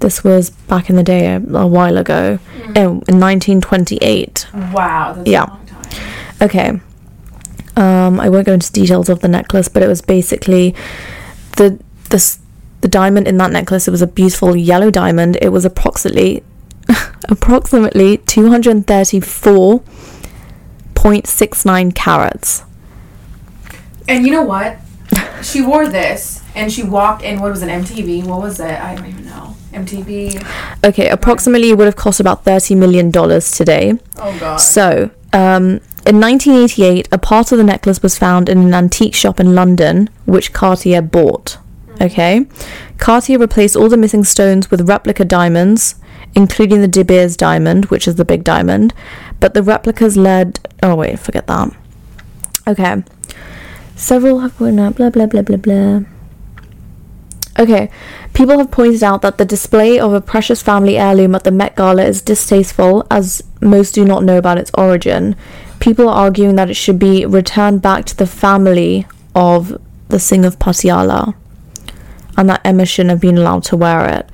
This 0.00 0.24
was 0.24 0.50
back 0.50 0.88
in 0.88 0.96
the 0.96 1.02
day, 1.02 1.26
a, 1.26 1.36
a 1.36 1.66
while 1.66 1.98
ago, 1.98 2.38
in, 2.74 2.76
in 2.76 3.20
1928. 3.20 4.46
Wow. 4.72 5.12
That's 5.14 5.28
Yeah. 5.28 5.44
A 5.44 5.46
long 5.46 5.66
time. 5.66 5.82
Okay. 6.40 6.80
Um, 7.76 8.18
I 8.18 8.28
won't 8.28 8.46
go 8.46 8.54
into 8.54 8.72
details 8.72 9.08
of 9.08 9.20
the 9.20 9.28
necklace, 9.28 9.68
but 9.68 9.82
it 9.82 9.88
was 9.88 10.00
basically 10.02 10.74
the 11.56 11.78
the 12.10 12.38
the 12.80 12.88
diamond 12.88 13.28
in 13.28 13.36
that 13.38 13.52
necklace. 13.52 13.86
It 13.86 13.90
was 13.90 14.02
a 14.02 14.06
beautiful 14.06 14.56
yellow 14.56 14.90
diamond. 14.90 15.38
It 15.40 15.50
was 15.50 15.64
approximately 15.64 16.42
approximately 17.28 18.18
two 18.18 18.48
hundred 18.48 18.86
thirty 18.86 19.20
four 19.20 19.82
point 20.94 21.26
six 21.26 21.64
nine 21.64 21.92
carats. 21.92 22.64
And 24.08 24.26
you 24.26 24.32
know 24.32 24.42
what? 24.42 24.78
she 25.42 25.62
wore 25.62 25.88
this 25.88 26.42
and 26.54 26.72
she 26.72 26.82
walked 26.82 27.22
in. 27.22 27.40
What 27.40 27.50
was 27.50 27.62
an 27.62 27.68
MTV. 27.68 28.24
What 28.24 28.42
was 28.42 28.60
it? 28.60 28.80
I 28.80 28.94
don't 28.94 29.06
even 29.06 29.26
know. 29.26 29.56
MTV. 29.72 30.44
Okay, 30.84 31.08
approximately 31.08 31.70
it 31.70 31.78
would 31.78 31.86
have 31.86 31.96
cost 31.96 32.20
about 32.20 32.44
thirty 32.44 32.74
million 32.74 33.10
dollars 33.10 33.50
today. 33.50 33.98
Oh 34.18 34.36
god. 34.38 34.56
So, 34.56 35.10
um, 35.32 35.80
in 36.06 36.18
1988, 36.18 37.08
a 37.12 37.18
part 37.18 37.52
of 37.52 37.58
the 37.58 37.64
necklace 37.64 38.02
was 38.02 38.18
found 38.18 38.48
in 38.48 38.58
an 38.58 38.74
antique 38.74 39.14
shop 39.14 39.38
in 39.38 39.54
London, 39.54 40.08
which 40.24 40.52
Cartier 40.52 41.02
bought. 41.02 41.58
Okay, 42.00 42.46
Cartier 42.98 43.38
replaced 43.38 43.76
all 43.76 43.88
the 43.88 43.96
missing 43.96 44.24
stones 44.24 44.70
with 44.70 44.88
replica 44.88 45.24
diamonds, 45.24 45.96
including 46.34 46.80
the 46.80 46.88
De 46.88 47.04
Beers 47.04 47.36
diamond, 47.36 47.86
which 47.86 48.08
is 48.08 48.16
the 48.16 48.24
big 48.24 48.42
diamond. 48.42 48.94
But 49.38 49.54
the 49.54 49.62
replicas 49.62 50.16
led. 50.16 50.68
Oh 50.82 50.94
wait, 50.96 51.18
forget 51.18 51.46
that. 51.46 51.70
Okay, 52.66 53.04
several 53.96 54.40
have 54.40 54.58
been. 54.58 54.76
Blah 54.92 55.10
blah 55.10 55.26
blah 55.26 55.42
blah 55.42 55.56
blah. 55.56 56.00
Okay, 57.58 57.90
people 58.32 58.58
have 58.58 58.70
pointed 58.70 59.02
out 59.02 59.22
that 59.22 59.38
the 59.38 59.44
display 59.44 59.98
of 59.98 60.12
a 60.12 60.20
precious 60.20 60.62
family 60.62 60.96
heirloom 60.96 61.34
at 61.34 61.44
the 61.44 61.50
Met 61.50 61.76
Gala 61.76 62.04
is 62.04 62.22
distasteful, 62.22 63.06
as 63.10 63.42
most 63.60 63.94
do 63.94 64.04
not 64.04 64.24
know 64.24 64.38
about 64.38 64.58
its 64.58 64.70
origin. 64.74 65.36
People 65.80 66.08
are 66.08 66.24
arguing 66.24 66.56
that 66.56 66.70
it 66.70 66.74
should 66.74 66.98
be 66.98 67.26
returned 67.26 67.82
back 67.82 68.04
to 68.06 68.16
the 68.16 68.26
family 68.26 69.06
of 69.34 69.80
the 70.08 70.20
Singh 70.20 70.44
of 70.44 70.58
Patiala, 70.58 71.34
and 72.36 72.48
that 72.48 72.60
Emma 72.64 72.86
shouldn't 72.86 73.10
have 73.10 73.20
been 73.20 73.38
allowed 73.38 73.64
to 73.64 73.76
wear 73.76 74.08
it. 74.08 74.28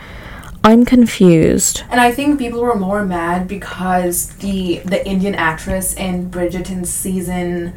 I'm 0.63 0.85
confused. 0.85 1.85
And 1.91 2.01
I 2.01 2.11
think 2.11 2.39
people 2.39 2.61
were 2.61 2.75
more 2.75 3.05
mad 3.05 3.47
because 3.47 4.31
the 4.39 4.79
the 4.85 5.07
Indian 5.07 5.35
actress 5.35 5.95
in 5.95 6.29
Bridgerton 6.29 6.85
season 6.85 7.73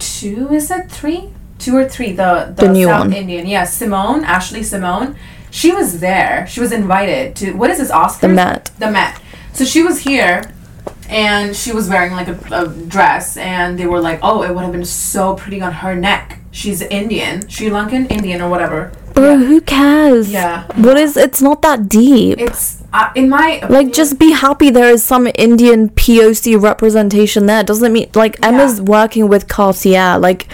two 0.00 0.52
is 0.52 0.70
it 0.70 0.90
three? 0.90 1.30
Two 1.62 1.76
or 1.76 1.88
three? 1.88 2.10
The 2.12 2.52
the, 2.56 2.66
The 2.66 2.72
new 2.72 2.86
South 2.86 3.00
one. 3.06 3.12
Indian, 3.12 3.46
yeah, 3.46 3.64
Simone, 3.64 4.24
Ashley 4.24 4.64
Simone. 4.64 5.16
She 5.50 5.70
was 5.70 6.00
there. 6.00 6.46
She 6.48 6.60
was 6.60 6.72
invited 6.72 7.36
to 7.36 7.52
what 7.52 7.70
is 7.70 7.78
this 7.78 7.92
Oscars? 7.92 8.20
The 8.20 8.28
Met. 8.28 8.70
The 8.78 8.90
Met. 8.90 9.20
So 9.52 9.64
she 9.64 9.82
was 9.82 10.00
here, 10.00 10.52
and 11.08 11.54
she 11.54 11.72
was 11.72 11.88
wearing 11.88 12.12
like 12.12 12.26
a, 12.26 12.38
a 12.50 12.68
dress, 12.68 13.36
and 13.36 13.78
they 13.78 13.86
were 13.86 14.00
like, 14.00 14.18
"Oh, 14.22 14.42
it 14.42 14.52
would 14.52 14.64
have 14.64 14.72
been 14.72 14.84
so 14.84 15.34
pretty 15.34 15.60
on 15.62 15.72
her 15.84 15.94
neck." 15.94 16.40
She's 16.50 16.82
Indian, 16.82 17.48
Sri 17.48 17.68
Lankan, 17.68 18.10
Indian, 18.10 18.42
or 18.42 18.50
whatever. 18.50 18.92
Bro, 19.14 19.38
who 19.38 19.60
cares? 19.60 20.32
Yeah. 20.32 20.66
What 20.76 20.96
is? 20.96 21.16
It's 21.16 21.40
not 21.40 21.62
that 21.62 21.88
deep. 21.88 22.40
It's 22.40 22.82
uh, 22.92 23.10
in 23.14 23.28
my 23.28 23.64
like 23.68 23.92
just 23.92 24.18
be 24.18 24.32
happy 24.32 24.68
there 24.68 24.90
is 24.90 25.02
some 25.02 25.26
indian 25.34 25.88
poc 25.88 26.62
representation 26.62 27.46
there 27.46 27.64
doesn't 27.64 27.92
mean 27.92 28.10
like 28.14 28.36
emma's 28.44 28.82
working 28.82 29.28
with 29.28 29.48
cartier 29.48 30.18
like 30.18 30.46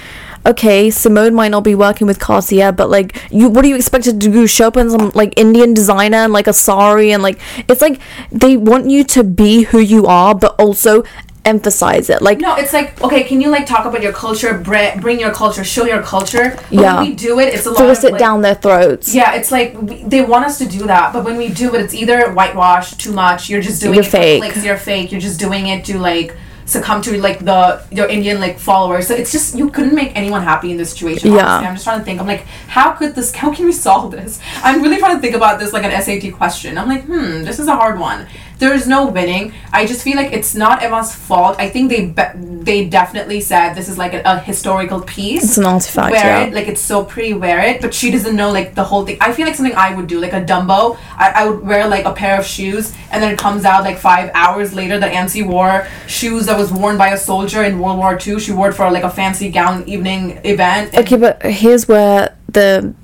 okay 0.47 0.91
simone 0.91 1.35
might 1.35 1.49
not 1.49 1.65
be 1.65 1.75
working 1.75 2.07
with 2.07 2.19
cartier 2.19 2.73
but 2.73 2.91
like 2.91 3.17
you 3.31 3.49
what 3.49 3.63
do 3.63 3.69
you 3.69 3.77
expect 3.77 4.05
to 4.05 4.13
do 4.13 4.47
show 4.47 4.69
up 4.69 4.77
in 4.77 4.91
some 4.91 5.11
like 5.15 5.33
indian 5.39 5.75
designer 5.75 6.19
and 6.19 6.33
like 6.33 6.47
a 6.47 6.53
sari 6.53 7.13
and 7.13 7.23
like 7.23 7.39
it's 7.69 7.81
like 7.81 8.01
they 8.31 8.57
want 8.57 8.89
you 8.89 9.05
to 9.05 9.23
be 9.25 9.63
who 9.65 9.79
you 9.79 10.07
are 10.07 10.35
but 10.35 10.55
also 10.59 11.03
emphasize 11.49 12.11
it 12.11 12.21
like 12.21 12.39
No, 12.39 12.55
it's 12.57 12.73
like 12.73 13.01
okay. 13.03 13.25
Can 13.25 13.41
you 13.41 13.49
like 13.49 13.67
talk 13.67 13.87
about 13.87 14.03
your 14.03 14.13
culture? 14.13 14.59
Br- 14.59 15.01
bring 15.01 15.19
your 15.19 15.33
culture. 15.33 15.65
Show 15.65 15.87
your 15.87 16.03
culture. 16.03 16.57
But 16.57 16.73
Yeah. 16.73 16.97
When 17.01 17.11
we 17.11 17.15
do 17.15 17.41
it, 17.41 17.55
it's 17.55 17.67
a 17.67 17.71
lot 17.71 17.79
force 17.79 18.01
of 18.01 18.05
it 18.05 18.13
like, 18.13 18.19
down 18.21 18.43
their 18.43 18.55
throats 18.55 19.15
Yeah, 19.15 19.35
it's 19.35 19.51
like 19.51 19.71
we, 19.81 20.03
they 20.03 20.21
want 20.21 20.45
us 20.45 20.59
to 20.59 20.67
do 20.67 20.87
that, 20.87 21.13
but 21.13 21.25
when 21.25 21.37
we 21.37 21.49
do 21.49 21.75
it, 21.75 21.81
it's 21.81 21.95
either 21.95 22.33
whitewash 22.33 22.95
too 22.95 23.13
much. 23.13 23.49
You're 23.49 23.63
just 23.63 23.81
doing 23.81 23.95
You're 23.95 24.05
it 24.05 24.11
fake. 24.11 24.43
clicks. 24.43 24.65
You're 24.65 24.77
fake. 24.77 25.11
You're 25.11 25.21
just 25.21 25.41
doing 25.41 25.69
it 25.69 25.85
to 25.87 25.99
like 25.99 26.37
succumb 26.69 27.01
to 27.03 27.21
like 27.21 27.45
the 27.45 27.83
your 27.91 28.07
Indian 28.09 28.41
like 28.41 28.59
followers. 28.59 29.07
So 29.09 29.15
it's 29.15 29.33
just 29.33 29.57
you 29.57 29.71
couldn't 29.71 29.95
make 29.95 30.15
anyone 30.15 30.43
happy 30.43 30.71
in 30.71 30.77
this 30.77 30.91
situation. 30.91 31.33
Yeah. 31.33 31.47
honestly. 31.47 31.67
I'm 31.67 31.75
just 31.75 31.85
trying 31.85 31.99
to 31.99 32.05
think. 32.05 32.21
I'm 32.21 32.27
like, 32.27 32.45
how 32.69 32.93
could 32.93 33.15
this? 33.15 33.35
How 33.35 33.53
can 33.53 33.65
we 33.65 33.73
solve 33.73 34.13
this? 34.13 34.41
I'm 34.63 34.83
really 34.83 34.99
trying 34.99 35.17
to 35.17 35.21
think 35.21 35.35
about 35.35 35.59
this 35.59 35.73
like 35.73 35.85
an 35.85 36.03
SAT 36.03 36.35
question. 36.35 36.79
I'm 36.79 36.89
like, 36.89 37.05
hmm, 37.05 37.43
this 37.43 37.59
is 37.59 37.69
a 37.69 37.77
hard 37.77 37.99
one. 37.99 38.27
There 38.59 38.75
is 38.75 38.89
no 38.89 39.07
winning. 39.07 39.53
I 39.73 39.87
just 39.87 40.03
feel 40.03 40.17
like 40.17 40.33
it's 40.33 40.55
not 40.55 40.83
Emma's 40.83 41.15
fault. 41.15 41.57
I 41.59 41.69
think 41.69 41.91
they 41.91 42.07
be- 42.07 42.39
they 42.63 42.89
definitely 42.89 43.41
said 43.41 43.75
this 43.75 43.89
is 43.89 43.99
like 43.99 44.15
a, 44.15 44.23
a 44.25 44.39
historical 44.41 45.01
piece. 45.01 45.45
It's 45.45 45.59
an 45.59 45.65
artifact, 45.65 46.11
Wear 46.11 46.25
yeah. 46.25 46.45
it 46.45 46.53
like 46.53 46.67
it's 46.67 46.81
so 46.81 47.05
pretty. 47.05 47.35
Wear 47.35 47.61
it, 47.61 47.81
but 47.81 47.95
she 47.95 48.11
doesn't 48.11 48.35
know 48.35 48.51
like 48.51 48.75
the 48.75 48.85
whole 48.85 49.07
thing. 49.07 49.19
I 49.21 49.33
feel 49.33 49.47
like 49.47 49.55
something 49.55 49.77
I 49.77 49.95
would 49.95 50.09
do, 50.09 50.21
like 50.21 50.33
a 50.33 50.45
Dumbo. 50.45 50.99
I, 51.17 51.31
I 51.31 51.49
would 51.49 51.65
wear 51.65 51.87
like 51.89 52.05
a 52.05 52.13
pair 52.13 52.39
of 52.39 52.45
shoes, 52.45 52.93
and 53.11 53.23
then 53.23 53.33
it 53.33 53.39
comes 53.39 53.65
out 53.65 53.85
like 53.85 53.99
five 53.99 54.31
hours 54.35 54.75
later 54.75 54.99
that 54.99 55.13
Nancy 55.13 55.43
wore 55.43 55.87
shoes 56.07 56.47
that 56.47 56.59
was 56.59 56.73
worn 56.73 56.99
by 56.99 57.11
a 57.11 57.19
soldier 57.19 57.63
in 57.63 57.79
World 57.79 57.99
War 57.99 58.19
II. 58.25 58.41
She 58.41 58.53
wore 58.53 58.71
it 58.71 58.75
for 58.75 58.91
like 58.91 59.05
a 59.05 59.11
fancy 59.11 59.51
gown 59.51 59.89
evening 59.89 60.41
event. 60.45 60.97
Okay, 60.97 61.17
but 61.17 61.43
here's 61.43 61.87
where 61.87 62.37
the 62.49 62.95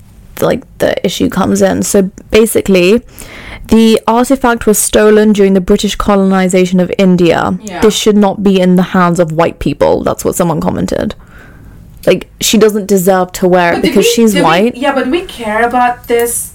like 0.41 0.63
the 0.79 1.03
issue 1.05 1.29
comes 1.29 1.61
in. 1.61 1.83
So 1.83 2.03
basically, 2.31 3.01
the 3.67 3.99
artifact 4.07 4.65
was 4.67 4.77
stolen 4.77 5.33
during 5.33 5.53
the 5.53 5.61
British 5.61 5.95
colonization 5.95 6.79
of 6.79 6.91
India. 6.97 7.57
Yeah. 7.61 7.81
This 7.81 7.95
should 7.95 8.17
not 8.17 8.43
be 8.43 8.59
in 8.59 8.75
the 8.75 8.83
hands 8.83 9.19
of 9.19 9.31
white 9.31 9.59
people. 9.59 10.03
That's 10.03 10.23
what 10.25 10.35
someone 10.35 10.61
commented. 10.61 11.15
Like 12.05 12.29
she 12.39 12.57
doesn't 12.57 12.85
deserve 12.85 13.31
to 13.33 13.47
wear 13.47 13.73
it 13.73 13.75
But 13.77 13.81
because 13.81 14.05
we- 14.05 14.11
she's 14.13 14.33
did 14.33 14.39
we- 14.39 14.43
white. 14.43 14.75
yeah, 14.77 14.93
but 14.93 15.07
we 15.07 15.21
care 15.23 15.63
about 15.67 16.07
this 16.07 16.53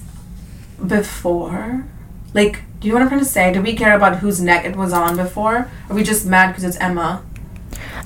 before? 0.85 1.85
Like, 2.33 2.61
do 2.79 2.87
you 2.87 2.93
know 2.93 2.99
what 2.99 3.03
I'm 3.03 3.09
trying 3.09 3.19
to 3.19 3.25
say? 3.25 3.51
Do 3.53 3.61
we 3.61 3.73
care 3.75 3.95
about 3.95 4.17
whose 4.17 4.41
neck 4.41 4.65
it 4.65 4.75
was 4.75 4.93
on 4.93 5.17
before? 5.17 5.69
Are 5.89 5.95
we 5.95 6.03
just 6.03 6.25
mad 6.25 6.47
because 6.47 6.63
it's 6.63 6.77
Emma? 6.77 7.21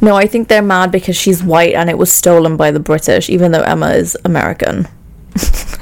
No, 0.01 0.15
I 0.15 0.25
think 0.27 0.47
they're 0.47 0.61
mad 0.61 0.91
because 0.91 1.15
she's 1.15 1.43
white 1.43 1.73
and 1.73 1.89
it 1.89 1.97
was 1.97 2.11
stolen 2.11 2.57
by 2.57 2.71
the 2.71 2.79
British, 2.79 3.29
even 3.29 3.51
though 3.51 3.61
Emma 3.61 3.91
is 3.91 4.17
American. 4.25 4.87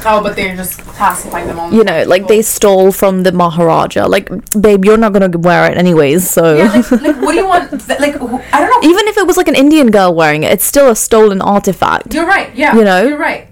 Oh, 0.06 0.22
but 0.22 0.36
they're 0.36 0.56
just 0.56 0.80
classifying 0.82 1.48
them 1.48 1.60
on. 1.60 1.74
You 1.74 1.84
know, 1.84 2.04
like 2.06 2.28
they 2.28 2.42
stole 2.42 2.92
from 2.92 3.24
the 3.24 3.32
Maharaja. 3.32 4.06
Like, 4.08 4.30
babe, 4.60 4.84
you're 4.86 4.98
not 4.98 5.14
gonna 5.14 5.30
wear 5.38 5.72
it 5.72 5.78
anyways, 5.78 6.30
so. 6.30 6.56
Yeah, 6.56 6.72
like, 6.74 6.92
like 6.92 7.16
what 7.22 7.32
do 7.32 7.38
you 7.38 7.48
want? 7.48 7.70
th- 7.72 8.00
Like, 8.00 8.16
I 8.16 8.60
don't 8.60 8.70
know. 8.84 8.90
Even 8.92 9.08
if 9.08 9.18
it 9.18 9.26
was 9.28 9.38
like 9.38 9.48
an 9.48 9.56
Indian 9.56 9.92
girl 9.92 10.14
wearing 10.14 10.44
it, 10.44 10.52
it's 10.52 10.66
still 10.66 10.90
a 10.90 10.96
stolen 10.96 11.42
artifact. 11.42 12.14
You're 12.14 12.26
right. 12.28 12.54
Yeah. 12.56 12.76
You 12.76 12.84
know? 12.84 13.04
You're 13.08 13.18
right. 13.18 13.48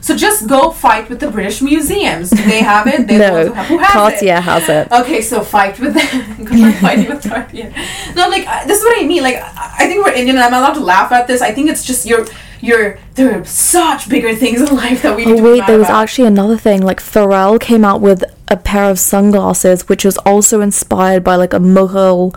So 0.00 0.16
just 0.16 0.48
go 0.48 0.72
fight 0.72 1.08
with 1.08 1.20
the 1.20 1.30
British 1.30 1.62
museums. 1.62 2.30
Do 2.30 2.42
they 2.42 2.58
have 2.60 2.88
it? 2.88 3.06
They're 3.06 3.18
the 3.30 3.32
ones 3.32 3.46
No, 3.46 3.52
who 3.52 3.52
have- 3.54 3.66
who 3.68 3.78
has 3.78 3.92
Cartier 3.92 4.36
it? 4.38 4.42
has 4.42 4.68
it. 4.68 4.90
Okay, 4.90 5.20
so 5.22 5.42
fight 5.42 5.78
with 5.78 5.94
them. 5.94 6.44
Good 6.44 6.74
fighting 6.82 7.08
with 7.08 7.22
Cartier. 7.22 7.72
No, 8.16 8.28
like 8.28 8.44
this 8.66 8.78
is 8.80 8.84
what 8.84 8.98
I 9.00 9.06
mean. 9.06 9.22
Like 9.22 9.36
I 9.36 9.76
I 9.82 9.86
think 9.86 10.04
we're 10.04 10.12
Indian, 10.12 10.36
and 10.36 10.44
I'm 10.44 10.54
allowed 10.54 10.74
to 10.74 10.80
laugh 10.84 11.12
at 11.12 11.28
this. 11.28 11.40
I 11.40 11.52
think 11.52 11.70
it's 11.70 11.84
just 11.84 12.04
you're, 12.04 12.26
you're. 12.62 12.98
There 13.14 13.38
are 13.40 13.44
such 13.44 14.08
bigger 14.08 14.34
things 14.34 14.60
in 14.62 14.74
life 14.74 15.02
that 15.02 15.16
we 15.16 15.26
need 15.26 15.32
Oh 15.32 15.36
to 15.36 15.42
wait, 15.42 15.66
there 15.66 15.78
was 15.78 15.88
about. 15.88 16.02
actually 16.02 16.26
another 16.28 16.56
thing. 16.56 16.80
Like 16.82 17.00
Pharrell 17.00 17.60
came 17.60 17.84
out 17.84 18.00
with 18.00 18.24
a 18.48 18.56
pair 18.56 18.84
of 18.90 18.98
sunglasses, 18.98 19.88
which 19.88 20.04
was 20.04 20.16
also 20.18 20.60
inspired 20.62 21.22
by 21.22 21.36
like 21.36 21.52
a 21.52 21.58
Mughal. 21.58 22.34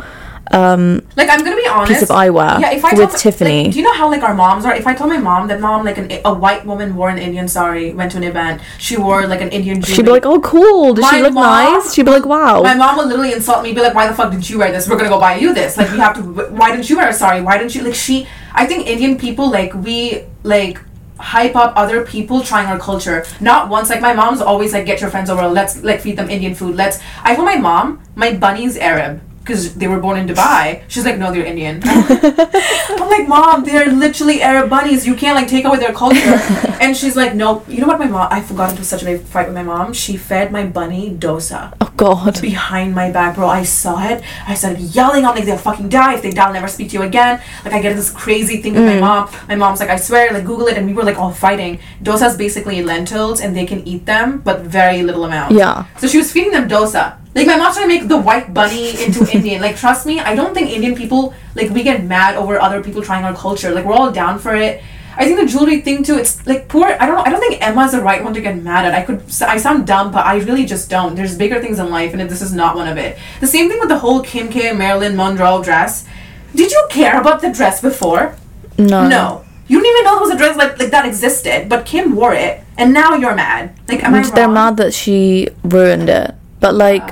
Um, 0.52 1.02
Like 1.18 1.28
I'm 1.32 1.40
gonna 1.44 1.56
be 1.56 1.66
honest. 1.68 1.92
piece 1.92 2.02
of 2.04 2.10
eyewear 2.10 2.60
Yeah, 2.60 2.70
if 2.72 2.86
I 2.86 2.90
with 2.90 2.98
tell, 3.00 3.10
like, 3.10 3.18
Tiffany. 3.20 3.70
do 3.72 3.80
you 3.80 3.84
know 3.84 3.94
how 3.96 4.12
like 4.12 4.22
our 4.22 4.36
moms 4.36 4.64
are? 4.64 4.76
If 4.76 4.86
I 4.86 4.94
tell 4.94 5.08
my 5.08 5.18
mom 5.18 5.48
that 5.48 5.60
mom 5.60 5.84
like 5.84 5.98
an, 5.98 6.12
a 6.24 6.34
white 6.36 6.64
woman 6.68 6.96
wore 6.96 7.10
an 7.10 7.18
Indian 7.18 7.48
sari, 7.48 7.94
went 7.94 8.12
to 8.12 8.18
an 8.18 8.24
event, 8.24 8.62
she 8.78 8.96
wore 8.96 9.26
like 9.26 9.42
an 9.42 9.50
Indian. 9.50 9.82
she'd 9.82 10.06
be 10.06 10.12
like, 10.12 10.26
"Oh, 10.26 10.40
cool! 10.42 10.94
Does 10.94 11.10
she 11.10 11.16
My 11.16 11.22
look 11.24 11.34
mom- 11.34 11.74
nice?" 11.74 11.94
She'd 11.96 12.06
be 12.06 12.12
like, 12.12 12.26
"Wow." 12.28 12.62
My 12.62 12.76
mom 12.76 12.96
would 12.98 13.08
literally 13.08 13.34
insult 13.34 13.64
me, 13.64 13.74
be 13.74 13.82
like, 13.82 13.96
"Why 13.96 14.08
the 14.08 14.14
fuck 14.14 14.32
did 14.32 14.48
you 14.48 14.60
wear 14.60 14.72
this? 14.72 14.88
We're 14.88 14.98
gonna 14.98 15.10
go 15.10 15.20
buy 15.20 15.36
you 15.38 15.52
this. 15.52 15.78
Like, 15.78 15.92
we 15.92 15.98
have 15.98 16.14
to. 16.18 16.22
Why 16.22 16.70
didn't 16.72 16.92
you 16.92 16.98
wear 16.98 17.10
a 17.10 17.14
sari? 17.14 17.42
Why 17.42 17.58
didn't 17.58 17.74
you 17.74 17.82
like?" 17.84 17.96
She, 17.96 18.28
I 18.56 18.66
think 18.66 18.88
Indian 18.88 19.18
people 19.18 19.52
like 19.52 19.74
we 19.74 20.24
like 20.44 20.80
hype 21.20 21.56
up 21.56 21.74
other 21.76 22.06
people 22.06 22.42
trying 22.42 22.68
our 22.68 22.80
culture. 22.80 23.26
Not 23.40 23.70
once. 23.70 23.90
Like 23.90 24.02
my 24.02 24.14
mom's 24.14 24.42
always 24.42 24.74
like, 24.74 24.86
"Get 24.86 25.02
your 25.02 25.10
friends 25.10 25.30
over. 25.30 25.48
Let's 25.48 25.84
like 25.84 26.00
feed 26.02 26.18
them 26.18 26.30
Indian 26.30 26.56
food. 26.56 26.76
Let's." 26.76 27.00
I 27.24 27.36
told 27.36 27.46
my 27.46 27.58
mom 27.58 28.02
my 28.16 28.34
bunny's 28.34 28.78
Arab. 28.78 29.22
Because 29.46 29.76
they 29.76 29.88
were 29.88 30.00
born 30.00 30.18
in 30.18 30.28
Dubai. 30.28 30.82
She's 30.88 31.06
like, 31.06 31.20
no, 31.20 31.32
they're 31.32 31.46
Indian. 31.46 31.80
I'm 31.86 33.10
like, 33.14 33.28
mom, 33.28 33.64
they're 33.64 33.92
literally 33.92 34.42
Arab 34.42 34.72
bunnies. 34.72 35.06
You 35.06 35.14
can't 35.14 35.36
like 35.36 35.48
take 35.48 35.66
away 35.66 35.78
their 35.78 35.94
culture. 35.94 36.18
and 36.82 36.98
she's 36.98 37.16
like, 37.16 37.36
no. 37.36 37.64
You 37.68 37.82
know 37.82 37.88
what, 37.88 38.00
my 38.00 38.08
mom? 38.08 38.28
I 38.32 38.42
forgot 38.42 38.72
into 38.72 38.84
such 38.84 39.04
a 39.04 39.06
big 39.06 39.22
fight 39.22 39.46
with 39.46 39.54
my 39.54 39.62
mom. 39.62 39.94
She 39.94 40.18
fed 40.18 40.52
my 40.52 40.66
bunny 40.66 41.12
dosa 41.12 41.78
oh 41.80 41.94
God. 41.96 42.42
behind 42.42 42.96
my 42.96 43.12
back, 43.12 43.36
bro. 43.36 43.48
I 43.48 43.62
saw 43.62 44.04
it. 44.10 44.24
I 44.48 44.56
started 44.56 44.80
yelling. 44.80 45.26
I'm 45.26 45.36
like, 45.36 45.46
they'll 45.46 45.58
fucking 45.58 45.90
die 45.90 46.16
if 46.16 46.24
they 46.24 46.32
die. 46.32 46.48
I'll 46.48 46.54
never 46.54 46.68
speak 46.68 46.90
to 46.90 46.98
you 46.98 47.04
again. 47.04 47.40
Like, 47.64 47.74
I 47.74 47.82
get 47.84 47.96
this 47.96 48.10
crazy 48.10 48.64
thing 48.64 48.74
with 48.74 48.86
my 48.86 48.94
mm. 48.94 49.02
mom. 49.02 49.30
My 49.48 49.56
mom's 49.56 49.80
like, 49.80 49.90
I 49.90 49.98
swear, 49.98 50.34
like, 50.34 50.46
Google 50.46 50.66
it, 50.68 50.78
and 50.78 50.88
we 50.88 50.94
were 50.94 51.04
like 51.04 51.20
all 51.20 51.32
fighting. 51.32 51.80
Dosa 52.02 52.28
is 52.28 52.36
basically 52.36 52.82
lentils, 52.82 53.42
and 53.42 53.56
they 53.56 53.68
can 53.68 53.88
eat 53.88 54.08
them, 54.08 54.40
but 54.40 54.62
very 54.62 55.04
little 55.04 55.24
amount. 55.24 55.54
Yeah. 55.54 55.86
So 56.00 56.08
she 56.08 56.18
was 56.18 56.32
feeding 56.32 56.52
them 56.52 56.68
dosa. 56.68 57.18
Like 57.36 57.48
my 57.48 57.58
mom's 57.58 57.76
trying 57.76 57.90
to 57.90 57.94
make 57.96 58.08
the 58.08 58.18
white 58.18 58.54
bunny 58.54 58.92
into 59.04 59.30
Indian. 59.32 59.62
Like 59.62 59.76
trust 59.76 60.06
me, 60.06 60.20
I 60.20 60.36
don't 60.36 60.54
think 60.54 60.70
Indian 60.70 60.96
people 60.96 61.34
like 61.54 61.70
we 61.70 61.84
get 61.84 62.04
mad 62.04 62.36
over 62.36 62.60
other 62.60 62.82
people 62.82 63.02
trying 63.02 63.26
our 63.26 63.36
culture. 63.36 63.72
Like 63.72 63.86
we're 63.86 63.94
all 63.94 64.12
down 64.12 64.40
for 64.40 64.56
it. 64.56 64.82
I 65.18 65.26
think 65.26 65.40
the 65.40 65.46
jewelry 65.46 65.80
thing 65.82 66.04
too. 66.04 66.18
It's 66.18 66.46
like 66.48 66.68
poor. 66.68 66.86
I 67.00 67.06
don't. 67.06 67.26
I 67.26 67.30
don't 67.30 67.40
think 67.40 67.62
Emma's 67.62 67.92
the 67.92 68.02
right 68.02 68.22
one 68.24 68.34
to 68.34 68.42
get 68.42 68.62
mad 68.62 68.86
at. 68.86 68.94
I 68.94 69.02
could. 69.02 69.22
I 69.42 69.58
sound 69.58 69.88
dumb, 69.88 70.12
but 70.12 70.26
I 70.26 70.38
really 70.40 70.66
just 70.66 70.90
don't. 70.90 71.16
There's 71.16 71.38
bigger 71.38 71.62
things 71.62 71.80
in 71.80 71.90
life, 71.90 72.14
and 72.14 72.22
this 72.30 72.42
is 72.42 72.54
not 72.54 72.76
one 72.76 72.88
of 72.88 72.98
it. 72.98 73.18
The 73.40 73.48
same 73.48 73.70
thing 73.70 73.80
with 73.80 73.88
the 73.90 74.00
whole 74.00 74.22
Kim 74.22 74.50
K. 74.50 74.74
Marilyn 74.74 75.16
Monroe 75.16 75.64
dress. 75.64 76.06
Did 76.54 76.72
you 76.72 76.88
care 76.90 77.20
about 77.20 77.42
the 77.42 77.52
dress 77.52 77.82
before? 77.82 78.36
No. 78.78 79.08
No. 79.08 79.46
You 79.68 79.82
didn't 79.82 79.92
even 79.94 80.04
know 80.06 80.12
there 80.16 80.22
was 80.28 80.32
a 80.32 80.38
dress 80.38 80.58
like, 80.58 80.78
like 80.80 80.92
that 80.92 81.06
existed, 81.06 81.70
but 81.70 81.86
Kim 81.86 82.16
wore 82.16 82.34
it, 82.34 82.62
and 82.78 82.94
now 82.94 83.16
you're 83.16 83.36
mad. 83.36 83.74
Like, 83.88 84.04
am 84.04 84.14
I 84.16 84.22
They're 84.22 84.46
wrong? 84.46 84.54
mad 84.54 84.78
that 84.78 84.94
she 84.94 85.50
ruined 85.64 86.08
it, 86.10 86.36
but 86.60 86.76
like, 86.76 87.08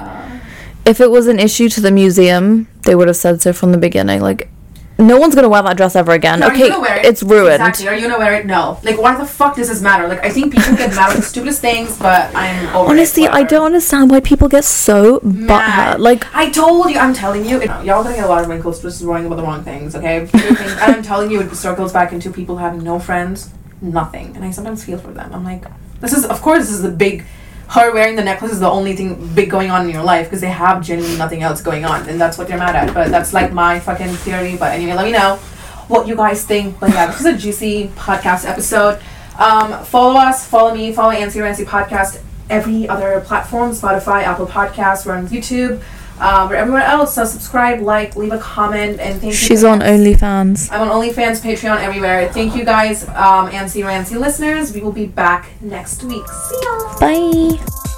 if 0.86 1.00
it 1.00 1.10
was 1.12 1.28
an 1.28 1.40
issue 1.40 1.70
to 1.70 1.82
the 1.82 1.92
museum, 1.92 2.68
they 2.84 2.96
would 2.96 3.08
have 3.08 3.18
said 3.18 3.42
so 3.42 3.54
from 3.54 3.72
the 3.72 3.78
beginning. 3.78 4.22
Like, 4.22 4.50
no 5.00 5.18
one's 5.18 5.34
gonna 5.34 5.50
wear 5.50 5.62
that 5.64 5.76
dress 5.76 5.96
ever 5.96 6.12
again. 6.12 6.44
Are 6.44 6.54
you 6.54 6.66
okay, 6.66 6.70
gonna 6.70 6.82
wear 6.82 7.00
it? 7.00 7.06
it's 7.06 7.24
ruined. 7.24 7.56
Exactly. 7.56 7.88
Are 7.88 7.96
you 7.96 8.02
gonna 8.08 8.20
wear 8.20 8.36
it? 8.36 8.46
No. 8.46 8.80
Like, 8.84 9.02
why 9.02 9.16
the 9.16 9.26
fuck 9.26 9.56
does 9.56 9.70
this 9.70 9.82
matter? 9.82 10.08
Like, 10.08 10.24
I 10.24 10.30
think 10.30 10.54
people 10.54 10.76
get 10.76 10.96
mad 10.96 11.10
at 11.12 11.16
the 11.16 11.22
stupidest 11.24 11.62
things, 11.62 11.98
but 11.98 12.34
I'm 12.36 12.68
over 12.76 12.90
it, 12.90 12.92
Honestly, 12.92 13.28
I 13.28 13.44
don't 13.44 13.66
understand 13.66 14.12
why 14.12 14.20
people 14.20 14.48
get 14.48 14.64
so 14.64 15.20
Mad. 15.24 15.98
butthurt. 15.98 16.00
Like, 16.00 16.36
I 16.36 16.50
told 16.52 16.92
you, 16.92 17.00
I'm 17.00 17.14
telling 17.14 17.46
you, 17.46 17.60
it, 17.60 17.68
y'all 17.84 18.04
gonna 18.04 18.16
get 18.16 18.26
a 18.26 18.28
lot 18.28 18.44
of 18.44 18.50
wrinkles 18.50 18.82
just 18.82 19.02
worrying 19.02 19.26
about 19.26 19.38
the 19.38 19.44
wrong 19.44 19.64
things, 19.64 19.96
okay? 19.96 20.28
And 20.32 20.80
I'm 20.80 21.04
telling 21.04 21.32
you, 21.32 21.42
it 21.42 21.56
circles 21.56 21.92
back 21.92 22.14
into 22.14 22.30
people 22.32 22.58
having 22.58 22.84
no 22.84 23.00
friends, 23.00 23.52
nothing. 23.82 24.36
And 24.36 24.46
I 24.46 24.52
sometimes 24.52 24.84
feel 24.84 25.00
for 25.00 25.12
them. 25.12 25.34
I'm 25.34 25.44
like, 25.44 25.66
this 26.02 26.14
is, 26.14 26.26
of 26.26 26.42
course, 26.42 26.64
this 26.66 26.72
is 26.72 26.82
the 26.84 26.92
big. 26.92 27.26
Her 27.74 27.92
wearing 27.92 28.16
the 28.16 28.24
necklace 28.24 28.52
is 28.52 28.60
the 28.60 28.70
only 28.70 28.96
thing 28.96 29.34
big 29.34 29.50
going 29.50 29.72
on 29.72 29.86
in 29.86 29.90
your 29.92 30.04
life 30.04 30.28
because 30.28 30.42
they 30.42 30.50
have 30.52 30.84
genuinely 30.84 31.18
nothing 31.18 31.42
else 31.42 31.60
going 31.62 31.86
on, 31.86 32.08
and 32.08 32.22
that's 32.22 32.38
what 32.38 32.48
they're 32.48 32.58
mad 32.58 32.76
at. 32.76 32.94
But 32.94 33.10
that's 33.10 33.34
like 33.34 33.52
my 33.52 33.80
fucking 33.80 34.10
theory. 34.10 34.56
But 34.56 34.74
anyway, 34.74 34.94
let 34.94 35.06
me 35.06 35.12
know 35.12 35.38
what 35.88 36.08
you 36.08 36.16
guys 36.16 36.46
think. 36.46 36.80
But 36.80 36.92
yeah, 36.92 37.08
this 37.08 37.20
is 37.22 37.26
a 37.26 37.36
juicy 37.36 37.88
podcast 37.96 38.48
episode. 38.48 39.02
Um, 39.40 39.84
follow 39.86 40.20
us, 40.20 40.48
follow 40.48 40.76
me, 40.76 40.94
follow 40.94 41.14
Ansi 41.14 41.42
Rancy 41.42 41.66
Podcast, 41.66 42.22
every 42.50 42.88
other 42.88 43.22
platform, 43.22 43.72
Spotify, 43.72 44.22
Apple 44.22 44.46
Podcasts, 44.46 45.06
we're 45.08 45.16
on 45.16 45.28
YouTube, 45.28 45.82
um, 46.20 46.50
we're 46.50 46.56
everywhere 46.56 46.84
else. 46.84 47.16
So 47.16 47.26
subscribe, 47.26 47.82
like, 47.82 48.16
leave 48.16 48.32
a 48.32 48.40
comment, 48.40 49.00
and 49.00 49.20
thank 49.20 49.24
you. 49.24 49.34
she's 49.34 49.64
on 49.64 49.80
OnlyFans. 49.80 50.72
I'm 50.72 50.90
on 50.90 51.02
OnlyFans, 51.02 51.42
Patreon, 51.42 51.82
everywhere. 51.82 52.32
Thank 52.32 52.56
you 52.56 52.66
guys, 52.66 53.08
um, 53.10 53.50
Ansi 53.50 53.86
Rancy 53.86 54.16
listeners. 54.16 54.74
We 54.74 54.82
will 54.82 54.92
be 54.92 55.06
back 55.06 55.50
next 55.62 56.04
week. 56.04 56.28
See 56.28 56.62
ya. 56.64 57.00
Bye. 57.00 57.93